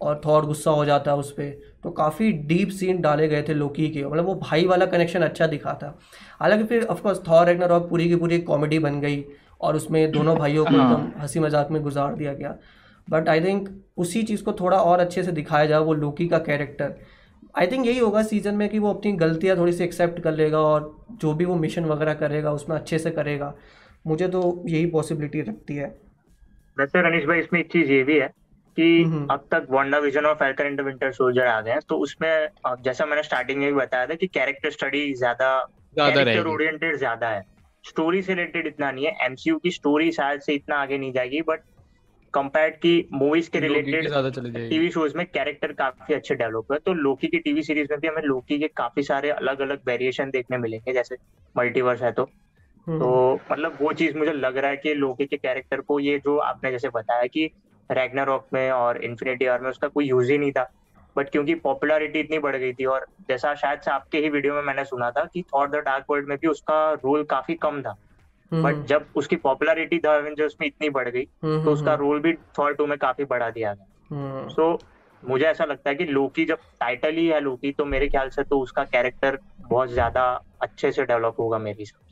[0.00, 1.50] और थॉर गुस्सा हो जाता है उस पर
[1.82, 5.46] तो काफ़ी डीप सीन डाले गए थे लोकी के। मतलब वो भाई वाला कनेक्शन अच्छा
[5.46, 5.98] दिखा था।
[6.40, 9.24] हालाँकि फिर ऑफकोर्स थॉर रैग्नारॉक पूरी की पूरी कॉमेडी बन गई
[9.60, 12.56] और उसमें दोनों भाइयों को हाँ। एकदम हँसी मज़ाक में गुजार दिया गया।
[13.08, 16.38] बट आई थिंक उसी चीज़ को थोड़ा और अच्छे से दिखाया जाए वो लोकी का
[16.40, 16.94] कैरेक्टर
[17.54, 20.58] आई थिंक यही होगा सीज़न में कि वो अपनी गलतियाँ थोड़ी सी एक्सेप्ट कर लेगा
[20.58, 23.52] और जो भी वो मिशन वगैरह करेगा उसमें अच्छे से करेगा।
[24.04, 25.88] मुझे तो यही पॉसिबिलिटी रखती है।
[26.76, 28.30] वैसे रनीश भाई इसमें एक चीज़ ये भी है
[28.76, 32.48] कि। अब तक वांडा विजन और फैल्कन एंड विंटर सोल्जर आ गए हैं तो उसमें
[32.82, 35.56] जैसा मैंने स्टार्टिंग में भी बताया था कि कैरेक्टर स्टडी ज़्यादा
[35.96, 37.42] कैरेक्टर ओरिएंटेड ज़्यादा है।
[37.84, 41.40] स्टोरी से रिलेटेड इतना नहीं है एमसीयू की स्टोरी शायद से इतना आगे नहीं जाएगी
[41.42, 41.60] बट
[42.34, 46.66] कंपेयर्ड की मूवीज़ के रिलेटेड ज़्यादा चली जाएगी। टीवी शोज़ में कैरेक्टर काफ़ी अच्छे डेवलप
[46.70, 49.80] हुए तो लोकी की टीवी सीरीज़ में भी हमें लोकी के काफ़ी सारे अलग अलग
[49.86, 51.16] वेरिएशन देखने मिलेंगे जैसे
[51.54, 52.24] मल्टीवर्स है तो।
[52.86, 56.36] तो मतलब वो चीज़ मुझे लग रहा है कि लोकी के कैरेक्टर को ये जो
[56.40, 57.50] आपने जैसे बताया कि
[57.90, 60.70] रैग्नारॉक में और इन्फिनिटी आर में उसका कोई यूज़ ही नहीं था।
[61.16, 64.62] बट क्योंकि पॉपुलैरिटी इतनी बढ़ गई थी और जैसा शायद से आपके ही वीडियो में
[64.62, 67.94] मैंने सुना था कि थॉर द डार्क वर्ल्ड में भी उसका रोल काफ़ी कम था।
[68.52, 72.02] हम्म, बट जब उसकी पॉपुलैरिटी द एवेंजर्स में इतनी बढ़ गई हम्म, तो उसका हम्म,
[72.02, 74.78] रोल भी थॉर टू में काफ़ी बढ़ा दिया गया। हम्म, सो
[75.22, 78.42] मुझे ऐसा लगता है कि लोकी जब टाइटल ही है लोकी तो मेरे ख्याल से
[78.42, 80.22] तो उसका कैरेक्टर बहुत ज़्यादा
[80.60, 82.09] अच्छे से डेवलप होगा मेरे हिसाब से।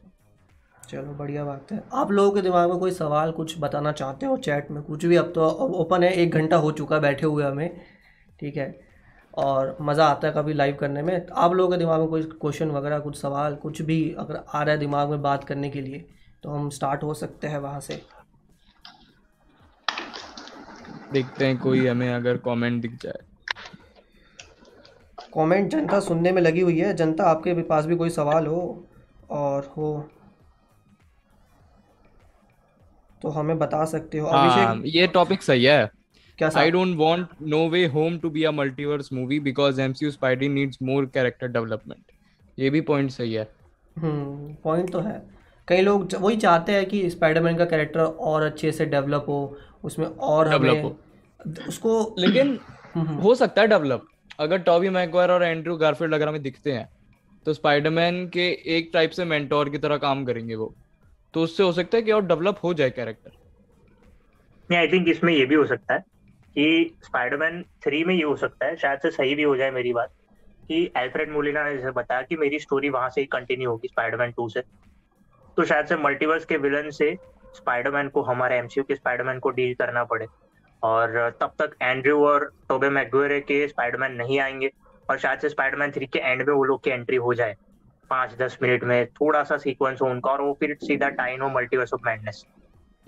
[0.88, 4.36] चलो बढ़िया बात है। आप लोगों के दिमाग में कोई सवाल कुछ बताना चाहते हो?
[4.38, 5.48] चैट में कुछ भी। अब तो
[5.80, 7.80] ओपन है एक घंटा हो चुका है बैठे हुए हमें
[8.40, 8.74] ठीक है?
[9.34, 12.22] और मज़ा आता है कभी लाइव करने में। तो आप लोगों के दिमाग में कोई
[12.22, 15.80] क्वेश्चन वगैरह कुछ सवाल कुछ भी अगर आ रहा है दिमाग में बात करने के
[15.80, 16.04] लिए
[16.44, 18.02] तो हम स्टार्ट हो सकते हैं वहाँ से।
[21.12, 23.26] देखते हैं कोई हमें अगर कमेंट दिख जाए।
[25.34, 28.60] कमेंट जनता सुनने में लगी हुई है। जनता आपके पास भी कोई सवाल हो
[29.30, 30.08] और हो।
[33.22, 35.90] तो हमें बता सकते हो। हाँ अभिषेक ये टॉपिक सही है।
[36.38, 40.50] क्या I don't want No Way Home to be a multiverse movie because MCU Spidey
[40.50, 42.02] needs more character development.
[42.58, 43.48] ये भी पॉइंट सही है।
[43.98, 45.22] हम्म पॉइंट तो है।
[45.68, 50.06] कई लोग वही चाहते हैं कि स्पाइडरमैन का कैरेक्टर और अच्छे से डेवलप हो उसमें
[50.06, 52.58] और Develop हमें उसको लेकिन
[52.94, 54.06] हम्म, हो सकता है डेवलप
[54.40, 56.88] अगर टॉबी मैकवायर और एंड्रू गारफील्ड अगर हमें दिखते हैं
[57.46, 60.74] तो स्पाइडरमैन के एक टाइप से मेंटोर की तरह काम करेंगे वो।
[61.34, 63.32] तो उससे हो सकता है कि और डेवलप हो जाए कैरेक्टर
[64.70, 66.00] नहीं आई थिंक इसमें ये भी हो सकता है
[66.54, 69.92] कि स्पाइडरमैन थ्री में ये हो सकता है, शायद से सही भी हो जाए मेरी
[69.92, 70.12] बात,
[70.68, 74.32] कि एल्फ्रेड मोलिना ने जैसे बताया कि मेरी स्टोरी वहाँ से ही कंटिन्यू होगी स्पाइडरमैन
[74.32, 74.60] टू से।
[75.56, 77.16] तो शायद से मल्टीवर्स के विलन से
[77.54, 80.26] स्पाइडरमैन को, हमारे एमसीयू के स्पाइडरमैन को डील करना पड़े।
[80.82, 84.70] और तब तक एंड्रयू और टोबे मैगुएरे के स्पाइडरमैन नहीं आएँगे,
[85.10, 87.56] और शायद से स्पाइडरमैन थ्री के एंड में वो लोग की एंट्री हो जाए।
[88.10, 91.48] पाँच दस मिनट में थोड़ा सा सीक्वेंस हो उनका और वो फिर सीधा टाइन हो
[91.48, 92.44] मल्टीवर्स ऑफ़ मैडनेस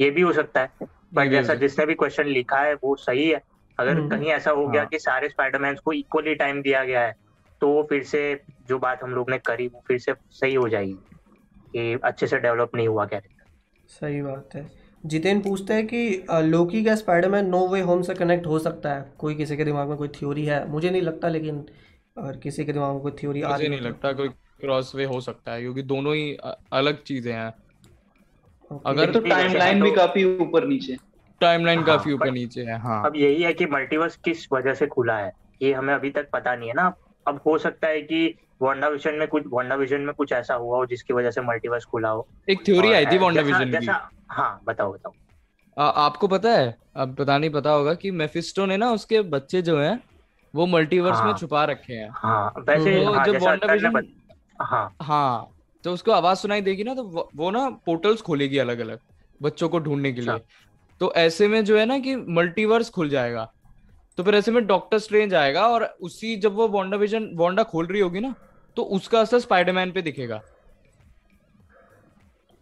[0.00, 0.68] ये भी हो सकता है
[1.14, 3.42] बट जैसा जिसने भी क्वेश्चन लिखा है वो सही है।
[3.78, 7.00] अगर हम्म। कहीं ऐसा हो गया हाँ। कि सारे स्पाइडरमैन को इक्वली टाइम दिया गया
[7.00, 7.14] है
[7.60, 10.68] तो वो फिर से जो बात हम लोग ने करी वो फिर से सही हो
[10.68, 10.96] जाएगी
[11.72, 13.44] कि अच्छे से डेवलप नहीं हुआ कैरेक्टर
[13.88, 14.66] सही बात है।
[15.06, 19.12] जितेन पूछते हैं कि लोकी का स्पाइडरमैन नो वे होम से कनेक्ट हो सकता है?
[19.18, 20.68] कोई किसी के दिमाग में कोई थ्योरी है?
[20.68, 21.64] मुझे नहीं लगता लेकिन
[22.18, 24.28] अगर किसी के दिमाग में कोई थ्योरी आ रही नहीं तो- लगता कोई
[24.60, 26.36] क्रॉस वे हो सकता है क्योंकि दोनों ही
[26.72, 27.52] अलग चीज़ें हैं।
[28.86, 30.96] अगर तो टाइमलाइन भी काफ़ी ऊपर नीचे
[31.40, 34.86] टाइमलाइन हाँ, काफ़ी ऊपर नीचे है हाँ। अब यही है कि मल्टीवर्स किस वजह से
[34.86, 35.32] खुला है
[35.62, 36.92] ये हमें अभी तक पता नहीं है ना।
[37.26, 40.76] अब हो सकता है कि वांडा विजन में कुछ वांडा विजन में कुछ ऐसा हुआ
[40.76, 43.86] हो जिसकी वजह से मल्टीवर्स खुला हो। एक थ्योरी आई थी वांडा विजन की।
[44.30, 45.12] हाँ बताओ बताओ।
[45.76, 49.62] आ, आपको पता है अब पता नहीं पता होगा कि मेफिस्टो ने ना उसके बच्चे
[49.62, 50.00] जो हैं
[50.54, 54.19] वो मल्टीवर्स हाँ, में। छुपा रखे हैं। हाँ वैसे तो हाँ, जब वांडा विजन
[54.60, 55.54] हाँ। हाँ
[55.84, 58.98] तो उसको आवाज़ सुनाई देगी ना तो वो, ना पोर्टल्स खोलेगी अलग अलग
[59.42, 60.42] बच्चों को ढूँढने के अच्छा। लिए
[61.00, 63.52] तो ऐसे में जो है ना कि मल्टीवर्स खुल जाएगा।
[64.18, 67.86] तो फिर ऐसे में डॉक्टर स्ट्रेंज आएगा और उसी जब वो वांडा विजन वांडा खोल
[67.86, 68.34] रही होगी ना
[68.76, 70.42] तो उसका असर स्पाइडरमैन पे दिखेगा।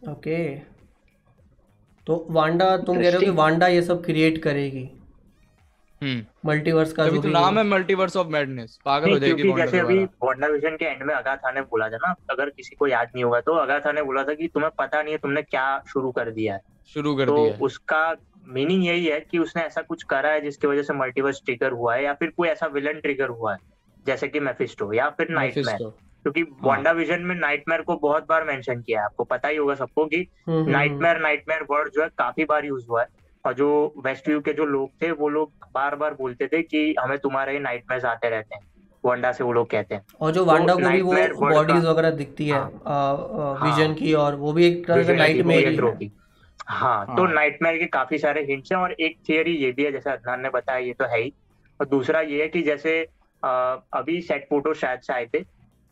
[0.03, 0.67] ओके। okay.
[2.07, 4.89] तो वांडा तुम कह रहे हो कि वांडा ये सब क्रिएट करेगी?
[6.03, 10.47] मल्टीवर्स का तो नाम है। मल्टीवर्स ऑफ़ मैडनेस पागल हो जाएगी जैसे अभी दोबारा वांडा
[10.47, 13.41] विजन के एंड में अगाथा ने बोला था ना अगर किसी को याद नहीं होगा
[13.41, 16.55] तो अगाथा ने बोला था कि तुम्हें पता नहीं है तुमने क्या शुरू कर दिया
[16.55, 16.61] है।
[16.95, 18.17] शुरू कर तो दिया है। उसका
[18.49, 21.95] मीनिंग यही है कि उसने ऐसा कुछ करा है जिसकी वजह से मल्टीवर्स ट्रिगर हुआ
[21.95, 23.59] है या फिर कोई ऐसा विलन ट्रिगर हुआ है
[24.07, 25.93] जैसे कि मेफिस्टो या फिर नाइटमेयर Mephisto.
[26.23, 29.75] क्योंकि वांडा विजन में नाइटमेयर को बहुत बार मेंशन किया है आपको पता ही होगा
[29.75, 33.09] सबको कि हम्म, हम्म, नाइटमेयर नाइटमेयर वर्ड जो है काफ़ी बार यूज़ हुआ है।
[33.53, 37.19] जो वेस्ट व्यू के जो लोग थे वो लोग बार बार बोलते थे कि हमें
[37.19, 38.63] तुम्हारे ही नाइटमेयर आते रहते हैं।
[39.05, 42.49] वांडा से वो लोग कहते हैं। और जो वांडा को भी वो बॉडीज वगैरह दिखती
[42.49, 46.11] है हाँ। विजन की और वो भी एक तरह से Vision नाइट में ही है।
[46.69, 49.93] हाँ तो हाँ। नाइटमेयर के काफ़ी सारे हिंट्स हैं और एक थियरी ये भी है
[49.93, 51.33] जैसे अदनान ने बताया ये तो है ही।
[51.81, 53.01] और दूसरा ये है कि जैसे
[53.43, 55.45] अभी सेट फ़ोटो शायद से आए थे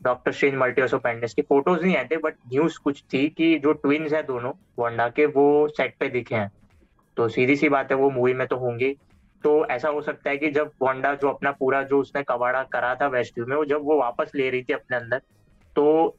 [0.03, 3.73] डॉक्टर मल्टीवर्स ऑफ़ मैडनेस के फ़ोटोज़ नहीं आए थे बट न्यूज़ कुछ थी कि जो
[3.73, 6.51] ट्विन्स हैं दोनों वांडा के वो सेट पे दिखे हैं।
[7.17, 8.97] तो सीधी सी बात है वो मूवी में तो होंगी।
[9.43, 12.95] तो ऐसा हो सकता है कि जब वांडा जो अपना पूरा जो उसने कबाड़ा करा
[12.95, 15.21] था वेस्ट में वो जब वो वापस ले रही थी अपने अंदर
[15.75, 16.17] तो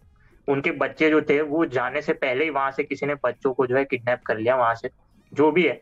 [0.49, 3.67] उनके बच्चे जो थे वो जाने से पहले ही वहाँ से किसी ने बच्चों को
[3.67, 4.91] जो है किडनैप कर लिया वहाँ से।
[5.35, 5.81] जो भी है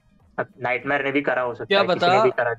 [0.62, 2.54] नाइटमेयर ने भी करा हो सकता क्या है किसी ने भी करा।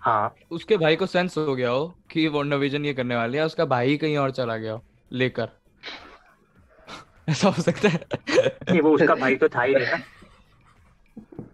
[0.00, 3.44] हाँ। उसके भाई को सेंस हो गया हो कि वांडा विजन ये करने वाली है
[3.44, 5.48] उसका भाई कहीं और चला गया हो लेकर?
[7.28, 8.00] ऐसा हो सकता है।
[8.70, 9.98] नहीं वो उसका भाई तो था ही नहीं ना।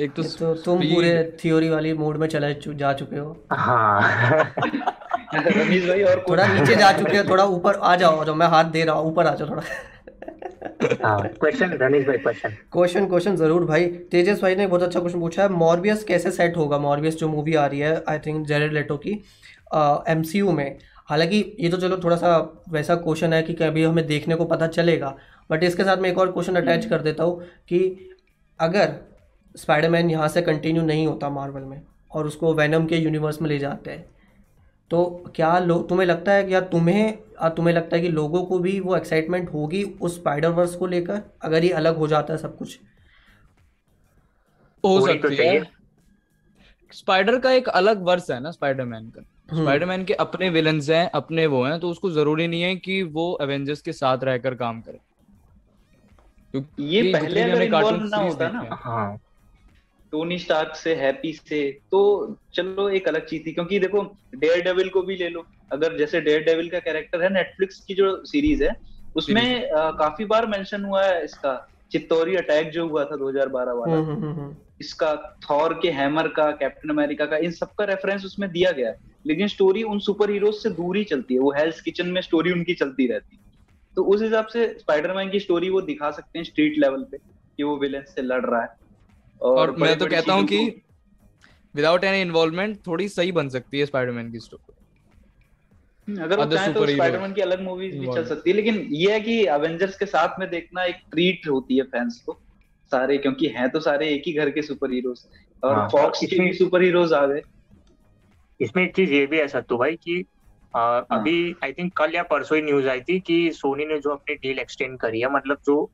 [0.00, 4.54] एक तो तो तुम पूरे थ्योरी वाली मूड में चले चु, जा चुके हो। हाँ।
[5.34, 8.70] रमेश भाई और थोड़ा नीचे जा चुके हो थोड़ा ऊपर आ जाओ जो मैं हाथ
[8.72, 9.62] दे रहा हूँ ऊपर आ जाओ थोड़ा।
[11.04, 15.20] हाँ क्वेश्चन रनीश भाई क्वेश्चन क्वेश्चन क्वेश्चन ज़रूर भाई। तेजस भाई ने बहुत अच्छा क्वेश्चन
[15.20, 16.78] पूछा है मॉर्बियस कैसे सेट होगा?
[16.78, 21.44] मॉर्बियस जो मूवी आ रही है आई थिंक जेरेड लेटो की एम uh, में। हालाँकि
[21.60, 22.36] ये तो चलो थोड़ा सा
[22.70, 25.14] वैसा क्वेश्चन है कि कभी हमें देखने को पता चलेगा
[25.50, 27.80] बट इसके साथ मैं एक और क्वेश्चन अटैच कर देता हूँ कि
[28.60, 28.94] अगर
[29.54, 33.58] स्पाइडरमैन यहाँ से कंटिन्यू नहीं होता मार्वल में और उसको वैनम के यूनिवर्स में ले
[33.58, 34.08] जाते हैं।
[34.90, 38.42] तो क्या लोग तुम्हें लगता है कि या तुम्हें आ, तुम्हें लगता है कि लोगों
[38.44, 42.32] को भी वो एक्साइटमेंट होगी उस स्पाइडर वर्स को लेकर अगर ये अलग हो जाता
[42.32, 42.78] है सब कुछ?
[44.84, 45.62] हो तो सकती है।
[46.92, 49.22] स्पाइडर का एक अलग वर्स है ना स्पाइडरमैन का।
[49.52, 53.02] हम्म। स्पाइडरमैन के अपने विलन्स हैं अपने वो हैं तो उसको ज़रूरी नहीं है कि
[53.02, 54.98] वो एवेंजर्स के साथ रहकर काम करे।
[56.80, 59.20] ये पहले इन्वॉल्व ना होता ना। हैं।
[60.12, 64.02] टोनी स्टार्क से हैप्पी से तो चलो एक अलग चीज़ थी क्योंकि देखो
[64.34, 67.94] डेयर डेविल को भी ले लो। अगर जैसे डेयर डेविल का कैरेक्टर है नेटफ्लिक्स की
[67.94, 68.76] जो सीरीज़ है
[69.16, 73.94] उसमें अ, काफ़ी बार मेंशन हुआ है इसका। चित्तौरी अटैक जो हुआ था 2012 वाला
[73.96, 78.50] हम्म, हम्म, हम्म, इसका थॉर के हैमर का कैप्टन अमेरिका का इन सबका रेफरेंस उसमें
[78.50, 81.80] दिया गया है। लेकिन स्टोरी उन सुपर हीरो से दूर ही चलती है वो हेल्स
[81.80, 83.42] किचन में स्टोरी उनकी चलती रहती है।
[83.96, 87.16] तो उस हिसाब से स्पाइडरमैन की स्टोरी वो दिखा सकते हैं स्ट्रीट लेवल पे
[87.56, 88.79] कि वो विलेन से लड़ रहा है।
[89.40, 90.82] और मैं तो कहता हूँ कि
[91.74, 96.86] विदाउट एनी इन्वॉल्वमेंट थोड़ी सही बन सकती है स्पाइडरमैन की स्टोरी अगर वो चाहे तो
[96.86, 100.40] स्पाइडरमैन की अलग मूवीज़ भी चल सकती है लेकिन ये है कि एवेंजर्स के साथ
[100.40, 102.40] में देखना एक ट्रीट होती है फैंस को
[102.92, 105.24] सारे क्योंकि हैं तो सारे एक ही घर के सुपर हीरोज
[105.64, 107.42] और हाँ, फॉक्स के भी सुपर हीरोज आ गए।
[108.60, 110.24] इसमें एक चीज़ ये भी है सत्तू भाई कि
[110.76, 114.10] आ, अभी आई थिंक कल या परसों ही न्यूज़ आई थी कि सोनी ने जो
[114.10, 115.90] अपनी डील एक्सटेंड करी है मतलब जो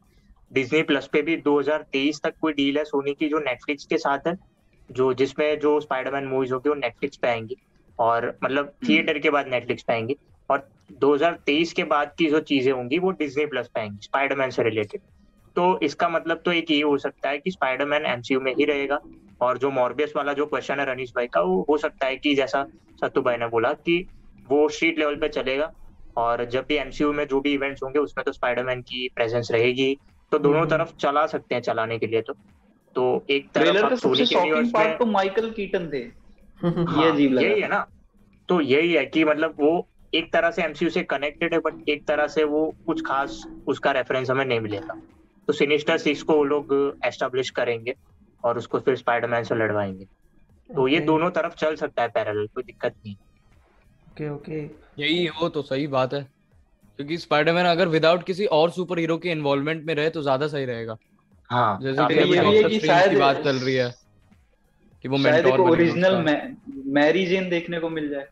[0.50, 4.26] डिज्नी प्लस पे भी 2023 तक कोई डील है सोनी की जो नेटफ्लिक्स के साथ
[4.26, 4.36] है
[4.90, 7.56] जो जिसमें जो स्पाइडरमैन मूवीज़ होगी वो नेटफ्लिक्स पे आएँगी।
[7.98, 10.16] और मतलब थिएटर के बाद नेटफ्लिक्स पे आएँगी।
[10.50, 10.68] और
[11.00, 15.00] 2023 के बाद की जो चीज़ें होंगी वो डिज्नी प्लस पे आएँगी स्पाइडरमैन से रिलेटेड
[15.56, 19.00] तो इसका मतलब तो एक ये हो सकता है कि स्पाइडरमैन एमसीयू में ही रहेगा।
[19.40, 22.34] और जो मॉर्बियस वाला जो क्वेश्चन है रनीश भाई का वो हो सकता है कि
[22.34, 22.62] जैसा
[23.00, 24.04] सत्तू भाई ने बोला कि
[24.48, 25.72] वो स्ट्रीट लेवल पे चलेगा।
[26.16, 29.96] और जब भी एमसीयू में जो भी इवेंट्स होंगे उसमें तो स्पाइडरमैन की प्रेजेंस रहेगी।
[30.32, 32.32] तो दोनों हम्म। तरफ़ चला सकते हैं चलाने के लिए तो।
[32.94, 35.98] तो एक तरफ़ का सोनी सबसे के शॉकिंग पार्ट तो माइकल कीटन थे।
[37.02, 37.86] ये अजीब लगा। यही है ना।
[38.48, 42.06] तो यही है कि मतलब वो एक तरह से एमसीयू से कनेक्टेड है बट एक
[42.06, 45.02] तरह से वो कुछ खास उसका रेफरेंस हमें नहीं मिलेगा।
[45.46, 47.94] तो सिनिस्टर सिक्स को वो लोग एस्टेब्लिश करेंगे
[48.44, 50.04] और उसको फिर स्पाइडरमैन से लड़वाएँगे।
[50.74, 53.16] तो ये दोनों तरफ़ चल सकता है पैरेलल कोई दिक्कत नहीं।
[54.10, 54.60] ओके ओके
[55.02, 56.35] यही हो तो सही बात है।
[56.96, 60.64] क्योंकि स्पाइडरमैन अगर विदाउट किसी और सुपर हीरो के इन्वॉल्वमेंट में रहे तो ज़्यादा सही
[60.64, 60.96] रहेगा।
[61.50, 63.94] हाँ। जैसे कि अभी है डॉक्टर स्ट्रेंज की बात चल रही है
[65.02, 66.40] कि वो मेंटोर ओरिजिनल
[66.86, 68.26] मैरी जेन देखने को मिल जाए।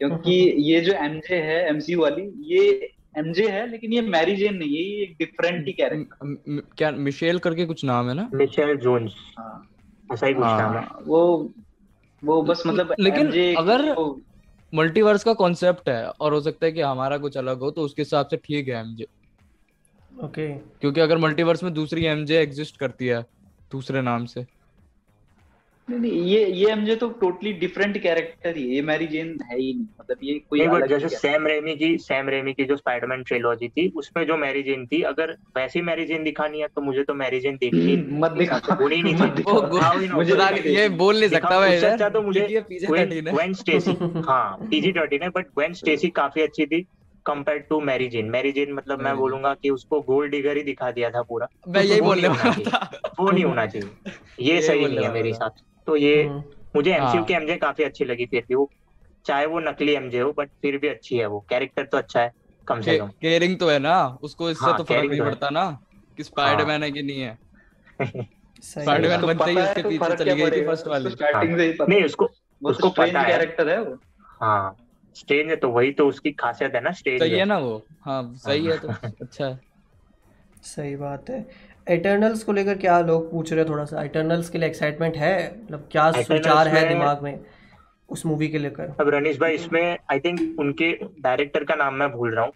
[0.00, 4.76] क्योंकि ये जो एमजे है एमसीयू वाली ये एमजे है लेकिन ये मैरी जेन नहीं
[4.76, 8.28] है ये एक डिफरेंट ही कैरेक्टर क्या मिशेल करके कुछ नाम है ना?
[8.34, 9.68] मिशेल जोन्स हाँ।
[10.12, 11.50] ऐसा ही कुछ हाँ। नाम है। वो
[12.24, 14.31] वो बस मतलब लेकिन अगर- को-
[14.74, 18.02] मल्टीवर्स का कॉन्सेप्ट है और हो सकता है कि हमारा कुछ अलग हो तो उसके
[18.02, 19.06] हिसाब से ठीक है एमजे
[20.24, 20.80] ओके okay.
[20.80, 23.22] क्योंकि अगर मल्टीवर्स में दूसरी एमजे एग्जिस्ट करती है
[23.72, 24.46] दूसरे नाम से
[25.92, 29.58] नहीं नहीं ये ये एमजे तो टोटली डिफरेंट कैरेक्टर ही है। ये मैरी जेन है
[29.58, 32.76] ही नहीं। मतलब ये कोई नहीं अलग जैसे सैम रेमी की सैम रेमी की जो
[32.76, 36.80] स्पाइडरमैन ट्रिलॉजी थी उसमें जो मैरी जेन थी अगर वैसी मैरी जेन दिखानी है तो
[36.80, 41.60] मुझे तो मैरी जेन देखनी हम्म, मत दिखा। नहीं ना, मुझे ये बोल नहीं सकता
[41.60, 43.96] मैं अच्छा तो मुझे क्योंकि ये पीजे थर्टीन है वेन स्टेसी
[44.26, 46.86] हाँ पीजी थर्टीन है बट वेन स्टेसी काफ़ी अच्छी थी
[47.26, 50.90] compare to Mary Jane Mary Jane मतलब मैं बोलूँगा कि उसको गोल्ड डिगर ही दिखा
[50.90, 54.12] दिया था पूरा। मैं यही वो बोलने नहीं होना वाला था। वो नहीं होना चाहिए।
[54.40, 56.42] ये सही नहीं है मेरे था। साथ। तो ये हम्म,
[56.76, 58.70] मुझे एमसीयू हाँ। की एमजे काफ़ी अच्छी लगी फिर भी। वो
[59.26, 62.32] चाहे वो नकली एमजे हो बट फिर भी अच्छी है वो। कैरेक्टर तो अच्छा है
[62.68, 64.18] कम से कम। केयरिंग तो है ना?
[64.22, 65.78] उसको इससे हाँ, तो फ़र्क नहीं तो पड़ता ना
[66.16, 67.38] कि स्पाइडरमैन है। कि नहीं है।
[68.62, 71.72] सही Spider-Man बनते ही उसके तो पीछे चली गई थी first वाली। स्टार्टिंग से ही
[71.72, 72.30] पता नहीं उसको
[72.62, 73.98] उसको तो पता है। कैरेक्टर है वो।
[74.40, 74.76] हाँ
[75.14, 77.86] स्टेज है तो वही तो उसकी खासियत है ना स्टेज सही है। ना वो?
[78.04, 78.88] हाँ सही है तो
[79.24, 79.58] अच्छा।
[80.62, 81.46] सही बात है।
[81.86, 84.02] एटर्नल्स को लेकर क्या लोग पूछ रहे हैं थोड़ा सा?
[84.04, 85.34] एटर्नल्स के लिए एक्साइटमेंट है?
[85.64, 87.38] मतलब क्या विचार है दिमाग में
[88.08, 88.94] उस मूवी के लेकर?
[89.00, 92.52] अब रनीश भाई इसमें आई थिंक उनके डायरेक्टर का नाम मैं भूल रहा हूँ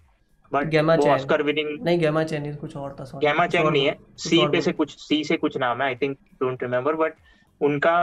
[0.53, 1.13] but Gemma Chan.
[1.13, 4.73] Oscar winning नहीं गैमा चैनी कुछ और था गैमा कुछ नहीं है। सी पे से
[4.73, 7.15] कुछ सी से कुछ नाम है I think don't remember but
[7.61, 7.97] उनका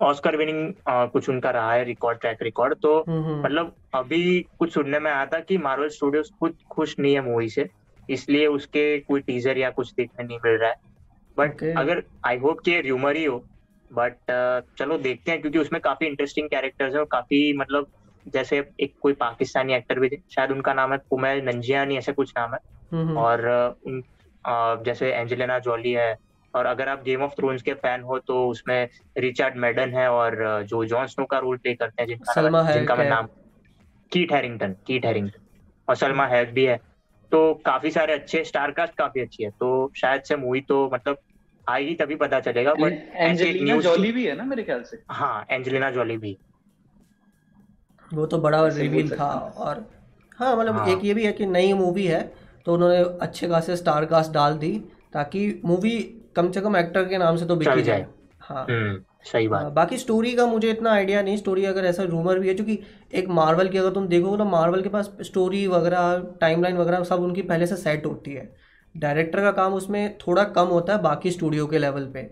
[0.00, 4.72] ऑस्कर विनिंग कुछ उनका रहा है रिकॉर्ड ट्रैक रिकॉर्ड तो हम्म, हम्म, मतलब अभी कुछ
[4.74, 7.68] सुनने में आया था कि मार्वल स्टूडियोज खुद खुश नहीं है मूवी से।
[8.10, 10.76] इसलिए उसके कोई टीजर या कुछ देखने नहीं मिल रहा है।
[11.38, 11.76] But Okay.
[11.76, 13.44] अगर आई होप कि र्यूमर ही हो
[13.92, 14.16] बट
[14.78, 17.86] चलो देखते हैं क्योंकि उसमें काफ़ी इंटरेस्टिंग कैरेक्टर्स है और काफ़ी मतलब
[18.28, 22.32] जैसे एक कोई पाकिस्तानी एक्टर भी थे शायद उनका नाम है कुमेल नंजियानी ऐसे कुछ
[22.38, 22.58] नाम है।
[22.92, 23.48] हम्म, और
[23.86, 24.02] उन
[24.44, 26.16] अ, जैसे एंजेलिना जॉली है
[26.54, 28.88] और अगर आप गेम ऑफ़ थ्रोन्स के फ़ैन हो तो उसमें
[29.18, 32.96] रिचर्ड मेडन है और जो जॉन स्नो का रोल प्ले करते हैं जिनका नाम- जिनका
[32.96, 33.28] मैं है। नाम
[34.12, 35.40] कीट हैरिंगटन कीट हैरिंगटन
[35.88, 36.80] और सलमा हैक भी है।
[37.32, 41.18] तो काफ़ी सारे अच्छे स्टार कास्ट काफ़ी अच्छी है। तो शायद से मूवी तो मतलब
[41.66, 45.02] आएगी तभी पता चलेगा बट एंजेलिना जॉली भी है ना मेरे ख्याल से?
[45.10, 46.38] हाँ एंजेलिना जॉली भी।
[48.14, 49.84] वो तो बड़ा सही बोल रिवील सकते था और
[50.38, 52.34] हाँ मतलब हाँ। एक ये भी है कि नई मूवी है
[52.64, 54.72] तो उन्होंने अच्छे खासे स्टार कास्ट डाल दी
[55.12, 55.98] ताकि मूवी
[56.36, 58.06] कम से कम एक्टर के नाम से तो बिकी जाए। जाए।
[58.40, 62.02] हाँ। हम्म। सही हाँ, बात बाकी स्टोरी का मुझे इतना आइडिया नहीं स्टोरी अगर ऐसा
[62.02, 62.78] रूमर भी है क्योंकि
[63.14, 67.20] एक मार्वल की अगर तुम देखोगे तो मार्वल के पास स्टोरी वगैरह टाइमलाइन वगैरह सब
[67.20, 68.48] उनकी पहले से सेट होती है।
[68.94, 72.22] डायरेक्टर का काम उसमें थोड़ा कम होता है बाकी स्टूडियो के लेवल पे।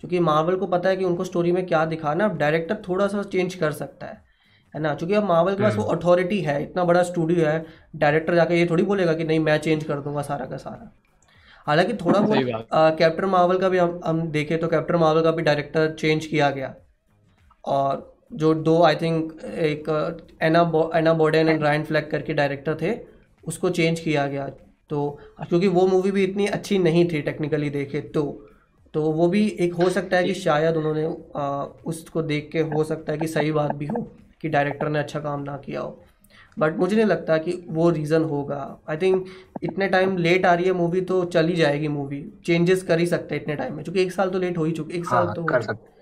[0.00, 3.22] क्योंकि मार्वल को पता है कि उनको स्टोरी में क्या दिखाना है डायरेक्टर थोड़ा सा
[3.22, 4.22] चेंज कर सकता है
[4.74, 4.94] है ना?
[4.94, 7.64] क्योंकि अब मार्वल के पास वो अथॉरिटी है इतना बड़ा स्टूडियो है
[7.96, 10.92] डायरेक्टर जाके ये थोड़ी बोलेगा कि नहीं मैं चेंज कर दूँगा सारा का सारा।
[11.70, 12.68] हालाँकि थोड़ा बहुत
[12.98, 16.50] कैप्टन मार्वल का भी हम हम देखें तो कैप्टन मार्वल का भी डायरेक्टर चेंज किया
[16.50, 16.74] गया।
[17.64, 19.88] और जो दो आई थिंक एक
[20.42, 22.94] एना बो, Anna Boden and Ryan Fleck करके डायरेक्टर थे
[23.44, 24.46] उसको चेंज किया गया।
[24.90, 28.22] तो क्योंकि वो मूवी भी इतनी अच्छी नहीं थी टेक्निकली देखे तो
[28.94, 31.04] तो वो भी एक हो सकता है कि शायद उन्होंने
[31.36, 34.02] आ, उसको देख के हो सकता है कि सही बात भी हो
[34.42, 36.02] कि डायरेक्टर ने अच्छा काम ना किया हो।
[36.56, 38.58] बट मुझे नहीं लगता कि वो रीज़न होगा।
[38.90, 39.26] आई थिंक
[39.62, 43.34] इतने टाइम लेट आ रही है मूवी तो चली जाएगी मूवी चेंजेस कर ही सकते
[43.34, 45.34] हैं इतने टाइम में। क्योंकि एक साल तो लेट हो ही चुके एक साल हाँ
[45.34, 45.98] तो कर सकते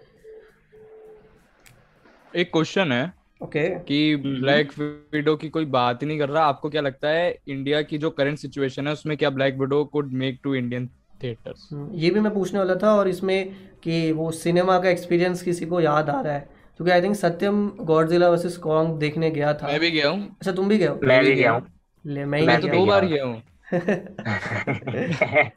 [2.33, 3.13] एक क्वेश्चन है
[3.43, 7.31] ओके कि ब्लैक विडो की कोई बात ही नहीं कर रहा। आपको क्या लगता है
[7.49, 10.87] इंडिया की जो करंट सिचुएशन है उसमें क्या Black Widow could make to Indian
[11.23, 15.67] theatres ये भी मैं पूछने वाला था और इसमें कि वो सिनेमा का एक्सपीरियंस किसी
[15.67, 19.67] को याद आ रहा है। क्योंकि I think Satyam Godzilla versus Kong देखने गया था।
[19.67, 20.99] मैं भी गया हूँ। अच्छा तुम भी गए हो?
[21.05, 21.67] मैं भी गया हूँ।
[22.05, 23.43] ले मैं ही मैं तो दो बार गया हूँ।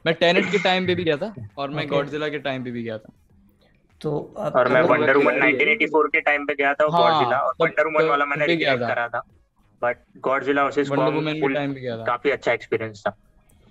[0.05, 1.89] मैं टेनेट के टाइम पे भी गया था और मैं Okay.
[1.93, 3.13] गॉडजिला के टाइम पे भी गया था।
[4.01, 6.87] तो अब और मैं वंडर वुमन गया ही है। 1984 के टाइम पे गया था
[6.91, 9.19] हाँ, गॉडजिला और वंडर वुमन वाला मैंने तब भी गया था। करा था।
[9.81, 13.17] But Godzilla versus Wonder Woman Kong के टाइम पे गया था। काफ़ी अच्छा एक्सपीरियंस था।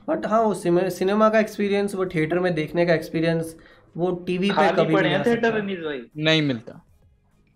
[0.08, 3.56] बट हाँ वो सिनेमा का एक्सपीरियंस वो थिएटर में देखने का एक्सपीरियंस
[3.96, 6.84] वो टीवी पे कभी हैं नहीं मिलता।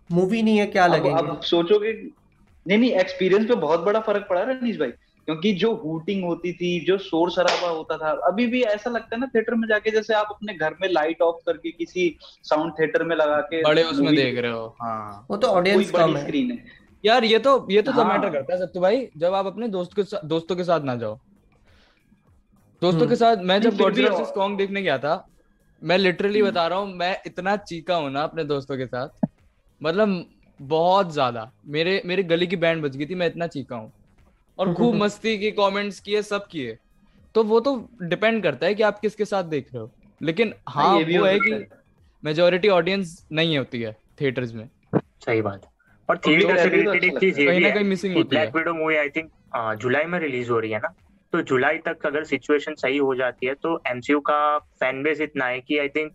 [0.09, 1.19] मूवी नहीं है क्या अब लगेंगे?
[1.19, 1.91] अब सोचोगे
[2.65, 4.91] नहीं नहीं एक्सपीरियंस पे बहुत बड़ा फ़र्क पड़ा रनीश भाई।
[5.27, 9.19] क्योंकि जो हूटिंग होती थी जो शोर शराबा होता था अभी भी ऐसा लगता है
[9.19, 13.03] ना थिएटर में जाके जैसे आप अपने घर में लाइट ऑफ़ करके किसी साउंड थिएटर
[13.03, 16.51] में लगा के बड़े उसमें देख रहे हो। हाँ। वो तो ऑडियंस कम है। स्क्रीन
[16.51, 16.63] है।
[17.03, 19.95] यार ये तो ये तो हाँ। मैटर करता है सत्तू भाई जब आप अपने दोस्त
[19.95, 21.15] के साथ दोस्तों के साथ ना जाओ।
[22.81, 25.27] दोस्तों हम्म। के साथ मैं जब गॉडजिला वर्सेस कॉन्ग देखने गया था
[25.81, 29.25] मैं लिटरली हम्म। बता रहा हूँ मैं इतना चीका हूँ ना अपने दोस्तों के साथ
[29.81, 30.25] मतलब
[30.59, 33.91] बहुत ज़्यादा। मेरे मेरे गली की बैंड बज गई थी मैं इतना चीखा हूँ।
[34.59, 36.77] और खूब मस्ती की कमेंट्स किए सब किए।
[37.35, 39.91] तो वो तो डिपेंड करता है कि आप किसके साथ देख रहे हो।
[40.21, 41.65] लेकिन हाँ ये भी वो है कि
[42.23, 45.71] मेजोरिटी ऑडियंस नहीं होती है थिएटर्स में। सही बात। है
[46.09, 48.35] और थिएटर से रिलेटेड एक चीज़ ये कहीं भी ना है। कहीं मिसिंग कि होती
[48.35, 49.31] है। Black Widow movie I think
[49.81, 50.93] July में रिलीज़ हो रही है ना।
[51.33, 55.45] तो जुलाई तक अगर सिचुएशन सही हो जाती है तो एमसीयू का फ़ैन बेस इतना
[55.45, 56.11] है कि आई थिंक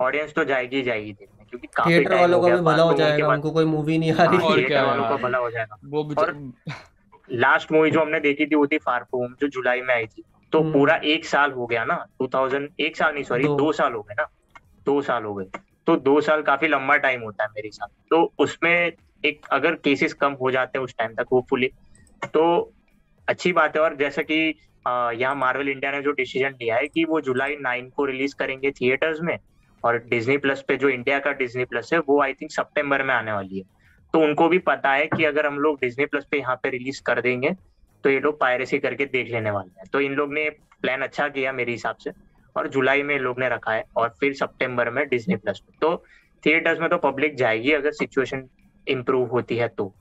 [0.00, 3.64] ऑडियंस तो जाएगी ही जाएगी। क्योंकि थिएटर वालों का भी भला हो जाएगा उनको कोई
[3.64, 6.52] मूवी नहीं आ हाँ, रही थिएटर वालों का भला हो जाएगा। वो और
[7.32, 10.24] लास्ट मूवी जो हमने देखी थी वो थी फार फ्रॉम जो जुलाई में आई थी।
[10.52, 13.72] तो हम्म। पूरा एक साल हो गया ना 2000 एक साल नहीं सॉरी दो। दो
[13.72, 14.28] साल हो गए ना।
[14.86, 15.46] दो साल हो गए।
[15.86, 18.92] तो दो साल काफ़ी लंबा टाइम होता है मेरे हिसाब से। तो उसमें
[19.24, 21.70] एक अगर केसेस कम हो जाते हैं उस टाइम तक होपफुली
[22.34, 22.72] तो
[23.28, 24.54] अच्छी बात है। और जैसा कि
[24.86, 28.70] यहाँ मार्वल इंडिया ने जो डिसीज़न लिया है कि वो जुलाई नाइन को रिलीज़ करेंगे
[28.70, 29.38] थिएटर्स में
[29.84, 33.14] और डिज्नी प्लस पे जो इंडिया का डिज्नी प्लस है वो आई थिंक सितंबर में
[33.14, 33.64] आने वाली है।
[34.14, 37.02] तो उनको भी पता है कि अगर हम लोग डिज्नी प्लस पे यहाँ पे रिलीज़
[37.02, 37.50] कर देंगे
[38.04, 40.48] तो ये लोग पायरेसी करके देख लेने वाले हैं। तो इन लोग ने
[40.82, 42.10] प्लान अच्छा किया मेरे हिसाब से
[42.56, 45.76] और जुलाई में इन लोग ने रखा है और फिर सितंबर में डिज्नी प्लस पे।
[45.80, 45.96] तो
[46.42, 48.48] थिएटर्स में तो पब्लिक जाएगी अगर सिचुएशन
[48.86, 49.92] इम्प्रूव होती है तो।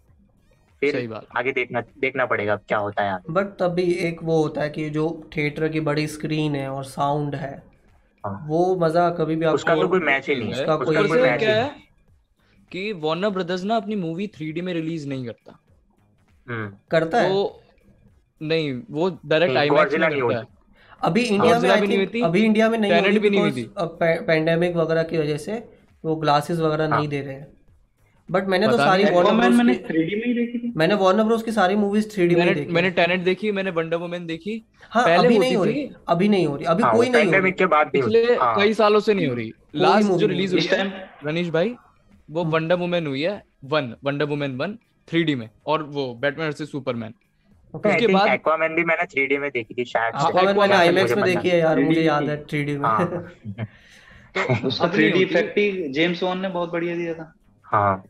[0.82, 4.42] फिर सही बात। आगे देखना देखना पड़ेगा क्या होता है आगे। बट तभी एक वो
[4.44, 7.52] होता है कि जो थिएटर की बड़ी स्क्रीन है और साउंड हाँ।
[8.26, 10.96] वो मज़ा कभी भी आपको उसका तो कोई मैच ही नहीं है। उसका उसका कोई
[10.96, 11.76] कोई ऊपर से मैच क्या है।
[12.72, 15.60] कि वार्नर ब्रदर्स ना अपनी मूवी 3D में रिलीज़ नहीं करता।
[16.50, 17.30] हम्म। करता है?
[17.30, 17.62] वो
[18.42, 20.48] नहीं वो डायरेक्ट नहीं, आईमैक्स में करता है।
[21.02, 23.74] अभी इंडिया में आई नहीं थिंक हुई थी, अभी इंडिया में नहीं हो हुई थी।
[23.78, 25.70] अब पेंडेमिक वगैरह की वजह से
[26.06, 27.61] वो ग्लासेस वगैरह हाँ। नहीं दे रहे हैं।
[28.32, 31.24] बट मैंने तो सारी वार्नर मैंने ब्रोस की 3D में ही देखी थी। मैंने वार्नर
[31.24, 34.66] ब्रोस की सारी मूवीज़ 3D में मैंने देखी। मैंने टेनेट देखी मैंने वंडर वुमन देखी।
[34.92, 37.40] हाँ पहले अभी नहीं हो रही अभी नहीं हो रही अभी हाँ कोई नहीं हो
[37.40, 40.62] रही। के बाद पिछले हाँ। कई सालों से नहीं हो रही। लास्ट जो रिलीज़ हुई
[40.62, 40.92] है टाइम
[41.26, 41.76] रनीश भाई
[42.32, 44.78] वो वंडर वुमन हुई है one Wonder Woman one
[45.08, 47.14] three में और वो बैटमैन वर्सेस सुपरमैन
[47.74, 51.50] उसके बाद- एक्वामैन भी मैंने 3D में देखी थी शायद। Aquaman मैंने IMAX में देखी
[51.50, 53.32] है यार मुझे याद। है 3D में। हाँ।
[54.62, 57.34] तो उसका अब नहीं 3D इफ़ेक्ट ही जेम्स वॉन ने बहुत बढ़िया दिया था।
[57.64, 58.04] हाँ।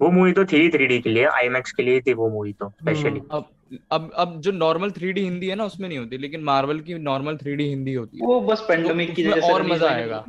[0.00, 3.10] वो मूवी तो थी 3D के लिए आईमैक्स के लिए थी वो मूवी तो स्पेशली
[3.10, 3.48] हम्म। अब
[3.92, 7.36] अब अब जो नॉर्मल 3D हिंदी है ना उसमें नहीं होती लेकिन मार्वल की नॉर्मल
[7.36, 10.24] 3D हिंदी होती है। वो बस पेंडेमिक की उसमें वजह से और मज़ा हुई आएगा।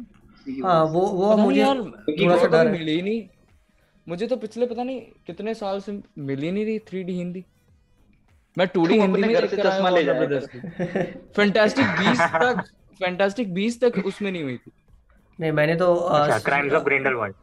[0.48, 2.80] थी। हाँ वो वो पता नहीं मुझे यार क्योंकि थोड़ा सा तो डर कभी है।
[2.80, 3.28] मिली नहीं।
[4.08, 7.44] मुझे तो पिछले पता नहीं कितने साल से मिल ही नहीं रही 3D हिंदी।
[8.58, 10.04] मैं 2D तुम हिंदी अपने में चश्मा ले
[11.36, 12.64] फैंटास्टिक 20 तक
[13.00, 14.72] फैंटास्टिक 20 तक उसमें नहीं हुई थी।
[15.40, 17.36] नहीं मैंने तो अच्छा क्राइम्स ऑफ़ ग्रिंडलवाल्ड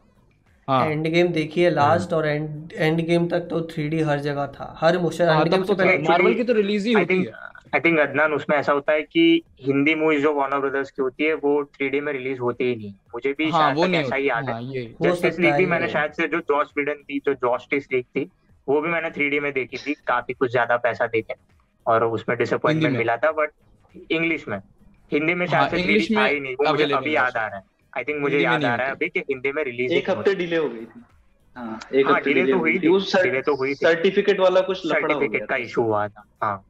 [0.67, 4.47] हाँ। एंड गेम देखी है। लास्ट और एंड एंड गेम तक तो 3D हर जगह
[4.49, 7.13] था। हर मुश्किल हाँ गेम से तो पहले मार्वल की तो रिलीज़ ही आई होती
[7.13, 7.33] थिंक है।
[7.75, 11.23] आई थिंक अदनान उसमें ऐसा होता है कि हिंदी मूवीज़ जो वार्नर ब्रदर्स की होती
[11.23, 14.01] है वो 3D में रिलीज़ होती ही नहीं। मुझे भी हाँ शायद वो तक नहीं
[14.01, 16.11] ऐसा ही याद है। हाँ ये हो जस्टिस सकता लीग है भी ये। मैंने शायद
[16.11, 18.29] से जो जॉस बिडन थी जो जॉस्टिस लीग थी
[18.67, 21.33] वो भी मैंने 3D में देखी थी। काफ़ी कुछ ज़्यादा पैसा देके
[21.85, 23.51] और उसमें डिसअपॉइंटमेंट मिला था बट
[24.11, 24.57] इंग्लिश में।
[25.11, 27.15] हिंदी में हाँ, शायद से English 3D था में ही नहीं वो मुझे अभी है।
[27.15, 27.63] याद आ रहा है।
[27.95, 30.57] आई थिंक मुझे याद आ रहा है अभी कि हिंदी में रिलीज़ एक हफ़्ते डिले
[30.57, 31.03] हो गई थी।
[31.55, 34.85] हाँ एक हाँ, हफ़्ते डिले तो हुई थी, delay तो हुई थी। सर्टिफिकेट वाला कुछ
[34.85, 36.65] लफड़ा हो सर्टिफिकेट का इशू हुआ था। हाँ।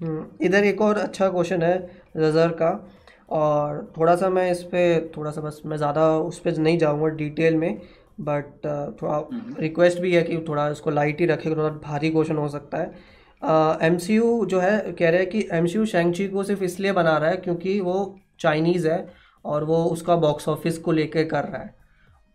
[0.00, 1.76] हम्म, इधर एक और अच्छा क्वेश्चन है
[2.16, 2.70] रज़र का।
[3.30, 4.84] और थोड़ा सा मैं इस पे
[5.16, 7.80] थोड़ा सा बस मैं ज़्यादा उस पर नहीं जाऊँगा डिटेल में
[8.20, 8.66] बट
[9.02, 9.18] थोड़ा
[9.60, 13.86] रिक्वेस्ट भी है कि थोड़ा इसको लाइट ही रखें थोड़ा भारी क्वेश्चन हो सकता है।
[13.86, 16.92] एम यू जो है कह रहे हैं कि एम सी यू शेंगची को सिर्फ़ इसलिए
[16.92, 17.96] बना रहा है क्योंकि वो
[18.40, 18.98] चाइनीज़ है।
[19.44, 21.74] और वो उसका बॉक्स ऑफ़िस को लेकर कर रहा है।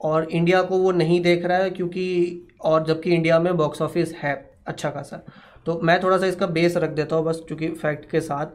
[0.01, 4.13] और इंडिया को वो नहीं देख रहा है क्योंकि और जबकि इंडिया में बॉक्स ऑफ़िस
[4.13, 5.25] है अच्छा खासा।
[5.65, 8.45] तो मैं थोड़ा सा इसका बेस रख देता हूँ बस क्योंकि फैक्ट के साथ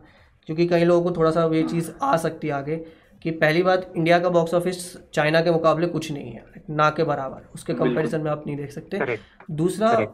[0.46, 2.76] क्योंकि कई लोगों को थोड़ा सा ये चीज़ आ सकती है आगे
[3.22, 7.04] कि पहली बात इंडिया का बॉक्स ऑफ़िस चाइना के मुकाबले कुछ नहीं है ना के
[7.04, 9.18] बराबर। उसके। कंपैरिजन में आप नहीं देख सकते।
[9.50, 10.06] दूसरा.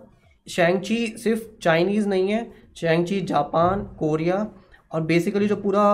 [0.46, 4.46] शैंगची सिर्फ़ चाइनीज़ नहीं है शैंगची जापान कोरिया
[4.92, 5.84] और बेसिकली जो पूरा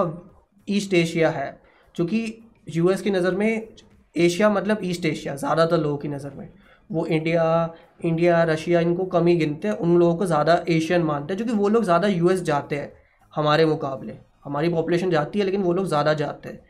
[0.69, 1.64] ईस्ट एशिया है
[1.95, 2.27] क्योंकि
[2.69, 3.69] यूएस की नज़र में
[4.17, 6.49] एशिया मतलब ईस्ट एशिया ज़्यादातर लोगों की नज़र में।
[6.91, 11.35] वो इंडिया इंडिया रशिया इनको कम ही गिनते हैं। उन लोगों को ज़्यादा एशियन मानते
[11.35, 12.93] हैं, क्योंकि वो लोग ज़्यादा यूएस जाते हैं
[13.33, 14.15] हमारे मुकाबले।
[14.45, 16.61] हमारी पॉपुलेशन जाती है, लेकिन वो लोग ज़्यादा जाते हैं।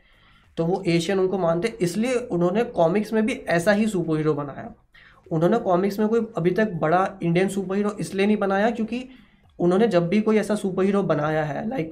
[0.57, 4.33] तो वो एशियन उनको मानते हैं। इसलिए उन्होंने कॉमिक्स में भी ऐसा ही सुपर हीरो
[4.33, 4.73] बनाया।
[5.31, 9.07] उन्होंने कॉमिक्स में कोई अभी तक बड़ा इंडियन सुपर हीरो इसलिए नहीं बनाया, क्योंकि
[9.59, 11.91] उन्होंने जब भी कोई ऐसा सुपर हीरो बनाया है लाइक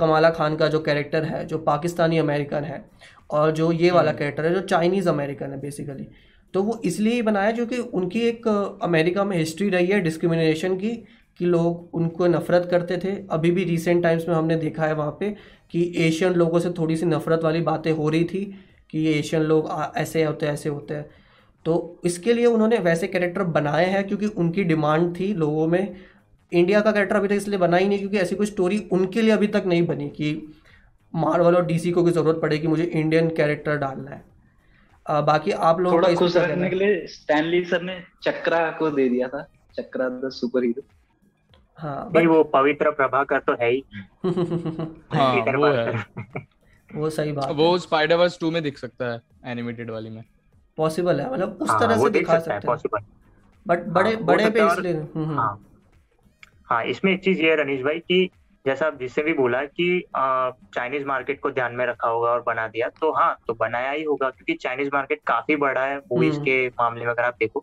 [0.00, 2.84] कमाला खान का जो कैरेक्टर है जो पाकिस्तानी अमेरिकन है
[3.30, 6.06] और जो ये वाला कैरेक्टर है जो चाइनीज़ अमेरिकन है बेसिकली
[6.54, 8.46] तो वो इसलिए ही बनाया क्योंकि उनकी एक
[8.82, 10.90] अमेरिका में हिस्ट्री रही है डिस्क्रिमिनेशन की
[11.38, 15.16] कि लोग उनको नफ़रत करते थे। अभी भी रिसेंट टाइम्स में हमने देखा है वहाँ
[15.20, 15.30] पे
[15.70, 18.44] कि एशियन लोगों से थोड़ी सी नफ़रत वाली बातें हो रही थी
[18.90, 21.06] कि ये एशियन लोग आ- ऐसे होते हैं ऐसे होते हैं।
[21.64, 25.94] तो इसके लिए उन्होंने वैसे कैरेक्टर बनाए हैं क्योंकि उनकी डिमांड थी लोगों में
[26.52, 29.30] इंडिया का कैरेक्टर अभी तक इसलिए बना ही नहीं क्योंकि ऐसी कोई स्टोरी उनके लिए
[29.30, 30.32] अभी तक नहीं बनी कि
[31.14, 34.22] मार्वल और डीसी को की ज़रूरत पड़े कि मुझे इंडियन कैरेक्टर डालना है।
[35.06, 38.90] अ, बाकी आप लोगों का थोड़ा खुश रखने के लिए स्टैनली सर ने चक्रा को
[38.90, 40.82] दे दिया था चक्रा द सुपर हीरो
[41.78, 43.82] हाँ बट वो पवित्र प्रभाकर तो है ही।
[44.24, 46.04] हाँ पीटर वो है।
[46.90, 50.22] वो सही बात वो स्पाइडर वर्स 2 में दिख सकता है एनिमेटेड वाली में।
[50.78, 53.06] पॉसिबल है मतलब उस हाँ तरह से दिखा सकता है हैं।
[53.66, 55.38] बट बड़े हाँ, बड़े पे इसलिए हम्म, हम्म,
[56.70, 58.28] हाँ इसमें एक चीज़ ये है रनीश भाई कि
[58.64, 59.86] जैसा आप जिससे भी बोला कि
[60.16, 64.02] चाइनीज़ मार्केट को ध्यान में रखा होगा और बना दिया तो हाँ तो बनाया ही
[64.02, 67.60] होगा क्योंकि चाइनीज़ मार्केट काफ़ी बड़ा है मूवीज़ हम्म। के मामले में अगर आप देखो।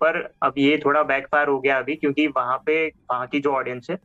[0.00, 3.86] पर अब ये थोड़ा बैकफायर हो गया अभी क्योंकि वहाँ पे वहाँ की जो ऑडियंस
[3.90, 3.98] है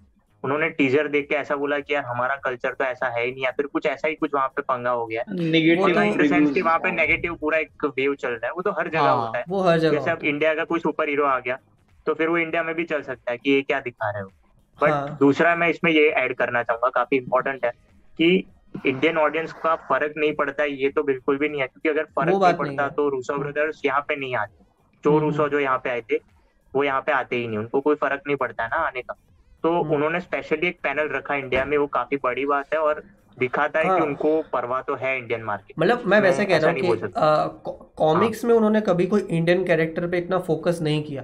[0.43, 3.43] उन्होंने टीजर देख के ऐसा बोला कि यार हमारा कल्चर तो ऐसा है ही नहीं
[3.43, 6.77] या फिर कुछ ऐसा ही कुछ वहाँ पे पंगा हो गया है। नेगेटिव तो- वहाँ
[6.79, 9.43] पे नेगेटिव पूरा एक वेव चल रहा है। वो तो हर जगह हाँ। होता है।
[9.49, 11.57] वो हर जगह जैसे अब इंडिया का कोई सुपर हीरो आ गया
[12.07, 14.29] तो फिर वो इंडिया में भी चल सकता है कि ये क्या दिखा रहे हो।
[14.79, 17.71] बट हाँ। दूसरा मैं इसमें ये ऐड करना चाहूँगा काफ़ी इम्पोर्टेंट है
[18.19, 18.45] कि
[18.85, 22.03] इंडियन ऑडियंस का फ़र्क नहीं पड़ता है ये तो बिल्कुल भी नहीं है क्योंकि अगर
[22.03, 24.63] वो फ़र्क नहीं नहीं पड़ता है। तो रूसो ब्रदर्स यहाँ पे नहीं आते
[25.03, 26.19] जो हम्म, रूसो जो यहाँ पे आए थे
[26.73, 29.15] वो यहाँ पे आते ही नहीं उनको कोई फ़र्क नहीं पड़ता है ना आने का
[29.63, 33.03] तो हम्म। उन्होंने स्पेशली एक पैनल रखा इंडिया में वो काफ़ी बड़ी बात है और
[33.39, 36.71] दिखाता है हाँ। कि उनको परवाह तो है इंडियन मार्केट मतलब मैं वैसे कह रहा
[36.71, 37.47] हूँ नहीं बोल कि सकता।
[37.97, 41.23] कॉमिक्स में उन्होंने कभी कोई इंडियन कैरेक्टर पे इतना फोकस नहीं किया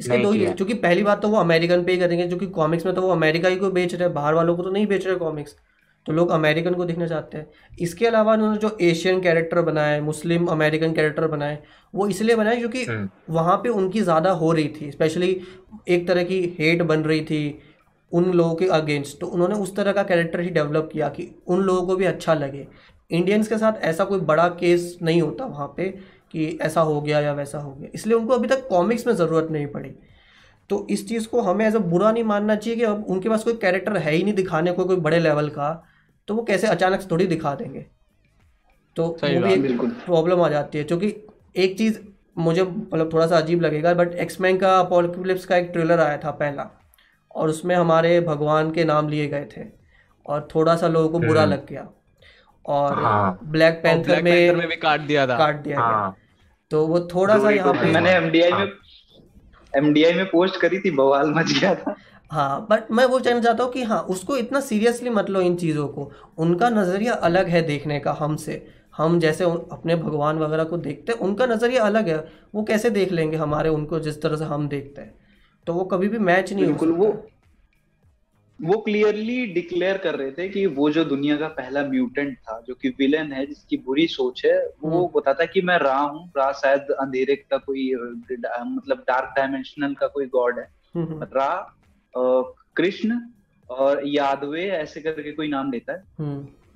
[0.00, 2.94] इसके दो ही क्योंकि पहली बात तो वो अमेरिकन पे ही करेंगे क्योंकि कॉमिक्स में
[2.94, 5.16] तो वो अमेरिका ही को बेच रहे हैं बाहर वालों को तो नहीं बेच रहे
[5.16, 5.56] कॉमिक्स
[6.06, 7.46] तो लोग अमेरिकन को देखना चाहते हैं।
[7.80, 11.58] इसके अलावा उन्होंने जो एशियन कैरेक्टर बनाए मुस्लिम अमेरिकन कैरेक्टर बनाए
[11.94, 15.30] वो इसलिए बनाए क्योंकि हम्म। वहाँ पे उनकी ज़्यादा हो रही थी स्पेशली
[15.88, 17.42] एक तरह की हेट बन रही थी
[18.12, 21.62] उन लोगों के अगेंस्ट तो उन्होंने उस तरह का कैरेक्टर ही डेवलप किया कि उन
[21.62, 22.66] लोगों को भी अच्छा लगे।
[23.10, 25.94] इंडियंस के साथ ऐसा कोई बड़ा केस नहीं होता वहाँ पे।
[26.32, 29.48] कि ऐसा हो गया या वैसा हो गया इसलिए उनको अभी तक कॉमिक्स में ज़रूरत
[29.50, 29.94] नहीं पड़ी
[30.70, 33.44] तो इस चीज़ को हमें एज अ बुरा नहीं मानना चाहिए कि अब उनके पास
[33.44, 35.72] कोई कैरेक्टर है ही नहीं दिखाने को कोई बड़े लेवल का
[36.28, 37.86] तो वो कैसे अचानक से थोड़ी दिखा देंगे
[38.96, 41.14] तो वो भी एक प्रॉब्लम आ जाती है क्योंकि
[41.56, 41.98] एक चीज़
[42.38, 46.30] मुझे मतलब थोड़ा सा अजीब लगेगा बट एक्समैन का अपोलिप्स का एक ट्रेलर आया था
[46.30, 46.68] पहला
[47.34, 49.64] और उसमें हमारे भगवान के नाम लिए गए थे
[50.26, 51.88] और थोड़ा सा लोगों को बुरा हम्म। लग गया
[52.64, 56.21] और हाँ। ब्लैक पैंथर में में भी काट दिया था काट दिया हाँ। गया
[56.72, 58.72] तो वो थोड़ा सा यहाँ पे मैंने एमडीआई हाँ। में
[59.72, 61.94] एमडीआई में पोस्ट करी थी बवाल मच गया था।
[62.30, 65.56] हाँ बट मैं वो कहना चाहता हूँ कि हाँ उसको इतना सीरियसली मत लो इन
[65.56, 68.66] चीज़ों को। उनका नज़रिया अलग है देखने का हमसे।
[68.96, 72.16] हम जैसे अपने भगवान वगैरह को देखते हैं उनका नज़रिया अलग है।
[72.54, 75.14] वो कैसे देख लेंगे हमारे उनको जिस तरह से हम देखते हैं?
[75.66, 77.26] तो वो कभी भी मैच नहीं हो बिल्कुल सकता। वो
[78.62, 82.74] वो क्लियरली डिक्लेयर कर रहे थे कि वो जो दुनिया का पहला म्यूटेंट था जो
[82.74, 86.52] कि विलेन है जिसकी बुरी सोच है वो हम्म। बताता कि मैं रा हूँ रा
[86.52, 91.66] शायद अंधेरे का कोई मतलब डार्क डायमेंशनल का कोई गॉड है हम्म, हम्म, रा
[92.76, 93.20] कृष्ण
[93.70, 96.02] और यादवे ऐसे करके कोई नाम लेता है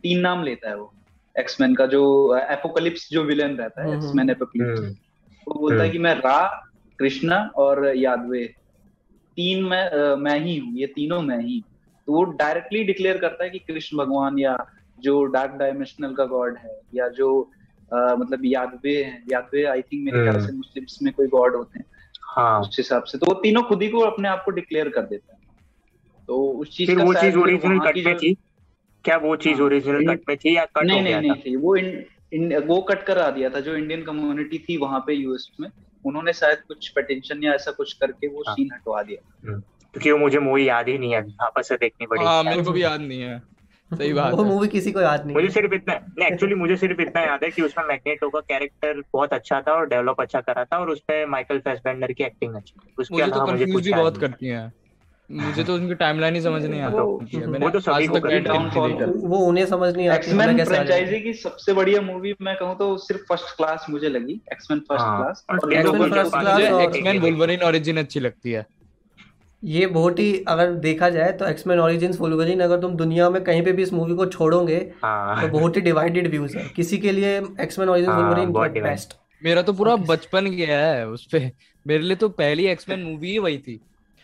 [0.02, 0.92] तीन नाम लेता है वो
[1.38, 2.02] एक्समैन का जो
[2.36, 4.80] एपोकलिप्स जो विलेन रहता है। एक्समैन एपोकलिप्स
[5.48, 6.66] वो बोलता है। कि मैं रा
[6.98, 8.44] कृष्णा और यादवे
[9.36, 11.75] तीन मैं मैं ही हूँ ये तीनों मैं ही हूँ।
[12.06, 14.66] तो वो डायरेक्टली डिक्लेयर करता है कि कृष्ण भगवान या
[15.00, 17.52] जो डार्क डायमेंशनल का गॉड है या जो
[17.92, 21.78] अ, मतलब यादवे है यादवे आई थिंक मेरे ख्याल से मुस्लिम्स में कोई गॉड होते
[21.78, 21.86] हैं।
[22.22, 25.02] हाँ। उस हिसाब से। तो वो तीनों खुद ही को अपने आप को डिक्लेयर कर
[25.02, 25.38] देता है।
[26.26, 28.36] तो उस चीज़ का वो चीज़ ओरिजिनल कट में थी?
[29.04, 31.56] क्या वो चीज़ हाँ, ओरिजिनल कट में थी या कट नहीं हो नहीं थी?
[31.56, 35.68] वो इन, वो कट करा दिया था। जो इंडियन कम्युनिटी थी वहाँ पे यूएस में
[36.04, 39.52] उन्होंने शायद कुछ पटिशन या ऐसा कुछ करके वो हाँ। सीन हटवा दिया।
[39.96, 42.62] क्योंकि वो मुझे मूवी याद ही नहीं है अभी वापस से देखनी पड़ी। हाँ मेरे
[42.62, 43.42] को भी याद नहीं है।
[43.90, 46.76] सही बात वो है। मूवी किसी को याद नहीं मुझे सिर्फ़ इतना नहीं एक्चुअली मुझे
[46.76, 50.40] सिर्फ़ इतना याद है कि उसमें मैग्नेटो का कैरेक्टर बहुत अच्छा था और डेवलप अच्छा
[50.40, 53.64] करा था और उसपे माइकल फेसबेंडर की एक्टिंग अच्छी थी। उसके मुझे तो अलावा मुझे
[53.64, 54.72] कंफ्यूज कुछ भी याद बहुत नहीं। करती हैं।
[55.30, 59.38] मुझे तो उनकी टाइमलाइन ही समझ नहीं आता। वो मैंने तो सभी आज को वो
[59.38, 62.96] उन्हें समझ नहीं आती एक्समैन कैसे आ फ्रेंचाइजी की सबसे बढ़िया मूवी मैं कहूँ तो
[62.96, 66.30] सिर्फ़ फ़र्स्ट क्लास मुझे लगी एक्समैन फ़र्स्ट क्लास और और Days of X-Men लोगों First
[66.30, 68.66] को- Class मुझे और- एक्समैन वुल्वरिन ओरिजिन अच्छी लगती है।
[69.62, 73.62] ये बहुत ही अगर देखा जाए तो एक्समैन ओरिजिन वुल्वरीन अगर तुम दुनिया में कहीं
[73.62, 77.12] पे भी इस मूवी को छोड़ोगे हाँ। तो बहुत ही डिवाइडेड व्यूज़ है। किसी के
[77.12, 81.50] लिए एक्समैन ओरिजिन हाँ, बहुत बेस्ट मेरा तो पूरा बचपन गया है उस पे।
[81.86, 83.80] मेरे लिए तो पहली एक्समैन मूवी ही वही थी।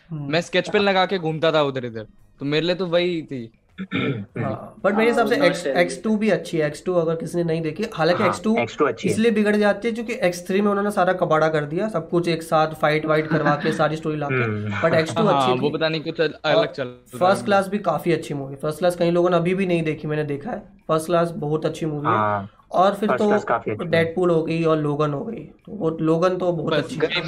[0.09, 2.07] हम्म। मैं स्केच पेन लगा के घूमता था उधर इधर
[2.39, 3.49] तो मेरे लिए तो वही थी।
[3.81, 7.37] बट मेरे हिसाब से हाँ, एक्स एक्स टू भी अच्छी है एक्स टू अगर किसी
[7.37, 10.61] ने नहीं देखी हालाँकि हाँ, एक्स टू X2 इसलिए बिगड़ जाती है क्योंकि एक्स थ्री
[10.61, 13.95] में उन्होंने सारा कबाड़ा कर दिया सब कुछ एक साथ फाइट वाइट करवा के सारी
[13.95, 16.93] स्टोरी ला के हम्म। बट एक्स टू हाँ अच्छी वो पता नहीं कुछ अलग चल
[17.19, 20.07] फ़र्स्ट क्लास भी काफ़ी अच्छी मूवी फ़र्स्ट क्लास कई लोगों ने अभी भी नहीं देखी
[20.07, 23.75] मैंने देखा है। फ़र्स्ट क्लास बहुत अच्छी मूवी है। हाँ और फिर First Class काफ़ी
[23.75, 26.95] तो है। डेडपूल हो गई और लोगन हो गई। तो वो लोगन तो बहुत अच्छी
[26.95, 27.21] है।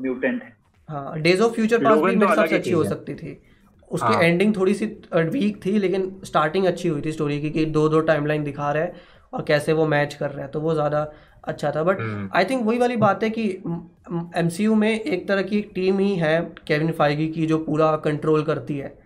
[0.00, 0.56] म्यूटेंट है।
[0.88, 3.40] हाँ डेज़ ऑफ़ फ्यूचर पास्ट भी तो मेरे हिसाब से अच्छी हो। सकती थी।
[3.90, 7.64] उसकी हाँ। एंडिंग थोड़ी सी वीक थी लेकिन स्टार्टिंग अच्छी हुई थी स्टोरी की कि
[7.66, 8.92] दो दो टाइमलाइन दिखा रहे हैं
[9.32, 11.10] और कैसे वो मैच कर रहे हैं तो वो ज़्यादा
[11.44, 11.98] अच्छा था। बट।
[12.36, 13.42] आई थिंक वही वाली बात है कि
[14.36, 18.42] एमसीयू में एक तरह की एक टीम ही है केविन फाइगी की जो पूरा कंट्रोल
[18.42, 18.96] करती है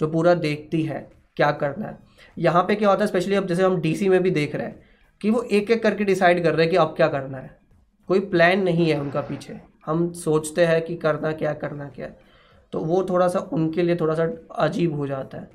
[0.00, 1.06] जो पूरा देखती है
[1.36, 1.98] क्या करना है।
[2.36, 4.80] यहाँ पे क्या होता है स्पेशली अब जैसे हम डीसी में भी देख रहे हैं
[5.20, 7.50] कि वो एक एक करके डिसाइड कर रहे हैं कि अब क्या करना है।
[8.08, 12.30] कोई प्लान नहीं है उनका पीछे। हम सोचते हैं कि करना क्या करना क्या है।
[12.72, 14.26] तो वो थोड़ा सा उनके लिए थोड़ा सा
[14.58, 15.50] अजीब हो जाता है।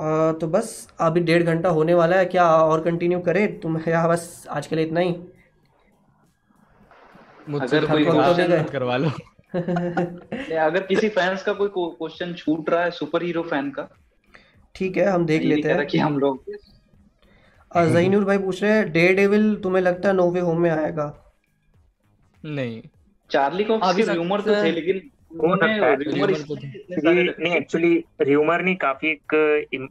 [0.00, 3.60] आ, तो बस अभी डेढ़ घंटा होने वाला है क्या और कंटिन्यू करें?
[3.60, 5.12] तुम या बस आज के लिए इतना ही।
[7.54, 9.08] अगर तो कोई क्वेश्चन करवा लो।
[10.58, 13.88] अगर किसी फैंस का कोई क्वेश्चन छूट रहा है सुपर हीरो फ़ैन का?
[14.74, 16.44] ठीक है हम देख लेते हैं। कि हम लोग
[17.76, 21.06] जहीनुर भाई पूछ रहे हैं डे डेविल तुम्हें लगता है नोवे होम में आएगा?
[22.44, 22.82] नहीं।
[23.30, 28.04] चार्ली कॉक्स अभी के र्यूमर तो थे लेकिन हो सकता है। र्यूमर तो। नहीं एक्चुअली
[28.22, 29.34] र्यूमर नहीं काफ़ी एक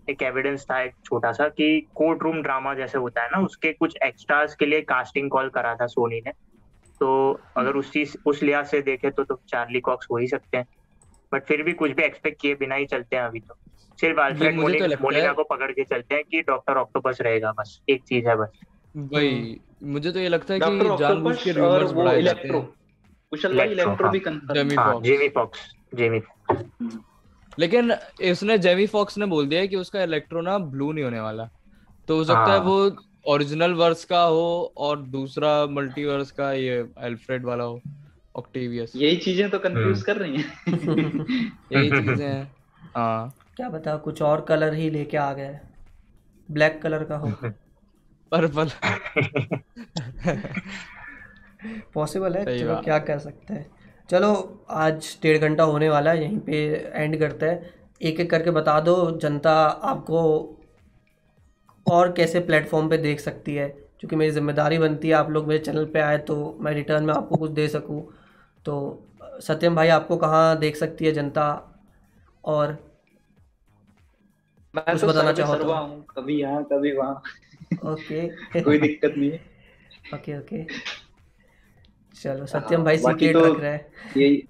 [0.10, 3.74] एक एविडेंस था एक छोटा सा कि कोर्ट रूम ड्रामा जैसे होता है ना उसके
[3.74, 6.32] कुछ एक्स्ट्रास के लिए कास्टिंग कॉल करा था सोनी ने।
[7.00, 10.58] तो अगर उस चीज़ उस लिहाज से देखे तो तो चार्ली कॉक्स हो ही सकते
[10.58, 10.66] हैं।
[11.34, 13.56] बट फिर भी कुछ भी एक्सपेक्ट किए बिना ही चलते हैं अभी तो।
[14.02, 14.86] सिर्फ़ अल्फ्रेड तो मोनिका
[15.26, 18.50] है- को पकड़ के चलते हैं कि डॉक्टर ऑक्टोपस रहेगा बस एक चीज़ है बस।
[18.98, 22.70] वही मुझे तो ये लगता है कि जानबूझ के रूमर्स बढ़ाए जाते हैं।
[23.34, 25.60] कुशल भाई इलेक्ट्रो, भी कंफर्म हाँ जेमी फॉक्स
[25.96, 26.22] जेमी
[27.60, 31.50] लेकिन इसने जेमी फॉक्स ने बोल दिया कि उसका इलेक्ट्रो ना ब्लू नहीं होने वाला।
[32.08, 32.96] तो हो सकता है हाँ। वो
[33.28, 37.82] ओरिजिनल वर्स का हो और दूसरा मल्टीवर्स का ये अल्फ्रेड वाला हो
[38.36, 40.68] ऑक्टेवियस यही चीज़ें तो कंफ्यूज हम्म। कर रही हैं।
[41.74, 42.56] यही चीज़ें हैं।
[42.96, 45.60] हाँ। क्या बता कुछ और कलर ही लेके आ गए
[46.50, 47.28] ब्लैक कलर का हो।
[48.32, 48.72] पर्पल।
[51.94, 52.44] पॉसिबल है?
[52.60, 53.66] चलो क्या कर सकते हैं।
[54.10, 54.34] चलो
[54.70, 56.64] आज डेढ़ घंटा होने वाला है यहीं पे
[56.94, 59.54] एंड करते हैं। एक एक करके बता दो जनता
[59.92, 60.22] आपको
[61.86, 63.68] और कैसे प्लेटफॉर्म पे देख सकती है?
[64.00, 67.14] क्योंकि मेरी ज़िम्मेदारी बनती है आप लोग मेरे चैनल पे आए तो मैं रिटर्न में
[67.14, 68.02] आपको कुछ दे सकूँ।
[68.66, 68.74] तो
[69.42, 71.46] सत्यम भाई आपको कहाँ देख सकती है जनता?
[72.44, 72.78] और
[74.74, 77.22] मैं कुछ तो बताना चाहो तो। हूँ कभी यहाँ कभी वहाँ।
[77.86, 79.40] ओके कोई दिक्कत नहीं है।
[80.14, 80.64] ओके ओके
[82.24, 83.86] चलो सत्यम भाई बाकी सीक्रेट तो- रख रहे हैं।
[84.18, 84.44] यही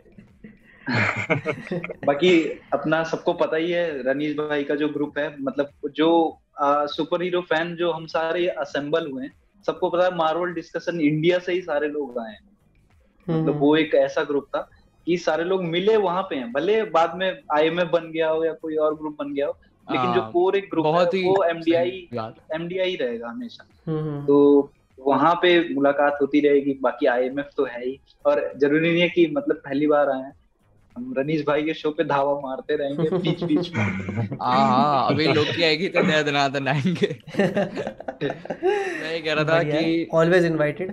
[2.05, 2.31] बाकी
[2.73, 6.09] अपना सबको पता ही है रनीश भाई का जो ग्रुप है मतलब जो
[6.95, 9.31] सुपर हीरो फ़ैन जो हम सारे असेंबल हुए हैं
[9.65, 12.41] सबको पता है मार्वल डिस्कशन इंडिया से ही सारे लोग आए हैं।
[13.29, 14.69] मतलब हम्म, वो एक ऐसा ग्रुप था
[15.05, 18.53] कि सारे लोग मिले वहाँ पे हैं भले बाद में आईएमएफ बन गया हो या
[18.53, 19.57] कोई और ग्रुप बन गया हो
[19.91, 22.09] लेकिन आ, जो हाँ, कोर एक ग्रुप है वो एमडीआई
[22.53, 24.71] एमडीआई रहेगा हमेशा। हम्म, हम्म, तो
[25.07, 29.27] वहाँ पे मुलाकात होती रहेगी बाकी आईएमएफ तो है ही। और ज़रूरी नहीं है कि
[29.27, 30.31] मतलब पहली बार आए
[30.97, 33.83] हम रनीश भाई के शो पे धावा मारते रहेंगे बीच बीच में।
[34.41, 37.07] हाँ हाँ अभी लोग की आएगी तो दे देना तो आएँगे।
[39.01, 40.91] मैं कह रहा था कि ऑलवेज इनवाइटेड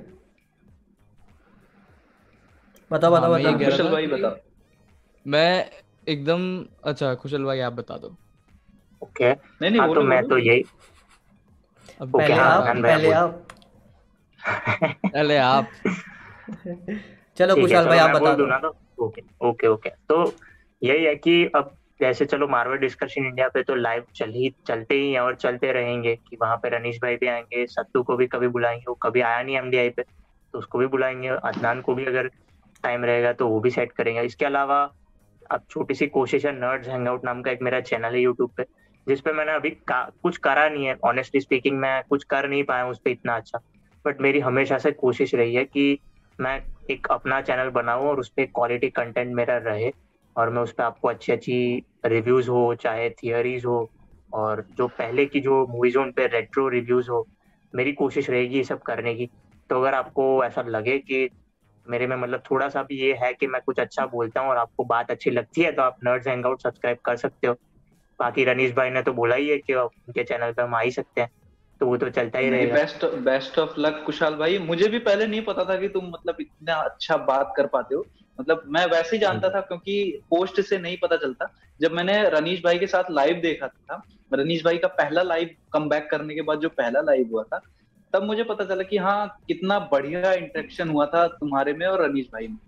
[2.90, 4.36] बताओ बताओ हाँ, ये बताओ। कुशल भाई बताओ।
[5.26, 5.70] मैं
[6.08, 8.16] एकदम अच्छा कुशल भाई आप बता दो
[9.02, 10.64] ओके नहीं नहीं हाँ तो मैं तो यही
[12.02, 13.46] पहले आप पहले आप।
[14.46, 15.70] पहले आप।
[17.38, 19.90] चलो कुशाल भाई आप बता दो। तो। Okay okay okay.
[20.08, 20.24] तो
[20.82, 24.94] यही है कि अब जैसे चलो मार्वल डिस्कशन इंडिया पे तो लाइव चल ही चलते
[24.94, 28.26] ही हैं और चलते रहेंगे कि वहाँ पे रनीश भाई भी आएँगे सत्तू को भी
[28.26, 32.04] कभी बुलाएँगे वो कभी आया नहीं एमडीआई पे तो उसको भी बुलाएँगे अदनान को भी
[32.04, 32.30] अगर
[32.84, 34.82] टाइम रहेगा तो वो भी सेट करेंगे। इसके अलावा
[35.50, 38.64] अब छोटी सी कोशिश है नर्ड्स हैंगआउट नाम का एक मेरा चैनल है यूट्यूब पे
[39.06, 42.98] जिसपे मैंने अभी कुछ करा नहीं है। ऑनेस्टली स्पीकिंग मैं कुछ कर नहीं पाया उस
[42.98, 43.58] पर इतना अच्छा।
[44.05, 45.98] बट मेरी हमेशा से कोशिश रही है कि
[46.39, 46.60] मैं
[46.90, 49.93] एक अपना चैनल बनाऊँ और उस पर क्वालिटी कंटेंट मेरा रहे
[50.36, 53.90] और मैं उस पर आपको अच्छी अच्छी रिव्यूज़ हो, चाहे थियरीज हो
[54.32, 57.27] और जो पहले की जो मूवीज़ हो, उन पर रेट्रो रिव्यूज़ हो,
[57.74, 59.27] मेरी कोशिश रहेगी ये सब करने की।
[59.70, 61.28] तो अगर आपको ऐसा लगे कि
[61.86, 64.56] मेरे में मतलब थोड़ा सा भी ये है कि मैं कुछ अच्छा बोलता हूँ और
[64.56, 67.55] आपको बात अच्छी लगती है तो आप नर्ड्स हैंगआउट सब्सक्राइब कर सकते हो।
[68.20, 70.90] बाकी रनीश भाई ने तो बोला ही है कि उनके चैनल पर हम आ ही
[70.90, 71.28] सकते हैं।
[71.81, 74.98] तो वो तो चलता ही नहीं रहेगा। Best best of luck Kushal भाई। मुझे भी
[74.98, 78.07] पहले नहीं पता था कि तुम मतलब इतना अच्छा बात कर पाते हो।
[78.40, 82.62] मतलब मैं वैसे ही जानता था क्योंकि पोस्ट से नहीं पता चलता। जब मैंने रनीश
[82.65, 84.02] भाई के साथ लाइव देखा था
[84.32, 87.61] रनीश भाई का पहला लाइव कम करने के बाद जो पहला लाइव हुआ था
[88.12, 92.27] तब मुझे पता चला कि हाँ कितना बढ़िया इंटरेक्शन हुआ था तुम्हारे में और रनीश
[92.27, 92.59] भाई में।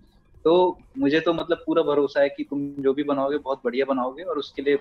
[0.45, 4.23] तो मुझे तो मतलब पूरा भरोसा है कि तुम जो भी बनाओगे बहुत बढ़िया बनाओगे
[4.23, 4.77] और उसके लिए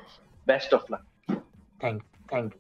[0.48, 1.03] best of luck
[1.84, 2.03] thank
[2.34, 2.53] thank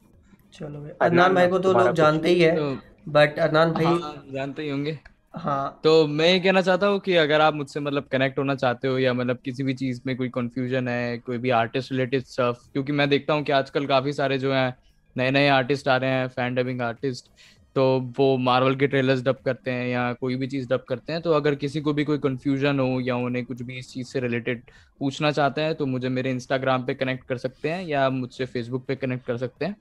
[0.53, 2.75] चलो भाई। अदनान अदनान भाई को तो लोग जानते ही है तो
[3.11, 4.97] बट अदनान भाई हाँ जानते ही होंगे।
[5.33, 8.87] हाँ। तो मैं ये कहना चाहता हूँ कि अगर आप मुझसे मतलब कनेक्ट होना चाहते
[8.87, 12.57] हो या मतलब किसी भी चीज़ में कोई कंफ्यूजन है कोई भी आर्टिस्ट रिलेटेड स्टफ़
[12.73, 14.73] क्योंकि मैं देखता हूँ कि आजकल काफ़ी सारे जो हैं
[15.15, 17.29] नए नए आर्टिस्ट आ रहे हैं फ़ैन डबिंग आर्टिस्ट
[17.75, 17.83] तो
[18.17, 21.31] वो मार्वल के ट्रेलर्स डब करते हैं या कोई भी चीज़ डब करते हैं तो
[21.33, 24.63] अगर किसी को भी कोई कंफ्यूजन हो या उन्हें कुछ भी इस चीज़ से रिलेटेड
[25.01, 28.85] पूछना चाहते हैं तो मुझे मेरे इंस्टाग्राम पे कनेक्ट कर सकते हैं या मुझसे फेसबुक
[28.87, 29.75] पे कनेक्ट कर सकते हैं।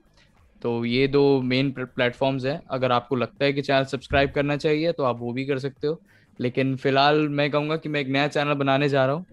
[0.61, 4.91] तो ये दो मेन प्लेटफॉर्म्स हैं। अगर आपको लगता है कि चैनल सब्सक्राइब करना चाहिए
[4.93, 6.01] तो आप वो भी कर सकते हो।
[6.39, 9.25] लेकिन फ़िलहाल मैं कहूँगा कि मैं एक नया चैनल बनाने जा रहा हूँ।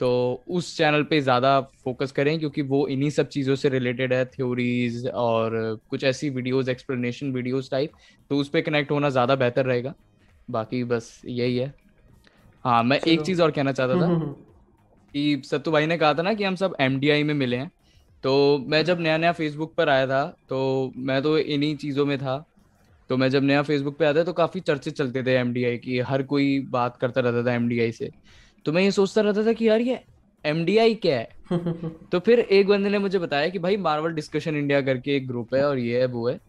[0.00, 4.24] तो उस चैनल पे ज़्यादा फोकस करें क्योंकि वो इन्हीं सब चीज़ों से रिलेटेड है
[4.26, 5.52] थ्योरीज और
[5.88, 7.92] कुछ ऐसी वीडियोस एक्सप्लेनेशन वीडियोस टाइप
[8.30, 9.94] तो उस पर कनेक्ट होना ज़्यादा बेहतर रहेगा।
[10.48, 11.72] बाकी बस यही है।
[12.64, 14.32] हाँ मैं एक चीज़ और कहना चाहता था हम्म, हम्म,
[15.14, 17.70] कि सत्तू भाई ने कहा था ना कि हम सब एमडीआई में मिले हैं।
[18.22, 22.18] तो मैं जब नया नया फेसबुक पर आया था तो मैं तो इन्हीं चीज़ों में
[22.18, 22.44] था।
[23.08, 26.22] तो मैं जब नया फेसबुक पे आता तो काफ़ी चर्चे चलते थे एमडीआई की हर
[26.22, 28.10] कोई बात करता रहता था एमडीआई से।
[28.64, 30.00] तो मैं ये सोचता रहता था कि यार ये
[30.44, 31.28] एमडीआई क्या है?
[32.12, 35.54] तो फिर एक बंदे ने मुझे बताया कि भाई मार्वल डिस्कशन इंडिया करके एक ग्रुप
[35.54, 36.40] है और ये है वो है।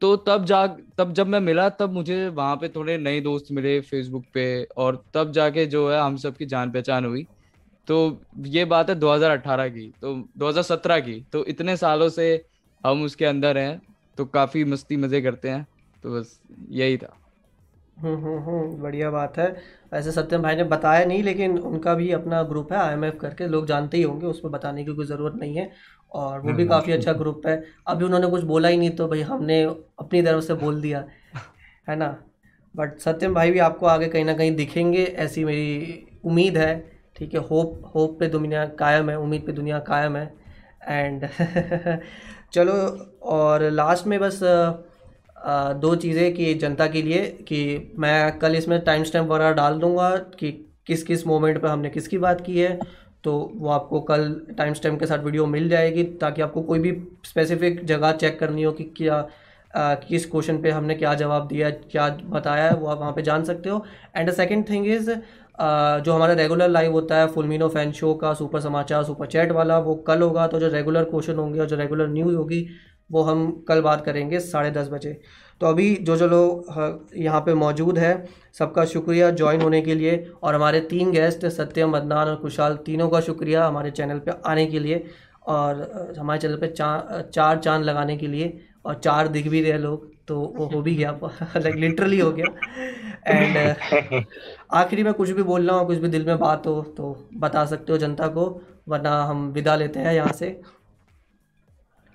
[0.00, 3.80] तो तब जा तब जब मैं मिला तब मुझे वहाँ पे थोड़े नए दोस्त मिले
[3.80, 7.26] फेसबुक पे और तब जाके जो है हम सब की जान पहचान हुई।
[7.88, 12.44] तो ये बात है 2018 की तो 2017 की तो इतने सालों से
[12.86, 13.82] हम उसके अंदर हैं
[14.18, 15.66] तो काफ़ी मस्ती मज़े करते हैं
[16.02, 16.40] तो बस
[16.70, 17.20] यही था।
[17.96, 19.48] हम्म हम्म हम्म, बढ़िया बात है।
[19.92, 23.66] वैसे सत्यम भाई ने बताया नहीं लेकिन उनका भी अपना ग्रुप है आईएमएफ करके लोग
[23.66, 25.70] जानते ही होंगे उसमें बताने की कोई ज़रूरत नहीं है
[26.12, 29.20] और वो भी काफ़ी अच्छा ग्रुप है। अभी उन्होंने कुछ बोला ही नहीं तो भाई
[29.20, 31.04] हमने अपनी तरफ़ से बोल दिया
[31.88, 32.08] है ना?
[32.76, 37.34] बट सत्यम भाई भी आपको आगे कहीं ना कहीं दिखेंगे ऐसी मेरी उम्मीद है। ठीक
[37.34, 40.32] है होप होप पे दुनिया कायम है उम्मीद पे दुनिया कायम है
[40.88, 41.28] एंड
[42.52, 42.72] चलो
[43.30, 44.40] और लास्ट में बस
[45.80, 47.58] दो चीज़ें कि जनता के लिए कि
[47.98, 50.50] मैं कल इसमें टाइम स्टैम्प वगैरह डाल दूँगा कि
[50.86, 52.78] किस किस मोमेंट पर हमने किसकी बात की है
[53.24, 56.92] तो वो आपको कल टाइम स्टैम्प के साथ वीडियो मिल जाएगी ताकि आपको कोई भी
[57.24, 59.16] स्पेसिफिक जगह चेक करनी हो कि क्या
[59.74, 63.22] अ, किस क्वेश्चन पे हमने क्या जवाब दिया क्या बताया है वो आप वहाँ पे
[63.22, 63.84] जान सकते हो।
[64.16, 65.10] And the second thing is
[65.58, 69.78] जो हमारा रेगुलर लाइव होता है फुलमिनो फ़ैन शो का सुपर समाचार सुपर चैट वाला
[69.80, 72.66] वो कल होगा तो जो रेगुलर क्वेश्चन होंगे और जो रेगुलर न्यूज़ होगी
[73.10, 75.12] वो हम कल बात करेंगे साढ़े दस बजे।
[75.60, 78.12] तो अभी जो जो लोग यहाँ पे मौजूद है
[78.58, 83.08] सबका शुक्रिया ज्वाइन होने के लिए और हमारे तीन गेस्ट सत्यम अदनान और कुशाल तीनों
[83.08, 85.04] का शुक्रिया हमारे चैनल पे आने के लिए
[85.48, 89.78] और हमारे चैनल पे चा, चार चाँद लगाने के लिए। और चार दिख भी रहे
[89.78, 91.18] लोग तो वो हो भी गया
[91.56, 92.46] लाइक लिटरली हो गया।
[93.26, 94.24] एंड
[94.72, 97.64] आखिरी में कुछ भी बोल रहा हूँ कुछ भी दिल में बात हो तो बता
[97.66, 98.46] सकते हो जनता को
[98.88, 100.60] वरना हम विदा लेते हैं यहाँ से।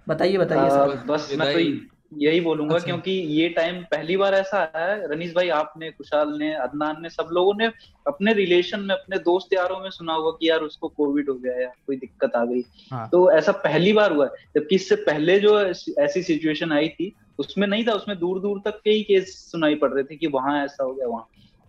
[0.08, 4.60] बताइए बताइए सर। बस मैं तो यही बोलूँगा अच्छा। क्योंकि ये टाइम पहली बार ऐसा
[4.60, 7.66] आया है। रनीश भाई आपने कुशाल ने अदनान ने सब लोगों ने
[8.06, 11.60] अपने रिलेशन में अपने दोस्त यारों में सुना होगा कि यार उसको कोविड हो गया
[11.62, 15.40] या कोई दिक्कत आ गई। हाँ। तो ऐसा पहली बार हुआ है। जबकि इससे पहले
[15.40, 15.60] जो
[16.00, 19.76] ऐसी सिचुएशन आई थी उसमें नहीं था उसमें दूर दूर तक के ही केस सुनाई
[19.76, 21.28] पड़ रहे थे कि वहाँ ऐसा हो गया वहाँ।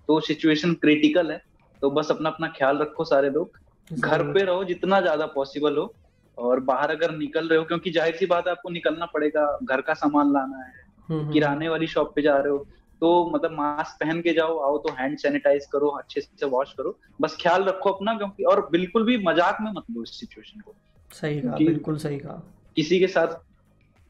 [0.08, 1.40] तो सिचुएशन क्रिटिकल है।
[1.82, 3.58] तो बस अपना अपना ख्याल रखो सारे लोग।
[3.90, 5.92] घर पे रहो जितना ज़्यादा पॉसिबल हो।
[6.40, 9.80] और बाहर अगर निकल रहे हो क्योंकि ज़ाहिर सी बात है आपको निकलना पड़ेगा घर
[9.80, 10.72] का सामान लाना है
[11.08, 12.66] हम्म, हम्म, किराने वाली शॉप पे जा रहे हो
[13.02, 16.98] तो मतलब मास्क पहन के जाओ आओ तो हैंड सैनिटाइज करो अच्छे से वॉश करो
[17.20, 20.74] बस ख्याल रखो अपना क्योंकि और बिल्कुल भी मज़ाक में मत लो इस सिचुएशन को।
[21.10, 22.42] सही कहा बिल्कुल सही कहा।
[22.76, 23.34] किसी के साथ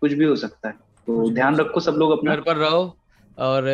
[0.03, 0.75] कुछ भी हो सकता है
[1.09, 2.83] तो ध्यान रखो सब लोग अपने। घर पर रहो
[3.39, 3.65] और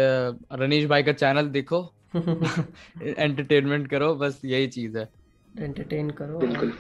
[0.53, 1.81] रनीश भाई का चैनल देखो।
[2.17, 5.09] एंटरटेनमेंट करो बस यही चीज़ है।
[5.59, 6.73] एंटरटेन करो। बिल्कुल।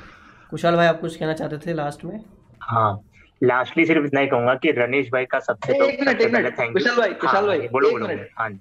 [0.50, 2.18] कुशाल भाई आप कुछ कहना चाहते थे लास्ट में?
[2.62, 3.00] हाँ
[3.42, 6.58] लास्टली सिर्फ़ इतना ही कहूँगा कि रनीश भाई का सबसे तो एक मिनट। एक मिनट
[6.58, 8.06] थैंक कुशल भाई कुशल भाई बोलो बोलो
[8.38, 8.58] हाँ जी।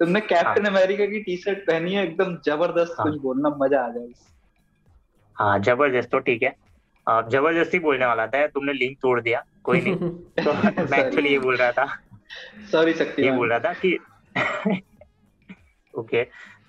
[0.00, 3.90] तुमने कैप्टन अमेरिका की टी शर्ट पहनी है एकदम ज़बरदस्त हाँ। कुछ बोलना मज़ा आ
[3.90, 4.08] जाए
[5.36, 6.54] हाँ ज़बरदस्त तो ठीक है।
[7.06, 9.94] आ, ज़बरदस्ती बोलने वाला था तुमने लिंक तोड़ दिया कोई नहीं।
[10.44, 10.52] तो
[10.84, 11.86] मैं एक्चुअली ये बोल रहा था।
[12.72, 13.98] सॉरी शक्ति ये बोल रहा था कि
[15.94, 16.22] ओके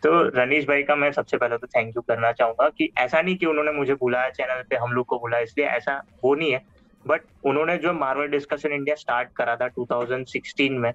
[0.03, 3.35] तो रनीश भाई का मैं सबसे पहले तो थैंक यू करना चाहूँगा कि ऐसा नहीं
[3.37, 6.61] कि उन्होंने मुझे बुलाया चैनल पे हम लोग को बुलाया इसलिए ऐसा वो नहीं है।
[7.05, 10.91] बट उन्होंने जो मार्वल डिस्कशन इंडिया स्टार्ट करा था 2016 में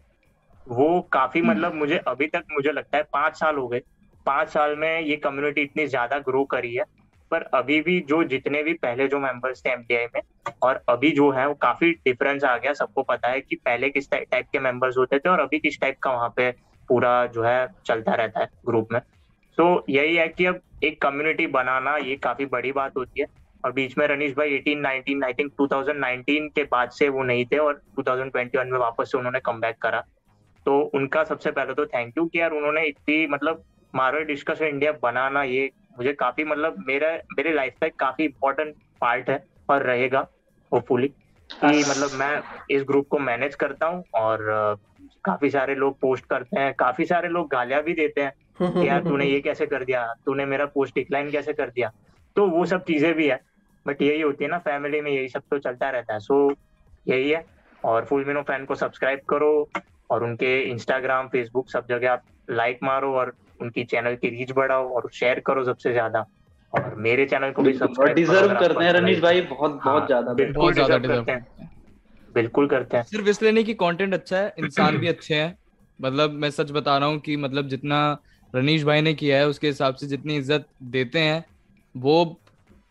[0.66, 3.80] वो काफ़ी मतलब मुझे अभी तक मुझे लगता है पाँच साल हो गए।
[4.26, 6.84] पाँच साल में ये कम्युनिटी इतनी ज़्यादा ग्रो करी है
[7.30, 10.20] पर अभी भी जो जितने भी पहले जो मेंबर्स थे एमटीआई में
[10.62, 14.10] और अभी जो है वो काफ़ी डिफरेंस आ गया। सबको पता है कि पहले किस
[14.10, 16.50] टाइप के मेंबर्स होते थे और अभी किस टाइप का वहाँ पे
[16.88, 19.00] पूरा जो है चलता रहता है ग्रुप में।
[19.58, 23.26] तो यही है कि अब एक कम्युनिटी बनाना ये काफ़ी बड़ी बात होती है।
[23.64, 27.44] और बीच में रनीश भाई 18 19 आई थिंक 2019 के बाद से वो नहीं
[27.46, 30.00] थे और 2021 में वापस से उन्होंने कम करा।
[30.66, 34.92] तो उनका सबसे पहले तो थैंक यू कि यार उन्होंने इतनी मतलब मार्वल डिस्कस इंडिया
[34.92, 40.26] बनाना ये मुझे काफ़ी मतलब मेरा मेरे लाइफ का काफ़ी इम्पोर्टेंट पार्ट है और रहेगा
[40.72, 41.08] होपफुली
[41.50, 42.40] कि मतलब मैं
[42.70, 44.76] इस ग्रुप को मैनेज करता हूँ और
[45.24, 48.32] काफ़ी सारे लोग पोस्ट करते हैं काफ़ी सारे लोग गालियाँ भी देते हैं
[48.80, 51.90] कि यार तूने ये कैसे कर दिया तूने मेरा पोस्ट डिक्लाइन कैसे कर दिया।
[52.36, 53.40] तो वो सब चीज़ें भी है
[53.86, 56.50] बट यही होती है ना फैमिली में यही सब तो चलता रहता है। सो
[57.06, 57.44] यही है।
[57.84, 59.70] और फुल मिनो फ़ैन को सब्सक्राइब करो
[60.10, 64.88] और उनके इंस्टाग्राम फेसबुक सब जगह आप लाइक मारो और उनकी चैनल की रीच बढ़ाओ
[64.88, 66.24] और शेयर करो सबसे ज़्यादा।
[66.72, 70.06] और मेरे चैनल को भी सब्सक्राइब डिजर्व करते हैं अच्छा रनीश भाई बहुत हाँ, बहुत
[70.06, 71.46] ज़्यादा बिल्कुल बहुत ज़्यादा deserve डिजर्व करते हैं।
[72.34, 75.58] बिल्कुल करते हैं। सिर्फ़ इसलिए नहीं कि कंटेंट अच्छा है इंसान भी अच्छे हैं।
[76.00, 78.18] मतलब मैं सच बता रहा हूँ कि मतलब जितना
[78.54, 81.44] रनीश भाई ने किया है उसके हिसाब से जितनी इज़्ज़त देते हैं
[81.96, 82.40] वो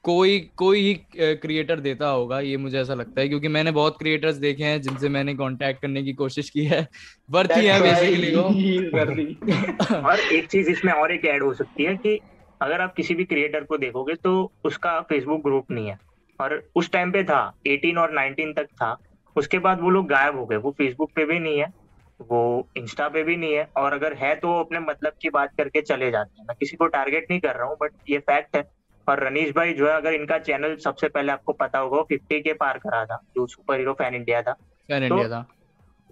[0.03, 4.35] कोई कोई ही क्रिएटर देता होगा ये मुझे ऐसा लगता है। क्योंकि मैंने बहुत क्रिएटर्स
[4.35, 6.87] देखे हैं जिनसे मैंने कांटेक्ट करने की कोशिश की है।
[7.29, 8.43] बढ़ती है बेसिकली वो।
[10.05, 12.19] और एक चीज़ इसमें और एक ऐड हो सकती है कि
[12.61, 15.97] अगर आप किसी भी क्रिएटर को देखोगे तो उसका फेसबुक ग्रुप नहीं है।
[16.39, 18.97] और उस टाइम पे था 18 और 19 तक था।
[19.35, 21.83] उसके बाद वो लोग गायब हो गए। वो फेसबुक पे भी नहीं है
[22.21, 25.49] वो इंस्टा पे भी नहीं है और अगर है तो वो अपने मतलब की बात
[25.57, 28.55] करके चले जाते हैं। मैं किसी को टारगेट नहीं कर रहा हूँ बट ये फैक्ट
[28.55, 28.71] है।
[29.09, 32.53] और रनीश भाई जो है अगर इनका चैनल सबसे पहले आपको पता होगा फिफ्टी के
[32.53, 35.47] पार करा था जो सुपर हीरो फ़ैन इंडिया था। फ़ैन तो- इंडिया था।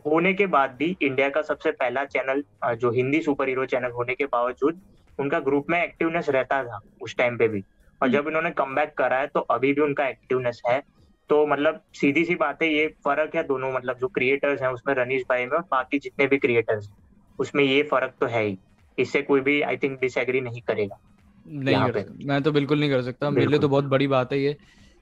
[0.05, 2.43] होने के बाद भी इंडिया का सबसे पहला चैनल
[2.75, 4.81] जो हिंदी सुपर हीरो चैनल होने के बावजूद
[5.19, 7.63] उनका ग्रुप में एक्टिवनेस रहता था उस टाइम पे भी।
[8.01, 10.83] और जब इन्होंने कम करा है तो अभी भी उनका एक्टिवनेस है।
[11.31, 14.93] तो मतलब सीधी सी बात है ये फ़र्क है दोनों मतलब जो क्रिएटर्स हैं उसमें
[14.95, 16.95] रनीश भाई में और बाकी जितने भी क्रिएटर्स हैं
[17.39, 18.57] उसमें ये फ़र्क तो है ही।
[18.97, 20.99] इससे कोई भी आई थिंक डिसएग्री नहीं करेगा
[21.45, 24.33] नहीं यहाँ कर मैं तो बिल्कुल नहीं कर सकता। मेरे लिए तो बहुत बड़ी बात
[24.33, 24.55] है ये।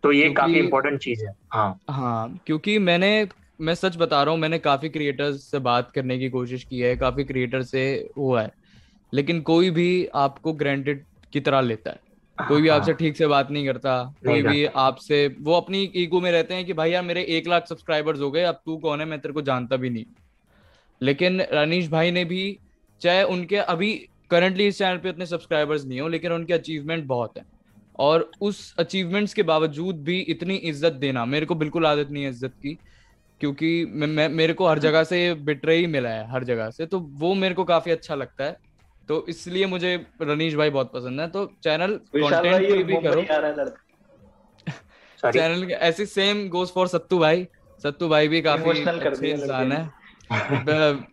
[0.04, 3.28] तो ये काफ़ी इम्पोर्टेंट चीज़ है। हाँ। हाँ क्योंकि मैंने
[3.62, 6.96] मैं सच बता रहा हूँ मैंने काफ़ी क्रिएटर्स से बात करने की कोशिश की है
[6.96, 8.52] काफ़ी क्रिएटर से हुआ है।
[9.14, 12.09] लेकिन कोई भी आपको ग्रांटेड की तरह लेता है।
[12.40, 16.20] कोई भी हाँ, आपसे ठीक से बात नहीं करता कोई भी आपसे वो अपनी ईगो
[16.22, 19.00] में रहते हैं कि भाई यार मेरे एक लाख सब्सक्राइबर्स हो गए अब तू कौन
[19.00, 19.06] है?
[19.06, 20.06] मैं तेरे को जानता भी नहीं।
[21.02, 22.58] लेकिन रनीश भाई ने भी
[23.02, 23.94] चाहे उनके अभी
[24.32, 27.44] करंटली इस चैनल पे उतने सब्सक्राइबर्स नहीं हो लेकिन उनके अचीवमेंट बहुत है।
[28.00, 32.30] और उस अचीवमेंट्स के बावजूद भी इतनी इज़्ज़त देना मेरे को बिल्कुल आदत नहीं है
[32.30, 32.78] इज़्ज़त की
[33.42, 36.86] क्योंकि मैं, मैं मेरे को हर जगह से बिटरे ही मिला है हर जगह से।
[36.86, 38.58] तो वो मेरे को काफ़ी अच्छा लगता है।
[39.10, 43.22] तो इसलिए मुझे रनीश भाई बहुत पसंद है। तो चैनल कंटेंट ये भी करो।
[45.34, 47.48] चैनल ऐसे सेम गोज फॉर सत्तू भाई।
[47.84, 50.00] सत्तू भाई भी काफ़ी अच्छे इंसान है।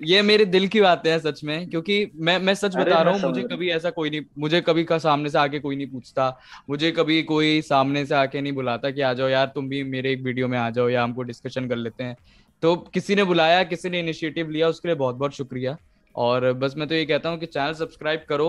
[0.04, 3.22] ये मेरे दिल की बातें हैं सच में क्योंकि मैं मैं सच बता रहा हूँ
[3.22, 6.40] मुझे कभी ऐसा कोई नहीं मुझे कभी का सामने से आके कोई नहीं पूछता।
[6.70, 10.12] मुझे कभी कोई सामने से आके नहीं बुलाता कि आ जाओ यार तुम भी मेरे
[10.12, 12.16] एक वीडियो में आ जाओ या हमको डिस्कशन कर लेते हैं।
[12.62, 15.76] तो किसी ने बुलाया किसी ने इनिशिएटिव लिया उसके लिए बहुत बहुत शुक्रिया।
[16.16, 18.48] और बस मैं तो ये कहता हूँ कि चैनल सब्सक्राइब करो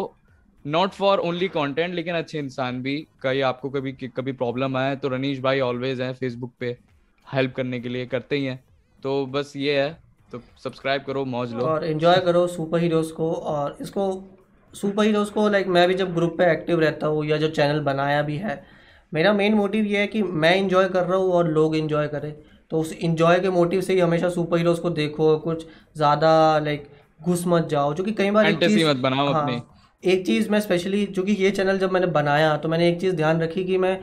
[0.65, 5.09] नॉट फॉर ओनली कॉन्टेंट लेकिन अच्छे इंसान भी कहीं आपको कभी कभी प्रॉब्लम आए तो
[5.09, 6.77] रनीश भाई ऑलवेज हैं फेसबुक पे
[7.27, 8.63] हेल्प करने के लिए करते ही हैं।
[9.03, 9.91] तो बस ये है
[10.31, 14.23] तो सब्सक्राइब करो, मौज लो। और इन्जॉय करो सुपर हीरोज़ को, और इसको
[14.73, 17.79] सुपर हीरोज़ को लाइक मैं भी जब ग्रुप पे एक्टिव रहता हूँ, या जो चैनल
[17.81, 18.61] बनाया भी है,
[19.11, 22.33] मेरा मेन मोटिव ये है कि मैं इंजॉय कर रहा हूँ, और लोग इंजॉय करें।
[22.71, 25.65] तो उस इंजॉय के मोटिव से ही हमेशा सुपर हीरोज़ को देखो कुछ
[25.95, 26.87] ज़्यादा लाइक
[27.19, 29.61] घुस मत जाओ जो कि कई बार एक चीज़ मत बनाओ हाँ, अपनी।
[30.03, 33.41] एक चीज़ मैं स्पेशली क्योंकि ये चैनल जब मैंने बनाया तो मैंने एक चीज़ ध्यान
[33.41, 33.99] रखी कि मैं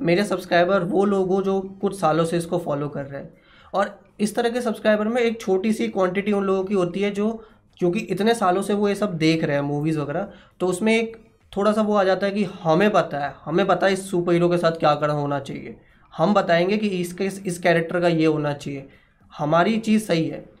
[0.00, 3.32] मेरे सब्सक्राइबर वो लोग हो जो कुछ सालों से इसको फॉलो कर रहे हैं।
[3.74, 7.10] और इस तरह के सब्सक्राइबर में एक छोटी सी क्वांटिटी उन लोगों की होती है
[7.10, 7.30] जो
[7.78, 10.28] क्योंकि इतने सालों से वो ये सब देख रहे हैं मूवीज़ वगैरह
[10.60, 11.16] तो उसमें एक
[11.56, 14.32] थोड़ा सा वो आ जाता है कि हमें पता है हमें पता है इस सुपर
[14.32, 15.76] हीरो के साथ क्या करना होना चाहिए।
[16.12, 18.88] हम बताएँगे कि इसके इस, इस कैरेक्टर का ये होना चाहिए।
[19.38, 20.55] हमारी चीज़ सही है।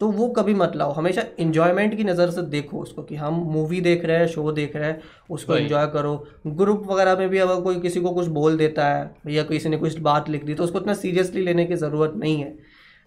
[0.00, 3.80] तो वो कभी मत लाओ। हमेशा इन्जॉयमेंट की नज़र से देखो उसको कि हम मूवी
[3.80, 5.00] देख रहे हैं शो देख रहे हैं
[5.30, 6.14] उसको। एंजॉय करो।
[6.48, 9.76] ग्रुप वगैरह में भी अगर कोई किसी को कुछ बोल देता है या किसी ने
[9.76, 12.56] कुछ बात लिख दी तो उसको इतना सीरियसली लेने की ज़रूरत नहीं है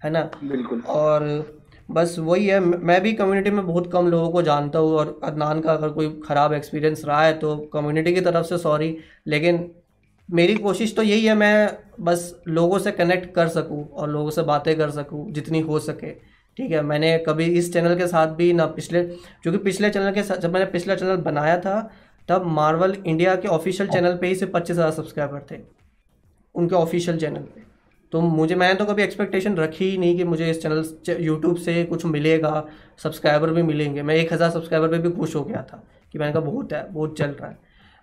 [0.01, 0.29] है ना?
[0.43, 1.25] बिल्कुल। और
[1.91, 5.59] बस वही है मैं भी कम्युनिटी में बहुत कम लोगों को जानता हूँ और अदनान
[5.61, 8.95] का अगर कोई ख़राब एक्सपीरियंस रहा है तो कम्युनिटी की तरफ़ से सॉरी
[9.27, 9.69] लेकिन
[10.29, 14.43] मेरी कोशिश तो यही है मैं बस लोगों से कनेक्ट कर सकूँ और लोगों से
[14.43, 16.11] बातें कर सकूँ जितनी हो सके।
[16.57, 20.23] ठीक है, मैंने कभी इस चैनल के साथ भी ना पिछले, क्योंकि पिछले चैनल के
[20.23, 21.79] साथ जब मैंने पिछला चैनल बनाया था,
[22.29, 25.59] तब मार्वल इंडिया के ऑफिशियल चैनल पे ही सिर्फ़ पच्चीस हज़ार सब्सक्राइबर थे,
[26.55, 27.61] उनके ऑफिशियल चैनल पे।
[28.13, 30.83] तो मुझे, मैंने तो कभी एक्सपेक्टेशन रखी ही नहीं कि मुझे इस चैनल
[31.19, 32.65] यूट्यूब से कुछ मिलेगा
[33.03, 36.33] सब्सक्राइबर भी मिलेंगे। मैं एक हज़ार सब्सक्राइबर पे भी खुश हो गया था कि मैंने
[36.33, 37.57] कहा बहुत है, बहुत चल रहा है।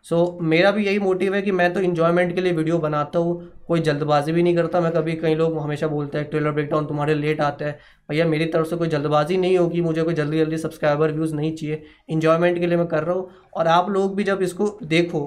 [0.06, 3.50] सो मेरा भी यही मोटिव है कि मैं तो इन्जॉयमेंट के लिए वीडियो बनाता हूँ।
[3.68, 7.14] कोई जल्दबाजी भी नहीं करता। मैं कभी कई लोग हमेशा बोलते हैं ट्रेलर ब्रेकडाउन तुम्हारे
[7.14, 7.78] लेट आता है।
[8.08, 11.54] भैया, मेरी तरफ़ से कोई जल्दबाजी नहीं होगी। मुझे कोई जल्दी जल्दी सब्सक्राइबर व्यूज़ नहीं
[11.56, 15.20] चाहिए। इन्जॉयमेंट के लिए मैं कर रहा हूँ। और आप लोग भी जब इसको देखो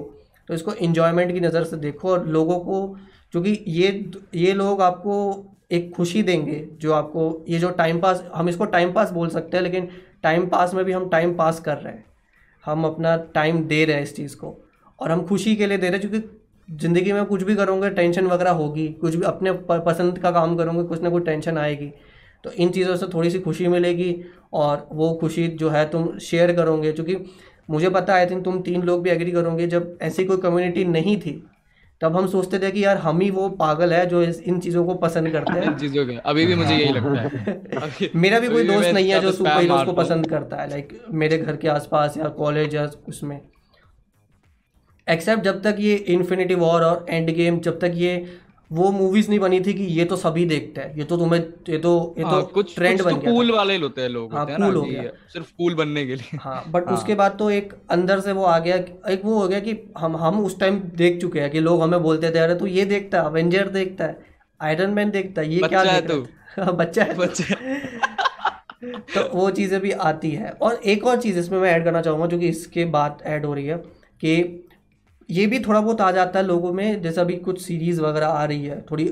[0.48, 2.86] तो इसको इन्जॉयमेंट की नज़र से देखो और लोगों को,
[3.32, 5.14] क्योंकि ये ये लोग आपको
[5.72, 9.56] एक खुशी देंगे जो आपको, ये जो टाइम पास हम इसको टाइम पास बोल सकते
[9.56, 9.88] हैं, लेकिन
[10.22, 12.04] टाइम पास में भी हम टाइम पास कर रहे हैं।
[12.64, 14.54] हम अपना टाइम दे रहे हैं इस चीज़ को।
[15.04, 18.26] और हम खुशी के लिए दे रहे हैं क्योंकि ज़िंदगी में कुछ भी करोगे टेंशन
[18.26, 21.92] वगैरह होगी कुछ भी अपने पसंद का काम करोगे कुछ ना कुछ टेंशन आएगी।
[22.44, 26.52] तो इन चीज़ों से थोड़ी सी खुशी मिलेगी और वो खुशी जो है तुम शेयर
[26.52, 27.16] करोगे क्योंकि
[27.70, 31.20] मुझे पता है थिंक तुम तीन लोग भी एग्री करोगे जब ऐसी कोई कम्युनिटी नहीं
[31.20, 31.46] थी
[32.00, 34.86] तब हम सोचते थे कि यार हम ही वो पागल है जो इस इन चीज़ों
[34.86, 38.66] को पसंद करते हैं। चीज़ों के अभी भी मुझे यही लगता है। मेरा भी कोई
[38.66, 42.16] दोस्त नहीं है जो सुपर हीरोज को पसंद करता है लाइक मेरे घर के आसपास
[42.18, 43.40] या कॉलेज या उसमें।
[45.06, 48.16] एक्सेप्ट जब तक ये इन्फिनिटी वॉर और एंड गेम जब तक ये
[48.70, 51.78] वो मूवीज़ नहीं बनी थी कि ये तो सभी देखते हैं ये तो तुम्हें ये
[51.78, 54.34] तो ये हाँ, तो कुछ ट्रेंड कुछ बन तो गया कूल वाले होते हैं लोग
[54.34, 57.50] हाँ, होते हैं गया। सिर्फ़ कूल बनने के लिए हाँ बट हाँ। उसके बाद तो
[57.50, 58.76] एक अंदर से वो आ गया
[59.10, 62.02] एक वो हो गया कि हम हम उस टाइम देख चुके हैं कि लोग हमें
[62.02, 64.18] बोलते थे अरे तू ये देखता है अवेंजर देखता है
[64.60, 66.64] आयरन मैन देखता है ये क्या बच्चा है देख रहा तू। है?
[66.64, 67.26] हाँ, बच्चा तू।
[69.14, 72.26] तो वो चीज़ें भी आती है और एक और चीज़ इसमें मैं ऐड करना चाहूँगा
[72.26, 73.76] जो कि इसके बाद ऐड हो रही है
[74.22, 74.63] कि
[75.28, 78.44] ये भी थोड़ा बहुत आ जाता है लोगों में जैसे अभी कुछ सीरीज़ वगैरह आ
[78.44, 79.04] रही है थोड़ी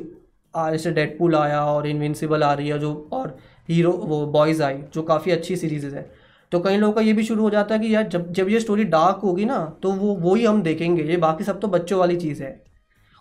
[0.54, 3.36] जैसे डेडपूल आया और इनविंसिबल आ रही है जो और
[3.68, 6.10] हीरो वो बॉयज़ आई जो काफ़ी अच्छी सीरीज़ है।
[6.52, 8.60] तो कई लोगों का ये भी शुरू हो जाता है कि यार जब जब ये
[8.60, 11.98] स्टोरी डार्क होगी ना तो वो वो ही हम देखेंगे ये बाकी सब तो बच्चों
[12.00, 12.60] वाली चीज़ है।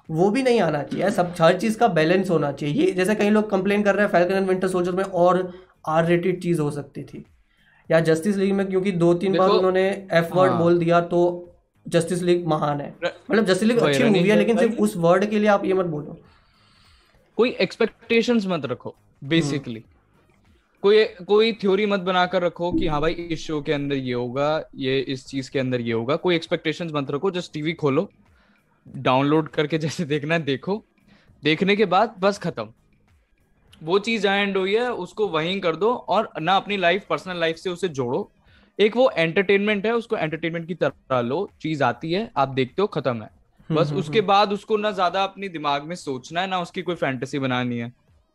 [0.10, 3.30] वो भी नहीं आना चाहिए सब हर चीज़ का बैलेंस होना चाहिए। ये जैसे कई
[3.30, 5.52] लोग कंप्लेन कर रहे हैं फैल्कन एंड विंटर सोल्जर में और
[5.88, 7.26] आर रेटेड चीज़ हो सकती थी।
[7.90, 11.22] या जस्टिस लीग में क्योंकि दो तीन बार उन्होंने एफ़ वर्ड हाँ। बोल दिया तो
[11.88, 15.40] जस्टिस लीग महान है। मतलब जस्टिस लीग अच्छी मूवी है लेकिन सिर्फ़ उस वर्ड के
[15.40, 16.18] लिए आप ये मत बोलो।
[17.38, 19.84] कोई एक्सपेक्टेशंस मत रखो बेसिकली
[20.84, 24.64] कोई कोई थ्योरी मत बनाकर रखो कि हाँ भाई इस शो के अंदर ये होगा
[24.76, 28.10] ये इस चीज़ के अंदर ये होगा। कोई एक्सपेक्टेशंस मत रखो जस्ट टीवी खोलो
[28.88, 30.84] डाउनलोड करके जैसे देखना है देखो।
[31.44, 32.68] देखने के बाद बस खत्म।
[33.84, 37.56] वो चीज़ एंड हुई है उसको वहीं कर दो और ना अपनी लाइफ पर्सनल लाइफ
[37.56, 38.32] से उसे जोड़ो।
[38.82, 42.88] एक वो एंटरटेनमेंट है उसको एंटरटेनमेंट की तरह लो चीज़ आती है आप देखते हो
[42.88, 43.30] खत्म है।
[43.70, 47.40] बस उसके बाद उसको ना ज़्यादा अपनी दिमाग में सोचना है ना उसकी कोई फैंटेसी
[47.40, 47.92] बनानी है।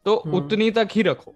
[0.06, 1.34] तो उतनी तक ही रखो।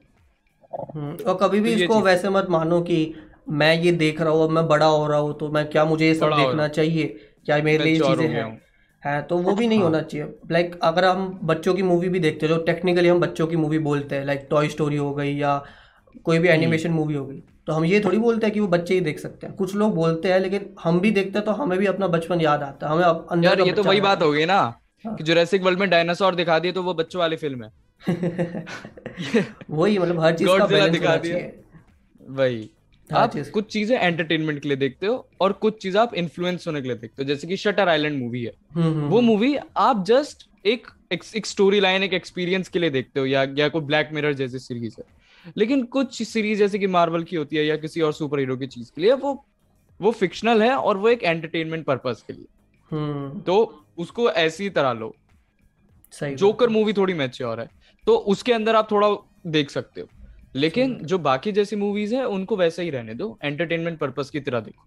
[0.94, 3.14] हम्म, और कभी भी तो इसको वैसे मत मानो कि
[3.50, 6.06] मैं ये देख रहा हूँ अब मैं बड़ा हो रहा हूँ तो मैं क्या मुझे
[6.06, 7.06] ये सब देखना चाहिए?
[7.46, 8.60] क्या मेरे लिए हो चीज़ें हैं
[9.02, 9.20] है?
[9.22, 12.54] तो वो भी नहीं होना चाहिए। लाइक अगर हम बच्चों की मूवी भी देखते हैं
[12.54, 15.56] जो टेक्निकली हम बच्चों की मूवी बोलते हैं लाइक टॉय स्टोरी हो गई या
[16.24, 18.94] कोई भी एनिमेशन मूवी हो गई तो हम ये थोड़ी बोलते हैं कि वो बच्चे
[18.94, 21.78] ही देख सकते हैं कुछ लोग बोलते हैं लेकिन हम भी देखते हैं तो हमें
[21.78, 24.30] भी अपना बचपन याद आता है हमें अब अंदर यार ये तो वही बात हो
[24.32, 24.56] गई ना
[25.04, 27.70] हाँ। कि जुरासिक वर्ल्ड में डायनासोर दिखा दिए तो वो बच्चों वाली फ़िल्म है।
[29.70, 31.38] वही मतलब हर चीज़ का बैलेंस दिखा दिया।
[32.30, 32.68] वही
[33.10, 36.88] आप कुछ चीज़ें एंटरटेनमेंट के लिए देखते हो और कुछ चीज़ें आप इन्फ्लुएंस होने के
[36.88, 40.04] लिए देखते हो जैसे कि शटर आइलैंड मूवी है हम्म, हम्म, वो हम्म। मूवी आप
[40.04, 44.10] जस्ट एक, एक स्टोरी लाइन एक एक्सपीरियंस के लिए देखते हो या या कोई ब्लैक
[44.12, 45.19] मिरर जैसी सीरीज़ है
[45.56, 48.66] लेकिन कुछ सीरीज़ जैसे कि मार्वल की होती है या किसी और सुपर हीरो की
[48.66, 49.44] चीज़ के लिए वो
[50.00, 52.44] वो फिक्शनल है और वो एक एंटरटेनमेंट पर्पस के लिए।
[52.90, 55.14] हम्म। तो उसको ऐसी तरह लो।
[56.12, 57.68] सही जोकर मूवी थोड़ी मैच्योर है।
[58.06, 59.08] तो उसके अंदर आप थोड़ा
[59.46, 60.06] देख सकते हो।
[60.54, 64.60] लेकिन जो बाकी जैसी मूवीज़ है उनको वैसे ही रहने दो। एंटरटेनमेंट पर्पस की तरह
[64.60, 64.86] देखो।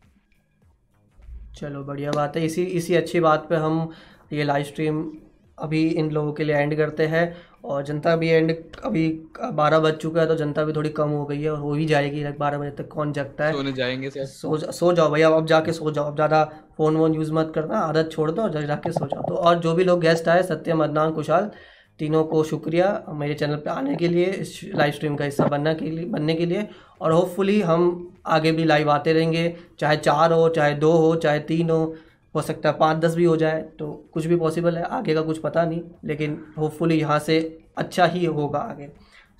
[1.55, 3.91] चलो बढ़िया बात है। इसी इसी अच्छी बात पे हम
[4.34, 5.17] ये लाइव स्ट्रीम
[5.59, 9.07] अभी इन लोगों के लिए एंड करते हैं। और जनता भी एंड अभी
[9.53, 11.85] बारह बज चुका है तो जनता भी थोड़ी कम हो गई है और हो ही
[11.85, 13.53] जाएगी बारह बजे तक कौन जगता है?
[13.53, 16.44] सोने जाएँगे सर। सो जा- सो जाओ भैया अब जाके सो जाओ अब ज़्यादा
[16.77, 19.60] फ़ोन वोन यूज़ मत करना आदत छोड़ दो और जा- जाके सो जाओ। तो और
[19.60, 21.52] जो भी लोग गेस्ट आए सत्यम अदनान कुशाल
[21.99, 25.73] तीनों को शुक्रिया मेरे चैनल पे आने के लिए इस लाइव स्ट्रीम का हिस्सा बनने
[25.76, 26.68] के लिए बनने के लिए।
[27.02, 27.84] और होपफुली हम
[28.26, 31.94] आगे भी लाइव आते रहेंगे चाहे चार हो चाहे दो हो चाहे तीन हो।
[32.35, 35.22] हो सकता है पाँच दस भी हो जाए तो कुछ भी पॉसिबल है आगे का
[35.22, 37.39] कुछ पता नहीं लेकिन होपफुली यहाँ से
[37.77, 38.89] अच्छा ही होगा आगे।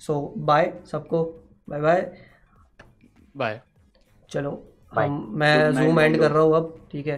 [0.00, 1.22] सो बाय सबको
[1.68, 2.00] बाय बाय
[3.36, 3.60] बाय
[4.30, 4.50] चलो
[4.92, 5.04] Bye.
[5.04, 7.16] हम मैं जूम एंड कर रहा हूँ अब ठीक है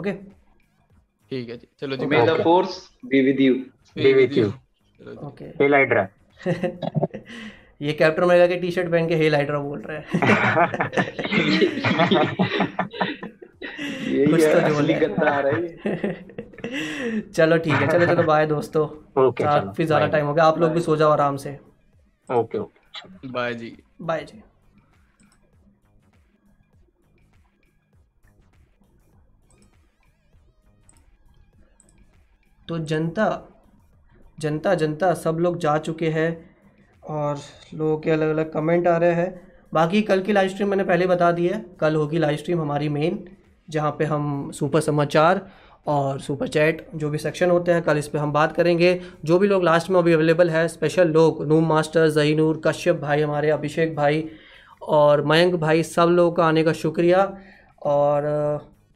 [0.00, 3.54] ओके ठीक है जी चलो जी may the force be with you
[3.96, 4.48] Be with you.
[5.00, 6.06] चलो जी। ओके हेल हाइड्रा
[7.82, 10.06] ये कैप्टन अमेरिका के टी शर्ट पहन के हेल हाइड्रा बोल रहे हैं।
[13.78, 15.62] कुछ तो असली है। आ रहा है।
[17.32, 18.86] चलो ठीक है चलो चलो बाय दोस्तों।
[19.18, 21.58] ओके चलो काफ़ी ज़्यादा टाइम हो गया आप लोग भी सो जाओ आराम से।
[22.28, 24.42] ओके ओके बाय जी। बाय जी।
[32.68, 33.26] तो जनता
[34.38, 36.28] जनता जनता सब लोग जा चुके हैं
[37.02, 37.38] और
[37.74, 39.30] लोगों के अलग अलग कमेंट आ रहे हैं।
[39.72, 42.88] बाकी कल की लाइव स्ट्रीम मैंने पहले बता दी है कल होगी लाइव स्ट्रीम हमारी
[42.90, 43.18] मेन
[43.68, 45.46] जहाँ पे हम सुपर समाचार
[45.86, 49.38] और सुपर चैट जो भी सेक्शन होते हैं, कल इस पर हम बात करेंगे। जो
[49.38, 53.50] भी लोग लास्ट में अभी अवेलेबल है स्पेशल लोग, नूम मास्टर, जहीनूर, कश्यप भाई हमारे,
[53.50, 54.24] अभिषेक भाई
[54.82, 57.32] और मयंक भाई, सब लोगों का आने का शुक्रिया।
[57.82, 58.22] और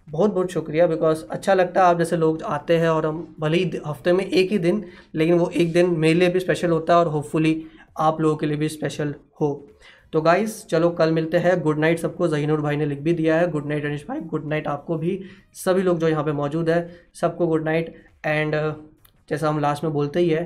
[0.08, 3.58] बहुत बहुत शुक्रिया बिकॉज़ अच्छा लगता है आप जैसे लोग आते हैं और हम भले
[3.58, 4.84] ही हफ़्ते में एक ही दिन,
[5.14, 7.64] लेकिन वो एक दिन मेरे लिए भी स्पेशल होता है और होपफुली
[7.98, 9.68] आप लोगों के लिए भी स्पेशल हो।
[10.12, 13.36] तो गाइस चलो कल मिलते हैं। गुड नाइट सबको। जहीनुर भाई ने लिख भी दिया
[13.36, 15.18] है। गुड नाइट अनिश भाई। गुड नाइट आपको भी।
[15.54, 17.94] सभी लोग जो यहाँ पे मौजूद है, सबको गुड नाइट
[18.26, 18.54] एंड
[19.28, 20.44] जैसा हम लास्ट में बोलते ही है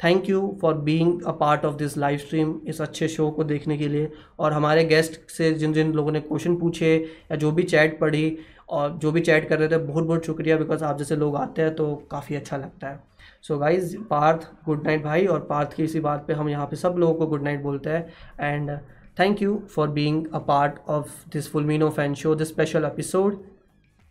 [0.00, 3.76] thank you for being a part of this live stream इस अच्छे शो को देखने
[3.78, 7.62] के लिए। और हमारे गेस्ट से जिन जिन लोगों ने क्वेश्चन पूछे या जो भी
[7.64, 8.36] चैट पढ़ी,
[8.68, 11.62] और जो भी चैट कर रहे थे बहुत बहुत शुक्रिया। बिकॉज़ आप जैसे लोग आते
[11.62, 13.00] हैं तो काफ़ी अच्छा लगता है।
[13.44, 16.76] So guys Parth good night भाई और पार्थ की इसी बात पे हम यहाँ पे
[16.76, 18.06] सब लोगों को गुड नाइट बोलते हैं।
[18.40, 18.70] And
[19.18, 23.42] thank you for being a part of this फुलमिनो fan show this special episode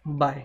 [0.07, 0.43] bye